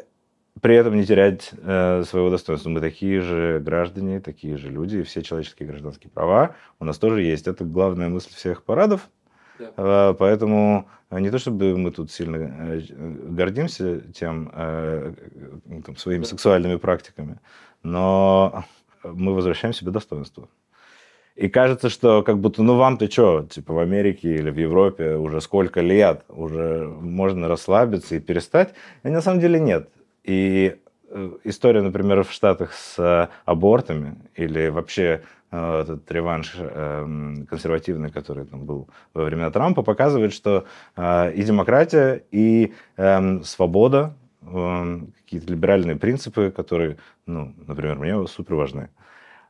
при 0.61 0.77
этом 0.77 0.97
не 0.97 1.05
терять 1.05 1.51
э, 1.53 2.05
своего 2.05 2.31
достоинства. 2.31 2.71
Мы 2.71 2.81
такие 2.81 3.21
же 3.21 3.61
граждане, 3.61 4.21
такие 4.21 4.57
же 4.57 4.71
люди, 4.71 4.99
и 4.99 5.03
все 5.03 5.23
человеческие 5.23 5.69
гражданские 5.69 6.11
права 6.11 6.55
у 6.79 6.85
нас 6.85 6.99
тоже 6.99 7.23
есть. 7.23 7.49
Это 7.49 7.65
главная 7.65 8.09
мысль 8.09 8.31
всех 8.31 8.63
парадов. 8.63 9.11
Э, 9.59 10.15
Поэтому 10.19 10.89
не 11.11 11.31
то 11.31 11.39
чтобы 11.39 11.77
мы 11.77 11.91
тут 11.91 12.11
сильно 12.11 12.81
гордимся 12.89 14.01
тем, 14.13 14.51
там, 14.51 15.97
своими 15.97 16.25
сексуальными 16.25 16.77
практиками, 16.77 17.39
но 17.83 18.65
мы 19.05 19.35
возвращаем 19.35 19.75
себе 19.75 19.91
достоинство. 19.91 20.49
И 21.43 21.49
кажется, 21.49 21.89
что 21.89 22.23
как 22.23 22.39
будто, 22.39 22.63
ну 22.63 22.77
вам-то 22.77 23.11
что, 23.11 23.43
типа 23.51 23.75
в 23.75 23.79
Америке 23.81 24.33
или 24.37 24.49
в 24.49 24.57
Европе 24.57 25.17
уже 25.17 25.41
сколько 25.41 25.81
лет, 25.81 26.23
уже 26.29 26.87
можно 27.01 27.49
расслабиться 27.49 28.15
и 28.15 28.21
перестать. 28.21 28.75
И 29.03 29.09
на 29.09 29.21
самом 29.21 29.41
деле 29.41 29.59
нет. 29.59 29.89
И 30.23 30.77
э, 31.11 31.31
история, 31.43 31.83
например, 31.83 32.23
в 32.23 32.31
Штатах 32.31 32.73
с 32.73 32.97
э, 32.97 33.27
абортами 33.45 34.15
или 34.37 34.69
вообще 34.69 35.23
э, 35.51 35.81
этот 35.81 36.13
реванш 36.13 36.55
э, 36.57 37.35
консервативный, 37.51 38.13
который 38.13 38.45
там 38.45 38.65
был 38.65 38.89
во 39.13 39.25
времена 39.25 39.51
Трампа, 39.51 39.83
показывает, 39.83 40.33
что 40.33 40.67
и 40.97 41.43
демократия, 41.45 42.23
и 42.31 42.73
эм, 42.97 43.43
свобода, 43.43 44.15
эм, 44.43 45.13
какие-то 45.25 45.51
либеральные 45.51 45.97
принципы, 45.97 46.53
которые, 46.53 46.99
ну, 47.27 47.53
например, 47.67 47.99
мне 47.99 48.29
супер 48.29 48.55
важны, 48.55 48.91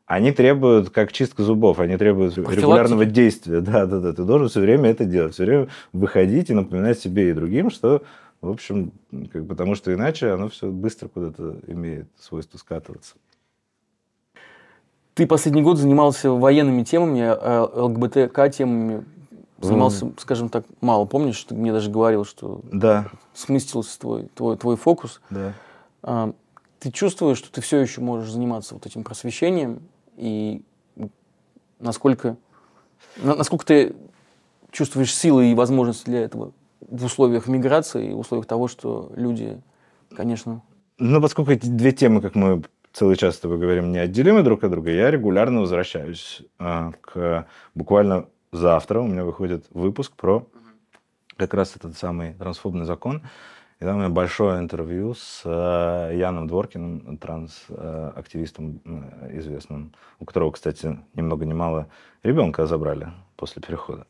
они 0.06 0.32
требуют, 0.32 0.90
как 0.90 1.12
чистка 1.12 1.42
зубов, 1.42 1.78
они 1.78 1.96
требуют 1.96 2.36
регулярного 2.36 3.04
действия. 3.04 3.60
Да, 3.60 3.86
да, 3.86 4.00
да. 4.00 4.12
Ты 4.12 4.24
должен 4.24 4.48
все 4.48 4.60
время 4.60 4.90
это 4.90 5.04
делать, 5.04 5.34
все 5.34 5.44
время 5.44 5.68
выходить 5.92 6.50
и 6.50 6.54
напоминать 6.54 6.98
себе 6.98 7.30
и 7.30 7.32
другим, 7.32 7.70
что, 7.70 8.02
в 8.40 8.50
общем, 8.50 8.92
как, 9.32 9.46
потому 9.46 9.74
что 9.74 9.92
иначе 9.92 10.30
оно 10.30 10.48
все 10.48 10.70
быстро 10.70 11.08
куда-то 11.08 11.56
имеет 11.66 12.08
свойство 12.20 12.58
скатываться. 12.58 13.14
Ты 15.14 15.26
последний 15.26 15.62
год 15.62 15.78
занимался 15.78 16.30
военными 16.30 16.84
темами, 16.84 17.22
а 17.22 17.70
ЛГБТК 17.74 18.48
темами 18.48 19.04
занимался, 19.60 20.06
mm. 20.06 20.20
скажем 20.20 20.48
так, 20.48 20.64
мало. 20.80 21.04
Помнишь, 21.04 21.42
ты 21.44 21.54
мне 21.54 21.72
даже 21.72 21.90
говорил, 21.90 22.24
что 22.24 22.60
да. 22.64 23.06
сместился 23.34 23.98
твой, 24.00 24.28
твой, 24.34 24.56
твой 24.56 24.76
фокус. 24.76 25.20
Да. 25.30 25.52
А, 26.02 26.32
ты 26.80 26.90
чувствуешь, 26.90 27.38
что 27.38 27.52
ты 27.52 27.60
все 27.60 27.78
еще 27.78 28.00
можешь 28.00 28.30
заниматься 28.30 28.74
вот 28.74 28.86
этим 28.86 29.04
просвещением 29.04 29.82
и 30.16 30.62
насколько, 31.78 32.36
насколько 33.16 33.66
ты 33.66 33.94
чувствуешь 34.70 35.14
силы 35.14 35.50
и 35.50 35.54
возможности 35.54 36.06
для 36.06 36.20
этого 36.20 36.52
в 36.80 37.04
условиях 37.04 37.46
миграции 37.46 38.12
в 38.12 38.18
условиях 38.18 38.46
того, 38.46 38.68
что 38.68 39.12
люди, 39.16 39.60
конечно... 40.14 40.62
Ну, 40.98 41.20
поскольку 41.20 41.50
эти 41.50 41.66
две 41.66 41.92
темы, 41.92 42.20
как 42.20 42.34
мы 42.34 42.62
целый 42.92 43.16
час 43.16 43.36
с 43.36 43.40
тобой 43.40 43.58
говорим, 43.58 43.92
неотделимы 43.92 44.42
друг 44.42 44.64
от 44.64 44.70
друга, 44.70 44.90
я 44.90 45.10
регулярно 45.10 45.60
возвращаюсь 45.60 46.42
э, 46.58 46.92
к... 47.00 47.46
Буквально 47.74 48.26
завтра 48.52 49.00
у 49.00 49.06
меня 49.06 49.24
выходит 49.24 49.66
выпуск 49.70 50.12
про 50.12 50.46
как 51.36 51.54
раз 51.54 51.74
этот 51.76 51.96
самый 51.96 52.34
трансфобный 52.34 52.84
закон. 52.84 53.22
И 53.82 53.84
там 53.84 53.96
у 53.96 53.98
меня 53.98 54.10
большое 54.10 54.60
интервью 54.60 55.12
с 55.12 55.42
э, 55.44 56.16
Яном 56.16 56.46
Дворкиным, 56.46 57.18
трансактивистом 57.18 58.80
э, 58.84 59.38
известным, 59.40 59.92
у 60.20 60.24
которого, 60.24 60.52
кстати, 60.52 61.00
ни 61.14 61.20
много 61.20 61.46
ни 61.46 61.52
мало 61.52 61.88
ребенка 62.22 62.66
забрали 62.66 63.08
после 63.34 63.60
перехода. 63.60 64.06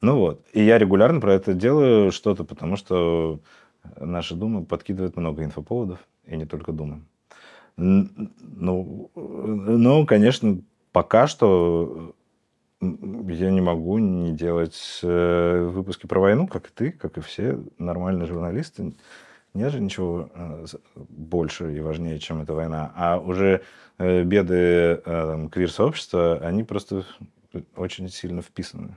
Ну 0.00 0.18
вот. 0.18 0.44
И 0.52 0.64
я 0.64 0.78
регулярно 0.78 1.20
про 1.20 1.34
это 1.34 1.54
делаю 1.54 2.10
что-то, 2.10 2.42
потому 2.42 2.74
что 2.74 3.38
наша 4.00 4.34
Дума 4.34 4.64
подкидывает 4.64 5.16
много 5.16 5.44
инфоповодов, 5.44 6.00
и 6.26 6.36
не 6.36 6.44
только 6.44 6.72
Дума. 6.72 7.00
Ну, 7.76 9.10
ну, 9.14 10.06
конечно, 10.06 10.58
пока 10.90 11.28
что 11.28 12.16
я 13.28 13.50
не 13.50 13.60
могу 13.60 13.98
не 13.98 14.32
делать 14.32 15.00
э, 15.02 15.68
выпуски 15.72 16.06
про 16.06 16.20
войну, 16.20 16.46
как 16.46 16.68
и 16.68 16.70
ты, 16.74 16.92
как 16.92 17.18
и 17.18 17.20
все 17.20 17.58
нормальные 17.78 18.26
журналисты. 18.26 18.94
Нет 19.54 19.72
же 19.72 19.80
ничего 19.80 20.30
э, 20.34 20.66
больше 20.94 21.76
и 21.76 21.80
важнее, 21.80 22.18
чем 22.18 22.42
эта 22.42 22.54
война. 22.54 22.92
А 22.96 23.18
уже 23.18 23.62
э, 23.98 24.22
беды 24.22 25.02
квир-сообщества, 25.50 26.38
они 26.42 26.64
просто 26.64 27.04
очень 27.76 28.08
сильно 28.08 28.42
вписаны 28.42 28.96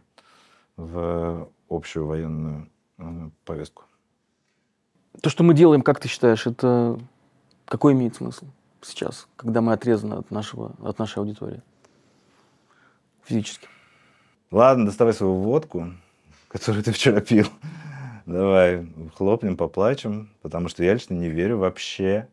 в 0.76 1.50
общую 1.70 2.06
военную 2.06 2.70
повестку. 3.46 3.84
То, 5.22 5.30
что 5.30 5.44
мы 5.44 5.54
делаем, 5.54 5.82
как 5.82 6.00
ты 6.00 6.08
считаешь, 6.08 6.46
это 6.46 7.00
какой 7.66 7.94
имеет 7.94 8.16
смысл 8.16 8.46
сейчас, 8.82 9.28
когда 9.36 9.62
мы 9.62 9.74
отрезаны 9.74 10.16
от, 10.16 10.32
нашего, 10.32 10.74
от 10.80 11.00
нашей 11.00 11.20
аудитории 11.20 11.62
физически? 13.28 13.68
Ладно, 14.50 14.86
доставай 14.86 15.14
свою 15.14 15.36
водку, 15.36 15.88
которую 16.48 16.82
ты 16.82 16.94
вчера 16.94 17.20
пил. 17.20 17.48
Давай 18.26 18.88
хлопнем, 19.16 19.58
поплачем, 19.58 20.30
потому 20.42 20.70
что 20.70 20.84
я 20.86 20.94
лично 20.94 21.16
не 21.16 21.28
верю 21.28 21.58
вообще, 21.58 22.30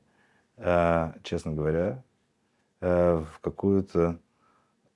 э, 0.57 1.13
честно 1.25 1.53
говоря, 1.53 2.03
э, 2.81 3.25
в 3.33 3.41
какую-то 3.41 4.19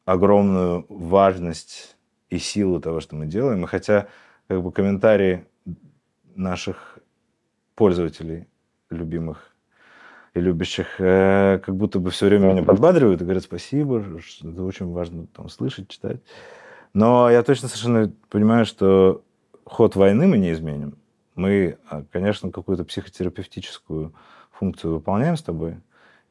огромную 0.05 0.87
важность 0.89 1.97
и 2.31 2.39
силу 2.39 2.81
того, 2.81 3.01
что 3.01 3.17
мы 3.17 3.27
делаем. 3.27 3.65
И 3.65 3.67
хотя 3.67 4.07
как 4.47 4.63
бы 4.63 4.71
комментарии 4.71 5.45
наших 6.37 7.01
пользователей, 7.75 8.47
любимых 8.91 9.57
и 10.35 10.41
любящих, 10.41 11.01
э, 11.01 11.61
как 11.65 11.75
будто 11.75 11.99
бы 11.99 12.11
все 12.11 12.27
время 12.27 12.53
меня 12.53 12.63
подбадривают 12.63 13.21
и 13.21 13.25
говорят 13.25 13.43
спасибо, 13.43 14.21
что 14.21 14.49
это 14.49 14.63
очень 14.63 14.87
важно 14.93 15.27
там 15.27 15.49
слышать, 15.49 15.89
читать. 15.89 16.21
Но 16.95 17.31
я 17.31 17.43
точно 17.43 17.69
совершенно 17.69 18.13
понимаю, 18.31 18.65
что 18.67 19.23
ход 19.65 19.97
войны 19.97 20.27
мы 20.27 20.39
не 20.39 20.53
изменим. 20.53 20.97
Мы, 21.35 21.79
а, 21.89 22.03
конечно, 22.11 22.51
какую-то 22.51 22.85
психотерапевтическую 22.85 24.15
функцию 24.51 24.95
выполняем 24.95 25.37
с 25.37 25.43
тобой. 25.43 25.77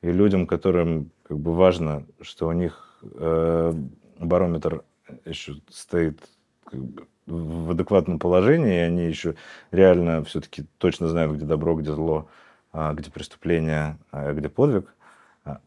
И 0.01 0.11
людям, 0.11 0.47
которым 0.47 1.11
как 1.23 1.39
бы 1.39 1.53
важно, 1.53 2.05
что 2.21 2.47
у 2.47 2.51
них 2.51 2.99
э, 3.03 3.73
барометр 4.19 4.83
еще 5.25 5.55
стоит 5.69 6.19
как 6.65 6.83
бы, 6.83 7.07
в 7.25 7.71
адекватном 7.71 8.19
положении, 8.19 8.75
и 8.75 8.81
они 8.81 9.05
еще 9.05 9.35
реально 9.71 10.23
все-таки 10.23 10.65
точно 10.77 11.07
знают, 11.07 11.33
где 11.33 11.45
добро, 11.45 11.75
где 11.75 11.93
зло, 11.93 12.27
а, 12.71 12.93
где 12.93 13.09
преступление, 13.09 13.97
а 14.11 14.33
где 14.33 14.49
подвиг, 14.49 14.93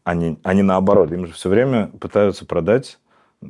они, 0.03 0.39
они 0.43 0.63
наоборот, 0.63 1.11
им 1.11 1.25
же 1.25 1.33
все 1.33 1.49
время 1.49 1.87
пытаются 1.87 2.45
продать 2.45 2.99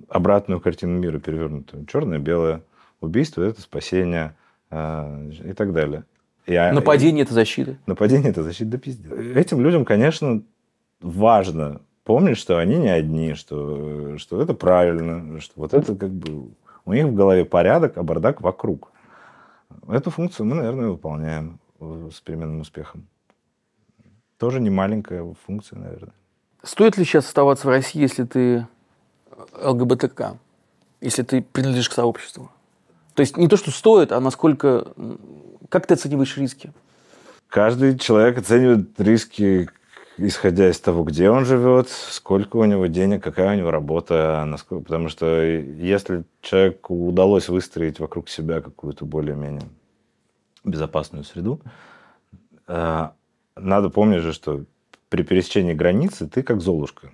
обратную 0.10 0.60
картину 0.62 1.00
мира 1.00 1.20
перевернутую. 1.20 1.86
Черное-белое. 1.86 2.62
Убийство– 3.00 3.42
это 3.44 3.62
спасение 3.62 4.36
э, 4.70 5.32
и 5.46 5.54
так 5.54 5.74
далее. 5.74 6.04
Я, 6.48 6.72
нападение– 6.74 7.24
это 7.24 7.34
защита. 7.34 7.78
Нападение– 7.86 8.30
это 8.32 8.44
защита, 8.44 8.72
да 8.72 8.78
пиздец. 8.78 9.12
Этим 9.12 9.62
людям, 9.62 9.86
конечно, 9.86 10.44
важно 11.02 11.82
помнить, 12.04 12.38
что 12.38 12.58
они 12.58 12.78
не 12.78 12.90
одни, 12.90 13.34
что, 13.34 14.18
что 14.18 14.42
это 14.42 14.54
правильно, 14.54 15.40
что 15.40 15.54
вот 15.56 15.74
это 15.74 15.96
как 15.96 16.12
бы 16.12 16.52
у 16.86 16.94
них 16.94 17.06
в 17.06 17.14
голове 17.14 17.46
порядок, 17.46 17.98
а 17.98 18.04
бардак 18.04 18.42
вокруг. 18.42 18.92
Эту 19.88 20.10
функцию 20.10 20.46
мы, 20.46 20.56
наверное, 20.56 20.90
выполняем 20.90 21.60
с 21.80 22.20
переменным 22.22 22.62
успехом. 22.62 23.08
Тоже 24.38 24.60
не 24.60 24.70
маленькая 24.70 25.26
функция, 25.46 25.80
наверное. 25.80 26.14
Стоит 26.64 26.98
ли 26.98 27.06
сейчас 27.06 27.26
оставаться 27.26 27.68
в 27.68 27.70
России, 27.70 28.02
если 28.02 28.24
ты 28.24 28.68
ЛГБТК, 29.62 30.38
если 31.02 31.24
ты 31.24 31.42
принадлежишь 31.42 31.90
к 31.90 31.94
сообществу? 31.94 32.52
То 33.14 33.22
есть 33.22 33.38
не 33.38 33.48
то, 33.48 33.58
что 33.58 33.72
стоит, 33.72 34.12
а 34.12 34.20
насколько... 34.20 34.88
Как 35.70 35.88
ты 35.88 35.94
оцениваешь 35.94 36.38
риски? 36.38 36.72
Каждый 37.48 37.98
человек 37.98 38.38
оценивает 38.38 39.00
риски, 39.00 39.70
исходя 40.18 40.70
из 40.70 40.80
того, 40.80 41.04
где 41.04 41.30
он 41.30 41.46
живет, 41.46 41.90
сколько 41.90 42.58
у 42.58 42.66
него 42.66 42.86
денег, 42.88 43.24
какая 43.24 43.54
у 43.56 43.58
него 43.58 43.72
работа. 43.72 44.44
Насколько... 44.46 44.86
Потому 44.86 45.10
что 45.10 45.44
если 45.44 46.24
человеку 46.42 47.08
удалось 47.08 47.50
выстроить 47.50 48.00
вокруг 48.00 48.30
себя 48.30 48.62
какую-то 48.62 49.06
более-менее 49.06 49.68
безопасную 50.64 51.24
среду, 51.24 51.60
э, 52.68 53.10
надо 53.56 53.90
помнить 53.90 54.22
же, 54.22 54.34
что 54.34 54.64
при 55.10 55.24
пересечении 55.24 55.74
границы 55.74 56.28
ты 56.28 56.44
как 56.44 56.62
Золушка 56.62 57.12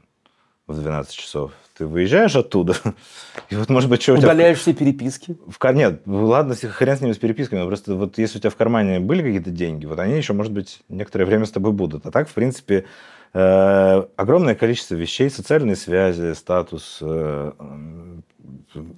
в 0.67 0.79
12 0.79 1.13
часов. 1.13 1.51
Ты 1.77 1.85
выезжаешь 1.85 2.35
оттуда, 2.35 2.75
и 3.49 3.55
вот, 3.55 3.69
может 3.69 3.89
быть, 3.89 4.01
что 4.01 4.13
Удаляешь 4.13 4.57
тебя... 4.61 4.73
все 4.73 4.73
переписки? 4.73 5.37
В 5.47 5.59
кар... 5.59 5.75
Нет, 5.75 6.01
ладно, 6.07 6.55
хрен 6.55 6.97
с 6.97 7.01
ними 7.01 7.11
с 7.11 7.17
переписками, 7.17 7.63
просто 7.65 7.93
вот 7.93 8.17
если 8.17 8.39
у 8.39 8.41
тебя 8.41 8.49
в 8.49 8.55
кармане 8.55 8.99
были 8.99 9.21
какие-то 9.21 9.51
деньги, 9.51 9.85
вот 9.85 9.99
они 9.99 10.17
еще, 10.17 10.33
может 10.33 10.51
быть, 10.51 10.79
некоторое 10.89 11.25
время 11.25 11.45
с 11.45 11.51
тобой 11.51 11.73
будут. 11.73 12.07
А 12.07 12.11
так, 12.11 12.29
в 12.29 12.33
принципе, 12.33 12.85
э, 13.33 14.03
огромное 14.15 14.55
количество 14.55 14.95
вещей, 14.95 15.29
социальные 15.29 15.75
связи, 15.75 16.33
статус, 16.33 16.97
э, 17.01 17.51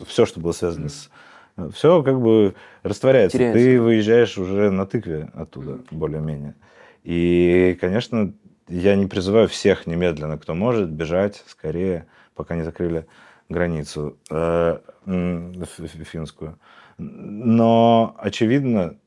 все, 0.07 0.25
что 0.25 0.39
было 0.39 0.53
связано 0.53 0.89
с... 0.89 1.09
Все 1.73 2.01
как 2.01 2.21
бы 2.21 2.55
растворяется. 2.83 3.37
Теряется. 3.37 3.59
Ты 3.59 3.81
выезжаешь 3.81 4.37
уже 4.37 4.71
на 4.71 4.85
тыкве 4.85 5.29
оттуда, 5.33 5.79
более-менее. 5.91 6.55
И, 7.03 7.77
конечно, 7.81 8.33
я 8.69 8.95
не 8.95 9.07
призываю 9.07 9.49
всех 9.49 9.85
немедленно, 9.87 10.37
кто 10.37 10.53
может, 10.53 10.89
бежать 10.89 11.43
скорее, 11.47 12.05
пока 12.39 12.55
не 12.55 12.63
закрыли 12.63 13.05
границу 13.49 14.17
э, 14.29 14.79
финскую. 15.05 16.57
Но 16.97 18.15
очевидно, 18.17 18.97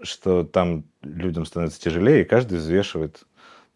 что 0.00 0.44
там 0.44 0.84
людям 1.02 1.44
становится 1.44 1.78
тяжелее, 1.78 2.22
и 2.22 2.24
каждый 2.24 2.56
взвешивает, 2.56 3.26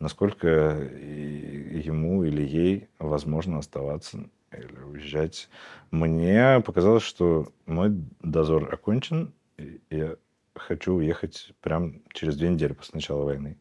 насколько 0.00 0.48
ему 0.48 2.24
или 2.24 2.42
ей 2.42 2.88
возможно 2.98 3.58
оставаться 3.58 4.24
или 4.50 4.80
уезжать. 4.80 5.50
Мне 5.90 6.62
показалось, 6.64 7.02
что 7.02 7.52
мой 7.66 7.90
дозор 8.22 8.72
окончен, 8.72 9.34
и 9.58 9.82
я 9.90 10.16
хочу 10.54 10.94
уехать 10.94 11.52
прямо 11.60 11.92
через 12.14 12.38
две 12.38 12.48
недели 12.48 12.72
после 12.72 12.94
начала 12.94 13.24
войны. 13.24 13.58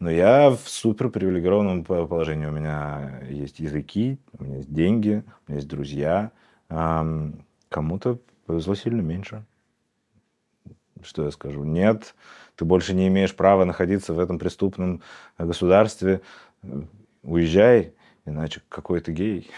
Но 0.00 0.10
я 0.10 0.50
в 0.50 0.68
супер 0.68 1.08
привилегированном 1.08 1.84
положении. 1.84 2.46
У 2.46 2.50
меня 2.50 3.22
есть 3.28 3.60
языки, 3.60 4.18
у 4.38 4.44
меня 4.44 4.56
есть 4.56 4.72
деньги, 4.72 5.24
у 5.46 5.52
меня 5.52 5.56
есть 5.56 5.68
друзья. 5.68 6.30
Кому-то 6.68 8.18
повезло 8.46 8.74
сильно 8.74 9.00
меньше. 9.00 9.44
Что 11.02 11.24
я 11.24 11.30
скажу? 11.30 11.64
Нет, 11.64 12.14
ты 12.56 12.64
больше 12.64 12.94
не 12.94 13.08
имеешь 13.08 13.34
права 13.34 13.64
находиться 13.64 14.12
в 14.14 14.18
этом 14.18 14.38
преступном 14.38 15.02
государстве. 15.38 16.20
Уезжай, 17.22 17.94
иначе 18.24 18.62
какой 18.68 19.00
ты 19.00 19.12
гей. 19.12 19.50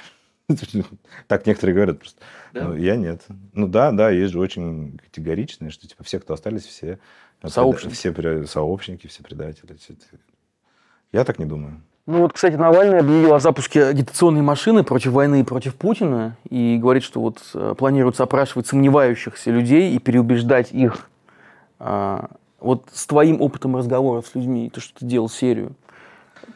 Так 1.26 1.46
некоторые 1.46 1.74
говорят 1.74 1.98
просто. 1.98 2.20
Да? 2.52 2.64
Ну, 2.64 2.76
я 2.76 2.96
нет. 2.96 3.22
Ну 3.52 3.66
да, 3.68 3.90
да, 3.92 4.10
есть 4.10 4.32
же 4.32 4.40
очень 4.40 4.98
категоричные, 4.98 5.70
что 5.70 5.86
типа 5.88 6.04
все, 6.04 6.20
кто 6.20 6.34
остались, 6.34 6.64
все 6.64 6.98
Сообщники. 7.44 7.94
Все 7.94 8.46
сообщники, 8.46 9.06
все 9.06 9.22
предатели. 9.22 9.76
Я 11.12 11.24
так 11.24 11.38
не 11.38 11.44
думаю. 11.44 11.80
Ну 12.06 12.20
вот, 12.22 12.32
кстати, 12.32 12.54
Навальный 12.54 13.00
объявил 13.00 13.34
о 13.34 13.40
запуске 13.40 13.84
агитационной 13.84 14.40
машины 14.40 14.84
против 14.84 15.12
войны 15.12 15.40
и 15.40 15.44
против 15.44 15.74
Путина 15.74 16.36
и 16.48 16.78
говорит, 16.80 17.02
что 17.02 17.20
вот 17.20 17.38
э, 17.54 17.74
планируется 17.76 18.22
опрашивать 18.22 18.68
сомневающихся 18.68 19.50
людей 19.50 19.92
и 19.94 19.98
переубеждать 19.98 20.70
их. 20.70 21.10
А, 21.80 22.30
вот 22.60 22.88
с 22.92 23.06
твоим 23.06 23.40
опытом 23.42 23.76
разговоров 23.76 24.28
с 24.28 24.36
людьми, 24.36 24.70
то, 24.70 24.80
что 24.80 25.00
ты 25.00 25.04
делал 25.04 25.28
серию, 25.28 25.74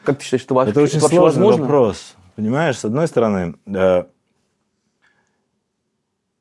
как 0.05 0.18
ты 0.18 0.24
считаешь, 0.24 0.45
это, 0.45 0.55
вообще, 0.55 0.70
Это 0.70 0.82
очень 0.82 1.01
вообще 1.01 1.16
сложный 1.16 1.43
возможно? 1.43 1.62
вопрос. 1.62 2.16
Понимаешь, 2.41 2.78
с 2.78 2.86
одной 2.86 3.07
стороны, 3.07 3.55
э, 3.66 4.05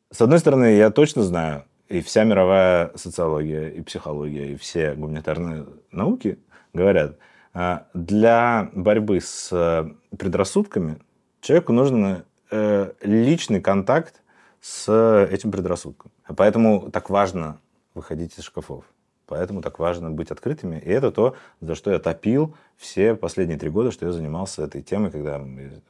с 0.09 0.21
одной 0.21 0.39
стороны, 0.39 0.77
я 0.77 0.91
точно 0.91 1.23
знаю, 1.23 1.65
и 1.89 1.99
вся 1.99 2.23
мировая 2.23 2.93
социология, 2.95 3.67
и 3.67 3.81
психология, 3.81 4.53
и 4.53 4.55
все 4.55 4.93
гуманитарные 4.93 5.65
науки 5.91 6.39
говорят, 6.73 7.17
э, 7.53 7.79
для 7.93 8.69
борьбы 8.71 9.19
с 9.19 9.49
э, 9.51 9.89
предрассудками 10.17 11.01
человеку 11.41 11.73
нужен 11.73 12.23
э, 12.49 12.93
личный 13.01 13.59
контакт 13.59 14.21
с 14.61 14.89
этим 15.29 15.51
предрассудком. 15.51 16.13
Поэтому 16.33 16.91
так 16.91 17.09
важно 17.09 17.59
выходить 17.93 18.39
из 18.39 18.45
шкафов. 18.45 18.85
Поэтому 19.29 19.61
так 19.61 19.77
важно 19.77 20.09
быть 20.09 20.31
открытыми. 20.31 20.79
И 20.79 20.89
это 20.89 21.11
то, 21.11 21.35
за 21.61 21.75
что 21.75 21.91
я 21.91 21.99
топил 21.99 22.55
все 22.77 23.13
последние 23.13 23.59
три 23.59 23.69
года, 23.69 23.91
что 23.91 24.07
я 24.07 24.11
занимался 24.11 24.63
этой 24.63 24.81
темой, 24.81 25.11
когда 25.11 25.39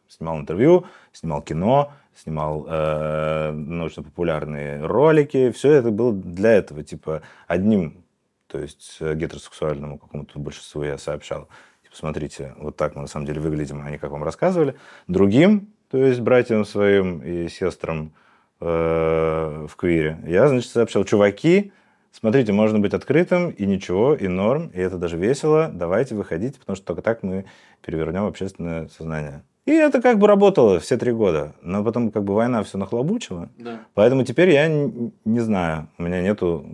снимал 0.09 0.39
интервью, 0.39 0.85
снимал 1.13 1.41
кино, 1.41 1.93
снимал 2.13 2.65
э, 2.67 3.51
научно-популярные 3.51 4.85
ролики. 4.85 5.51
Все 5.51 5.71
это 5.71 5.89
было 5.89 6.11
для 6.11 6.51
этого. 6.51 6.83
Типа 6.83 7.21
одним, 7.47 8.03
то 8.47 8.59
есть 8.59 8.97
э, 8.99 9.15
гетеросексуальному 9.15 9.97
какому-то 9.97 10.37
большинству 10.37 10.83
я 10.83 10.97
сообщал. 10.97 11.47
Типа, 11.83 11.95
смотрите, 11.95 12.55
вот 12.57 12.75
так 12.75 12.95
мы 12.95 13.03
на 13.03 13.07
самом 13.07 13.25
деле 13.25 13.39
выглядим, 13.39 13.81
они 13.85 13.97
как 13.97 14.11
вам 14.11 14.25
рассказывали. 14.25 14.75
Другим, 15.07 15.69
то 15.89 15.97
есть 15.97 16.19
братьям 16.19 16.65
своим 16.65 17.19
и 17.19 17.47
сестрам 17.47 18.11
э, 18.59 19.65
в 19.69 19.75
квире, 19.77 20.19
я, 20.27 20.49
значит, 20.49 20.69
сообщал, 20.69 21.05
чуваки, 21.05 21.71
Смотрите, 22.19 22.51
можно 22.51 22.79
быть 22.79 22.93
открытым, 22.93 23.49
и 23.49 23.65
ничего, 23.65 24.13
и 24.13 24.27
норм, 24.27 24.67
и 24.73 24.79
это 24.79 24.97
даже 24.97 25.15
весело. 25.15 25.71
Давайте 25.73 26.15
выходите, 26.15 26.59
потому 26.59 26.75
что 26.75 26.85
только 26.87 27.01
так 27.01 27.23
мы 27.23 27.45
перевернем 27.81 28.25
общественное 28.25 28.89
сознание. 28.89 29.43
И 29.65 29.71
это 29.71 30.01
как 30.01 30.19
бы 30.19 30.27
работало 30.27 30.79
все 30.79 30.97
три 30.97 31.13
года. 31.13 31.53
Но 31.61 31.81
потом 31.81 32.11
как 32.11 32.25
бы 32.25 32.33
война 32.33 32.61
все 32.63 32.77
нахлобучила. 32.77 33.49
Да. 33.57 33.79
Поэтому 33.93 34.25
теперь 34.25 34.49
я 34.49 34.67
не, 34.67 35.13
не 35.23 35.39
знаю. 35.39 35.87
У 35.97 36.03
меня 36.03 36.21
нету 36.21 36.65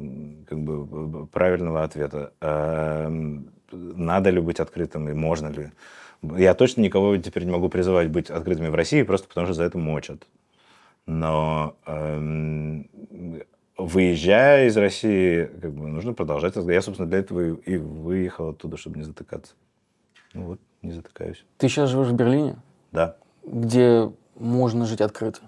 как 0.47 0.59
бы 0.59 1.27
правильного 1.27 1.83
ответа. 1.83 2.31
Эм, 2.41 3.51
надо 3.71 4.31
ли 4.31 4.39
быть 4.39 4.59
открытым 4.59 5.09
и 5.09 5.13
можно 5.13 5.49
ли. 5.49 5.71
Я 6.23 6.55
точно 6.55 6.81
никого 6.81 7.17
теперь 7.17 7.43
не 7.43 7.51
могу 7.51 7.69
призывать 7.69 8.09
быть 8.09 8.31
открытыми 8.31 8.69
в 8.69 8.75
России, 8.75 9.03
просто 9.03 9.27
потому 9.27 9.45
что 9.45 9.53
за 9.53 9.63
это 9.63 9.77
мочат. 9.77 10.25
Но 11.05 11.75
эм, 11.85 12.87
выезжая 13.77 14.67
из 14.67 14.77
России, 14.77 15.45
как 15.61 15.73
бы 15.73 15.87
нужно 15.87 16.13
продолжать 16.13 16.55
разговор. 16.55 16.73
Я, 16.73 16.81
собственно, 16.81 17.09
для 17.09 17.19
этого 17.19 17.55
и, 17.55 17.77
выехал 17.77 18.49
оттуда, 18.49 18.77
чтобы 18.77 18.97
не 18.97 19.03
затыкаться. 19.03 19.53
Ну 20.33 20.43
вот, 20.45 20.59
не 20.81 20.91
затыкаюсь. 20.91 21.43
Ты 21.57 21.67
сейчас 21.69 21.89
живешь 21.89 22.07
в 22.07 22.13
Берлине, 22.13 22.57
Да. 22.91 23.17
где 23.45 24.11
можно 24.35 24.85
жить 24.85 25.01
открыто, 25.01 25.41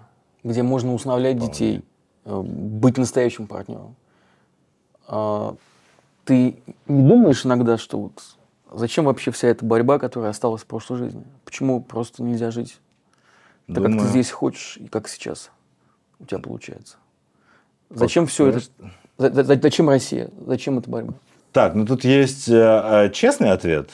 где 0.44 0.62
можно 0.62 0.94
усыновлять 0.94 1.38
детей, 1.38 1.82
э, 2.24 2.40
быть 2.42 2.96
настоящим 2.98 3.46
партнером. 3.46 3.96
А, 5.06 5.56
Ты 6.24 6.58
не 6.86 7.08
думаешь 7.08 7.46
иногда, 7.46 7.78
что 7.78 7.98
вот 7.98 8.22
зачем 8.70 9.06
вообще 9.06 9.30
вся 9.30 9.48
эта 9.48 9.64
борьба, 9.64 9.98
которая 9.98 10.30
осталась 10.30 10.60
в 10.62 10.66
прошлой 10.66 10.98
жизни? 10.98 11.24
Почему 11.46 11.80
просто 11.82 12.22
нельзя 12.22 12.50
жить 12.50 12.78
так, 13.66 13.76
как 13.76 13.84
ты 13.84 13.90
Думаю, 13.92 14.08
здесь 14.08 14.30
хочешь 14.30 14.76
и 14.76 14.88
как 14.88 15.08
сейчас 15.08 15.50
у 16.18 16.26
тебя 16.26 16.38
получается? 16.40 16.98
Зачем 17.90 18.24
вот, 18.24 18.30
все 18.30 18.46
это? 18.48 18.60
За- 19.16 19.30
за- 19.44 19.60
Зачем 19.60 19.88
Россия? 19.88 20.30
Зачем 20.46 20.78
эта 20.78 20.90
борьба? 20.90 21.14
Так, 21.52 21.74
ну 21.74 21.86
тут 21.86 22.04
есть 22.04 22.48
э, 22.48 22.54
э, 23.06 23.10
честный 23.10 23.50
ответ. 23.50 23.90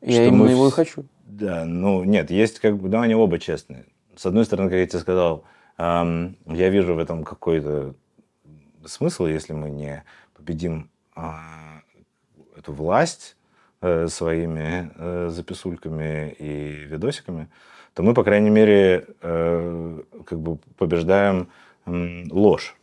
Я 0.00 0.26
именно 0.26 0.44
мы 0.44 0.50
его 0.50 0.68
и 0.68 0.70
хочу. 0.70 1.04
Да, 1.26 1.64
ну 1.64 2.04
нет, 2.04 2.30
есть 2.30 2.60
как 2.60 2.76
бы, 2.76 2.88
да, 2.88 3.02
они 3.02 3.14
оба 3.14 3.38
честные. 3.38 3.84
С 4.16 4.26
одной 4.26 4.44
стороны, 4.44 4.70
как 4.70 4.78
я 4.78 4.86
тебе 4.86 4.98
сказал, 5.00 5.44
эм, 5.78 6.36
я 6.46 6.68
вижу 6.68 6.94
в 6.94 6.98
этом 6.98 7.24
какой-то 7.24 7.94
смысл, 8.84 9.26
если 9.26 9.52
мы 9.52 9.70
не 9.70 10.04
победим 10.36 10.88
а, 11.14 11.80
эту 12.56 12.72
власть 12.72 13.36
э, 13.80 14.06
своими 14.08 14.90
э, 14.96 15.28
записульками 15.30 16.30
и 16.38 16.84
видосиками, 16.86 17.48
то 17.94 18.02
мы, 18.02 18.14
по 18.14 18.24
крайней 18.24 18.50
мере, 18.50 19.06
э, 19.20 20.00
как 20.26 20.38
бы 20.40 20.58
побеждаем 20.76 21.48
м, 21.86 22.28
ложь. 22.30 22.76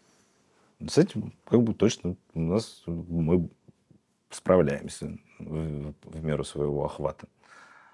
С 0.85 0.97
этим 0.97 1.33
как 1.45 1.61
бы 1.61 1.73
точно 1.73 2.15
у 2.33 2.39
нас 2.39 2.83
мы 2.85 3.49
справляемся 4.29 5.17
в, 5.39 5.93
в 6.03 6.23
меру 6.23 6.43
своего 6.43 6.85
охвата. 6.85 7.27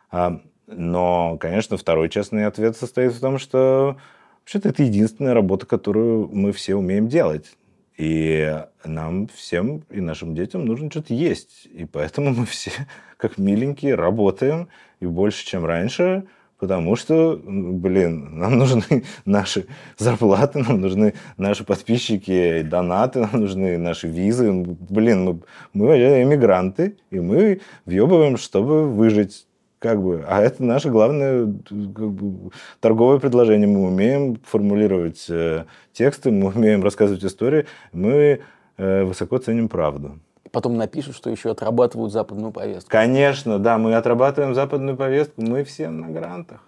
А, 0.09 0.41
Но, 0.67 1.37
конечно, 1.39 1.77
второй 1.77 2.09
честный 2.09 2.45
ответ 2.45 2.75
состоит 2.75 3.13
в 3.13 3.19
том, 3.19 3.37
что 3.37 3.97
вообще-то 4.39 4.69
это 4.69 4.83
единственная 4.83 5.33
работа, 5.33 5.65
которую 5.65 6.29
мы 6.33 6.51
все 6.51 6.75
умеем 6.75 7.07
делать. 7.07 7.57
И 7.97 8.65
нам 8.83 9.27
всем 9.27 9.83
и 9.89 10.01
нашим 10.01 10.33
детям 10.33 10.65
нужно 10.65 10.89
что-то 10.89 11.13
есть. 11.13 11.67
И 11.67 11.85
поэтому 11.85 12.31
мы 12.31 12.45
все, 12.45 12.71
как 13.17 13.37
миленькие, 13.37 13.95
работаем 13.95 14.69
и 14.99 15.05
больше, 15.05 15.45
чем 15.45 15.65
раньше, 15.65 16.25
потому 16.61 16.95
что, 16.95 17.41
блин, 17.43 18.37
нам 18.37 18.59
нужны 18.59 19.03
наши 19.25 19.65
зарплаты, 19.97 20.59
нам 20.59 20.79
нужны 20.79 21.15
наши 21.37 21.63
подписчики, 21.63 22.61
донаты, 22.61 23.19
нам 23.21 23.41
нужны 23.41 23.79
наши 23.79 24.07
визы. 24.07 24.51
Блин, 24.89 25.23
мы, 25.23 25.39
мы 25.73 25.97
эмигранты, 26.21 26.97
и 27.09 27.19
мы 27.19 27.61
въебываем, 27.85 28.37
чтобы 28.37 28.87
выжить. 28.87 29.47
Как 29.79 29.99
бы. 29.99 30.23
А 30.27 30.39
это 30.43 30.63
наше 30.63 30.91
главное 30.91 31.51
как 31.67 32.11
бы, 32.11 32.51
торговое 32.79 33.17
предложение. 33.17 33.67
Мы 33.67 33.87
умеем 33.87 34.37
формулировать 34.45 35.25
э, 35.27 35.65
тексты, 35.91 36.29
мы 36.29 36.49
умеем 36.49 36.83
рассказывать 36.83 37.25
истории, 37.25 37.65
мы 37.91 38.41
э, 38.77 39.03
высоко 39.03 39.39
ценим 39.39 39.69
правду. 39.69 40.19
Потом 40.51 40.75
напишут, 40.75 41.15
что 41.15 41.29
еще 41.29 41.51
отрабатывают 41.51 42.11
западную 42.11 42.51
повестку. 42.51 42.89
Конечно, 42.89 43.57
да, 43.57 43.77
мы 43.77 43.95
отрабатываем 43.95 44.53
западную 44.53 44.97
повестку, 44.97 45.41
мы 45.41 45.63
все 45.63 45.89
на 45.89 46.09
грантах. 46.09 46.61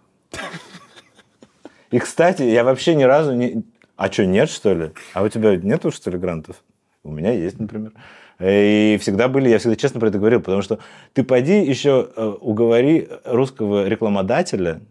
И, 1.91 1.99
кстати, 1.99 2.43
я 2.43 2.63
вообще 2.63 2.95
ни 2.95 3.03
разу 3.03 3.33
не... 3.33 3.63
А 3.97 4.11
что, 4.11 4.25
нет, 4.25 4.49
что 4.49 4.73
ли? 4.73 4.91
А 5.13 5.21
у 5.21 5.29
тебя 5.29 5.55
нету, 5.57 5.91
что 5.91 6.09
ли, 6.09 6.17
грантов? 6.17 6.63
У 7.03 7.11
меня 7.11 7.31
есть, 7.31 7.59
например. 7.59 7.91
И 8.39 8.97
всегда 9.01 9.27
были, 9.27 9.49
я 9.49 9.59
всегда 9.59 9.75
честно 9.75 9.99
про 9.99 10.07
это 10.07 10.17
говорил, 10.17 10.39
потому 10.39 10.61
что 10.61 10.79
ты 11.13 11.23
пойди 11.23 11.61
еще 11.63 12.09
э, 12.15 12.25
уговори 12.41 13.07
русского 13.25 13.87
рекламодателя, 13.87 14.81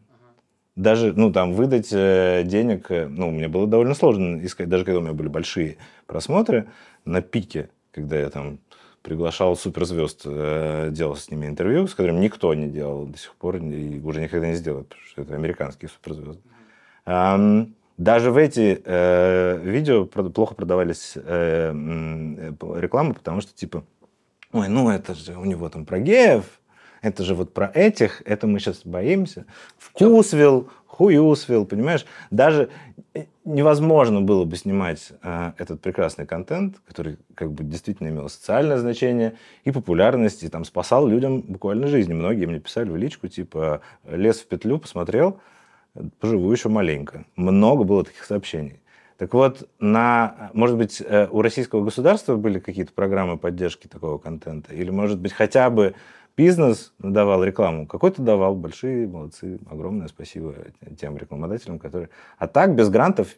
даже, 0.76 1.12
ну, 1.12 1.32
там, 1.32 1.52
выдать 1.54 1.88
э, 1.92 2.44
денег, 2.44 2.90
э, 2.90 3.08
ну, 3.08 3.30
мне 3.30 3.48
было 3.48 3.66
довольно 3.66 3.94
сложно 3.94 4.42
искать, 4.44 4.68
даже 4.68 4.84
когда 4.84 5.00
у 5.00 5.02
меня 5.02 5.12
были 5.12 5.28
большие 5.28 5.78
просмотры 6.06 6.66
на 7.04 7.20
пике, 7.20 7.68
когда 7.90 8.16
я 8.18 8.30
там 8.30 8.58
приглашал 9.02 9.56
суперзвезд, 9.56 10.22
э, 10.24 10.88
делал 10.90 11.16
с 11.16 11.30
ними 11.30 11.46
интервью, 11.46 11.86
с 11.86 11.94
которыми 11.94 12.20
никто 12.20 12.54
не 12.54 12.68
делал 12.68 13.06
до 13.06 13.18
сих 13.18 13.34
пор 13.34 13.56
и 13.56 14.00
уже 14.00 14.20
никогда 14.20 14.46
не 14.48 14.54
сделает, 14.54 14.88
потому 14.88 15.06
что 15.06 15.22
это 15.22 15.34
американские 15.34 15.88
суперзвезды. 15.88 16.42
Ам, 17.04 17.74
даже 17.98 18.30
в 18.30 18.36
эти 18.36 18.80
э, 18.84 19.60
видео 19.62 20.06
плохо 20.06 20.54
продавались 20.54 21.12
э, 21.16 21.72
э, 21.74 22.80
рекламы, 22.80 23.14
потому 23.14 23.40
что 23.40 23.54
типа, 23.54 23.84
ой, 24.52 24.68
ну 24.68 24.90
это 24.90 25.14
же 25.14 25.36
у 25.36 25.44
него 25.44 25.68
там 25.68 25.84
про 25.84 25.98
геев, 25.98 26.44
это 27.02 27.24
же 27.24 27.34
вот 27.34 27.52
про 27.52 27.70
этих, 27.74 28.22
это 28.24 28.46
мы 28.46 28.60
сейчас 28.60 28.82
боимся. 28.84 29.44
Вкусвил, 29.76 30.70
хуюсвил, 30.86 31.66
понимаешь? 31.66 32.06
Даже 32.30 32.70
невозможно 33.44 34.20
было 34.20 34.44
бы 34.44 34.56
снимать 34.56 35.12
э, 35.22 35.52
этот 35.58 35.80
прекрасный 35.80 36.26
контент, 36.26 36.80
который 36.86 37.18
как 37.34 37.52
бы 37.52 37.64
действительно 37.64 38.08
имел 38.08 38.28
социальное 38.28 38.78
значение 38.78 39.34
и 39.64 39.70
популярность, 39.70 40.42
и 40.42 40.48
там 40.48 40.64
спасал 40.64 41.06
людям 41.06 41.40
буквально 41.40 41.88
жизни. 41.88 42.12
Многие 42.12 42.46
мне 42.46 42.60
писали 42.60 42.88
в 42.88 42.96
личку, 42.96 43.28
типа, 43.28 43.80
лес 44.08 44.40
в 44.40 44.46
петлю, 44.46 44.78
посмотрел, 44.78 45.40
поживу 46.20 46.50
еще 46.50 46.68
маленько. 46.68 47.24
Много 47.36 47.84
было 47.84 48.04
таких 48.04 48.24
сообщений. 48.24 48.80
Так 49.18 49.34
вот, 49.34 49.68
на, 49.78 50.50
может 50.52 50.76
быть, 50.76 51.00
э, 51.00 51.28
у 51.30 51.42
российского 51.42 51.84
государства 51.84 52.36
были 52.36 52.58
какие-то 52.58 52.92
программы 52.92 53.38
поддержки 53.38 53.86
такого 53.86 54.18
контента? 54.18 54.74
Или, 54.74 54.90
может 54.90 55.20
быть, 55.20 55.32
хотя 55.32 55.70
бы 55.70 55.94
бизнес 56.36 56.92
давал 56.98 57.44
рекламу? 57.44 57.86
Какой-то 57.86 58.22
давал. 58.22 58.54
Большие 58.54 59.06
молодцы. 59.06 59.58
Огромное 59.70 60.08
спасибо 60.08 60.54
тем 60.98 61.16
рекламодателям, 61.16 61.78
которые... 61.78 62.10
А 62.38 62.46
так, 62.46 62.74
без 62.74 62.88
грантов, 62.88 63.28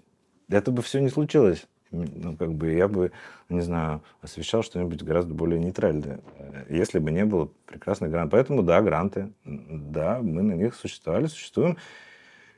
это 0.49 0.71
бы 0.71 0.83
все 0.83 1.01
не 1.01 1.09
случилось. 1.09 1.67
Ну, 1.91 2.37
как 2.37 2.53
бы 2.53 2.73
я 2.73 2.89
бы, 2.89 3.13
не 3.49 3.61
знаю, 3.61 4.03
освещал 4.21 4.63
что-нибудь 4.63 5.03
гораздо 5.03 5.33
более 5.33 5.61
нейтральное, 5.61 6.21
э, 6.39 6.65
если 6.69 6.99
бы 6.99 7.13
не 7.13 7.25
было 7.25 7.51
прекрасных 7.67 8.11
грантов. 8.11 8.33
Поэтому, 8.33 8.63
да, 8.63 8.83
гранты, 8.83 9.31
да, 9.45 10.19
мы 10.21 10.43
на 10.43 10.55
них 10.55 10.75
существовали, 10.75 11.27
существуем. 11.27 11.77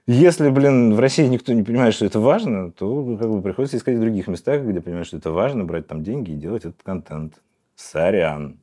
Если, 0.06 0.48
блин, 0.50 0.94
в 0.94 1.00
России 1.00 1.26
никто 1.26 1.52
не 1.52 1.64
понимает, 1.64 1.92
что 1.92 2.06
это 2.06 2.20
важно, 2.20 2.70
то 2.70 3.16
как 3.16 3.28
бы 3.28 3.42
приходится 3.42 3.76
искать 3.76 3.96
в 3.96 4.00
других 4.00 4.28
местах, 4.28 4.62
где 4.62 4.80
понимают, 4.80 5.08
что 5.08 5.16
это 5.16 5.32
важно, 5.32 5.64
брать 5.64 5.86
там 5.88 6.02
деньги 6.02 6.30
и 6.30 6.36
делать 6.36 6.64
этот 6.64 6.82
контент. 6.82 7.42
Сорян. 7.74 8.58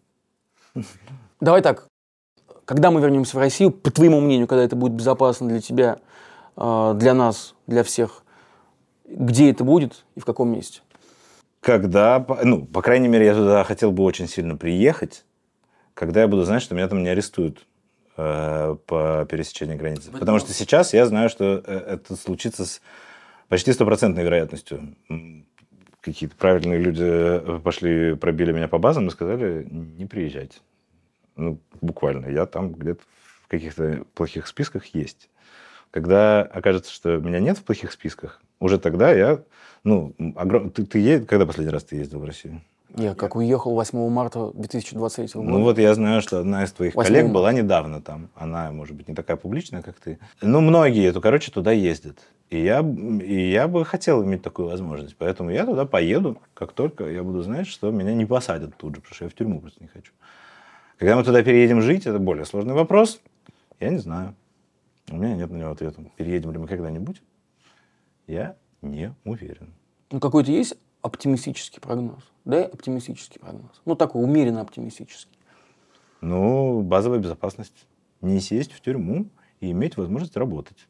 Давай 1.40 1.62
так. 1.62 1.88
Когда 2.66 2.92
мы 2.92 3.02
вернемся 3.02 3.36
в 3.36 3.40
Россию, 3.40 3.72
по 3.72 3.92
твоему 3.92 4.22
мнению, 4.22 4.48
когда 4.48 4.64
это 4.64 4.76
будет 4.76 4.94
безопасно 4.94 5.50
для 5.50 5.60
тебя, 5.60 6.00
а, 6.56 6.94
для 6.94 7.14
нас, 7.14 7.56
для 7.68 7.84
всех, 7.84 8.24
где 9.06 9.52
это 9.52 9.64
будет 9.64 10.06
и 10.16 10.20
в 10.20 10.26
каком 10.26 10.50
месте? 10.50 10.82
Когда, 11.60 12.26
ну, 12.44 12.66
по 12.66 12.82
крайней 12.82 13.08
мере, 13.08 13.26
я 13.26 13.36
туда 13.36 13.64
хотел 13.64 13.92
бы 13.92 14.04
очень 14.04 14.28
сильно 14.28 14.56
приехать, 14.56 15.26
когда 15.94 16.22
я 16.22 16.28
буду 16.28 16.44
знать, 16.44 16.62
что 16.62 16.76
меня 16.76 16.88
там 16.88 17.04
не 17.04 17.10
арестуют 17.10 17.66
э, 18.18 18.76
по 18.86 19.26
пересечению 19.30 19.78
границы. 19.78 20.12
Потому 20.12 20.40
что 20.40 20.54
сейчас 20.54 20.94
я 20.94 21.06
знаю, 21.06 21.30
что 21.30 21.64
э, 21.66 21.78
это 21.78 22.16
случится 22.16 22.66
с 22.66 22.82
почти 23.48 23.72
стопроцентной 23.72 24.24
вероятностью. 24.24 24.96
Какие-то 26.04 26.36
правильные 26.36 26.80
люди 26.80 27.02
э, 27.02 27.60
пошли, 27.64 28.16
пробили 28.16 28.52
меня 28.52 28.68
по 28.68 28.78
базам 28.78 29.08
и 29.08 29.12
сказали, 29.12 29.66
не 29.72 30.06
приезжайте. 30.06 30.58
Ну, 31.38 31.62
буквально. 31.80 32.26
Я 32.26 32.46
там 32.46 32.74
где-то 32.74 33.02
в 33.44 33.48
каких-то 33.48 34.04
плохих 34.14 34.48
списках 34.48 34.86
есть. 34.88 35.30
Когда 35.92 36.42
окажется, 36.42 36.92
что 36.92 37.18
меня 37.18 37.40
нет 37.40 37.58
в 37.58 37.64
плохих 37.64 37.94
списках, 37.94 38.42
уже 38.60 38.80
тогда 38.80 39.14
я... 39.14 39.44
Ну, 39.86 40.14
огром... 40.36 40.72
ты, 40.72 40.86
ты 40.86 41.00
е... 41.00 41.22
когда 41.22 41.46
последний 41.46 41.72
раз 41.72 41.86
ты 41.86 41.96
ездил 41.96 42.20
в 42.20 42.26
Россию? 42.26 42.62
Я 42.96 43.16
как 43.16 43.36
уехал 43.36 43.74
8 43.74 44.10
марта 44.10 44.52
2023 44.54 45.30
года. 45.34 45.50
Ну 45.50 45.64
вот 45.64 45.80
я 45.80 45.96
знаю, 45.96 46.22
что 46.22 46.40
одна 46.40 46.64
из 46.64 46.72
твоих 46.72 46.94
8... 46.94 47.08
коллег 47.08 47.32
была 47.32 47.52
недавно 47.52 48.02
там. 48.02 48.30
Она, 48.36 48.72
может 48.72 48.96
быть, 48.96 49.08
не 49.08 49.16
такая 49.16 49.36
публичная, 49.36 49.82
как 49.82 50.00
ты. 50.00 50.20
Ну, 50.42 50.62
многие, 50.62 51.12
то, 51.12 51.20
короче, 51.20 51.52
туда 51.52 51.72
ездят. 51.72 52.20
И 52.52 52.62
я, 52.62 52.82
и 52.82 53.50
я 53.50 53.68
бы 53.68 53.84
хотел 53.84 54.24
иметь 54.24 54.44
такую 54.44 54.68
возможность. 54.68 55.16
Поэтому 55.18 55.50
я 55.50 55.66
туда 55.66 55.86
поеду, 55.86 56.38
как 56.54 56.74
только 56.74 57.10
я 57.10 57.24
буду 57.24 57.42
знать, 57.42 57.66
что 57.66 57.90
меня 57.90 58.14
не 58.14 58.26
посадят 58.26 58.78
тут 58.78 58.96
же, 58.96 59.02
потому 59.02 59.16
что 59.16 59.26
я 59.26 59.30
в 59.30 59.34
тюрьму 59.34 59.60
просто 59.60 59.82
не 59.82 59.88
хочу. 59.88 60.14
Когда 60.98 61.16
мы 61.16 61.24
туда 61.24 61.42
переедем 61.42 61.82
жить, 61.82 62.06
это 62.06 62.20
более 62.20 62.46
сложный 62.46 62.76
вопрос. 62.76 63.20
Я 63.80 63.90
не 63.90 63.98
знаю. 63.98 64.36
У 65.10 65.16
меня 65.16 65.36
нет 65.36 65.50
на 65.50 65.58
него 65.58 65.72
ответа. 65.72 66.04
Переедем 66.16 66.52
ли 66.52 66.60
мы 66.60 66.68
когда-нибудь? 66.68 67.24
Я 68.28 68.56
не 68.84 69.16
уверен. 69.26 69.74
Ну, 70.12 70.20
какой-то 70.20 70.52
есть 70.52 70.76
оптимистический 71.02 71.82
прогноз? 71.82 72.33
Да, 72.46 72.66
оптимистический 72.66 73.40
прогноз. 73.40 73.82
Ну, 73.86 73.96
такой 73.96 74.24
умеренно 74.24 74.62
оптимистический. 74.62 75.40
Ну, 76.22 76.82
базовая 76.82 77.20
безопасность. 77.20 77.88
Не 78.22 78.40
сесть 78.40 78.72
в 78.72 78.82
тюрьму 78.82 79.28
и 79.60 79.72
иметь 79.72 79.98
возможность 79.98 80.38
работать. 80.38 80.88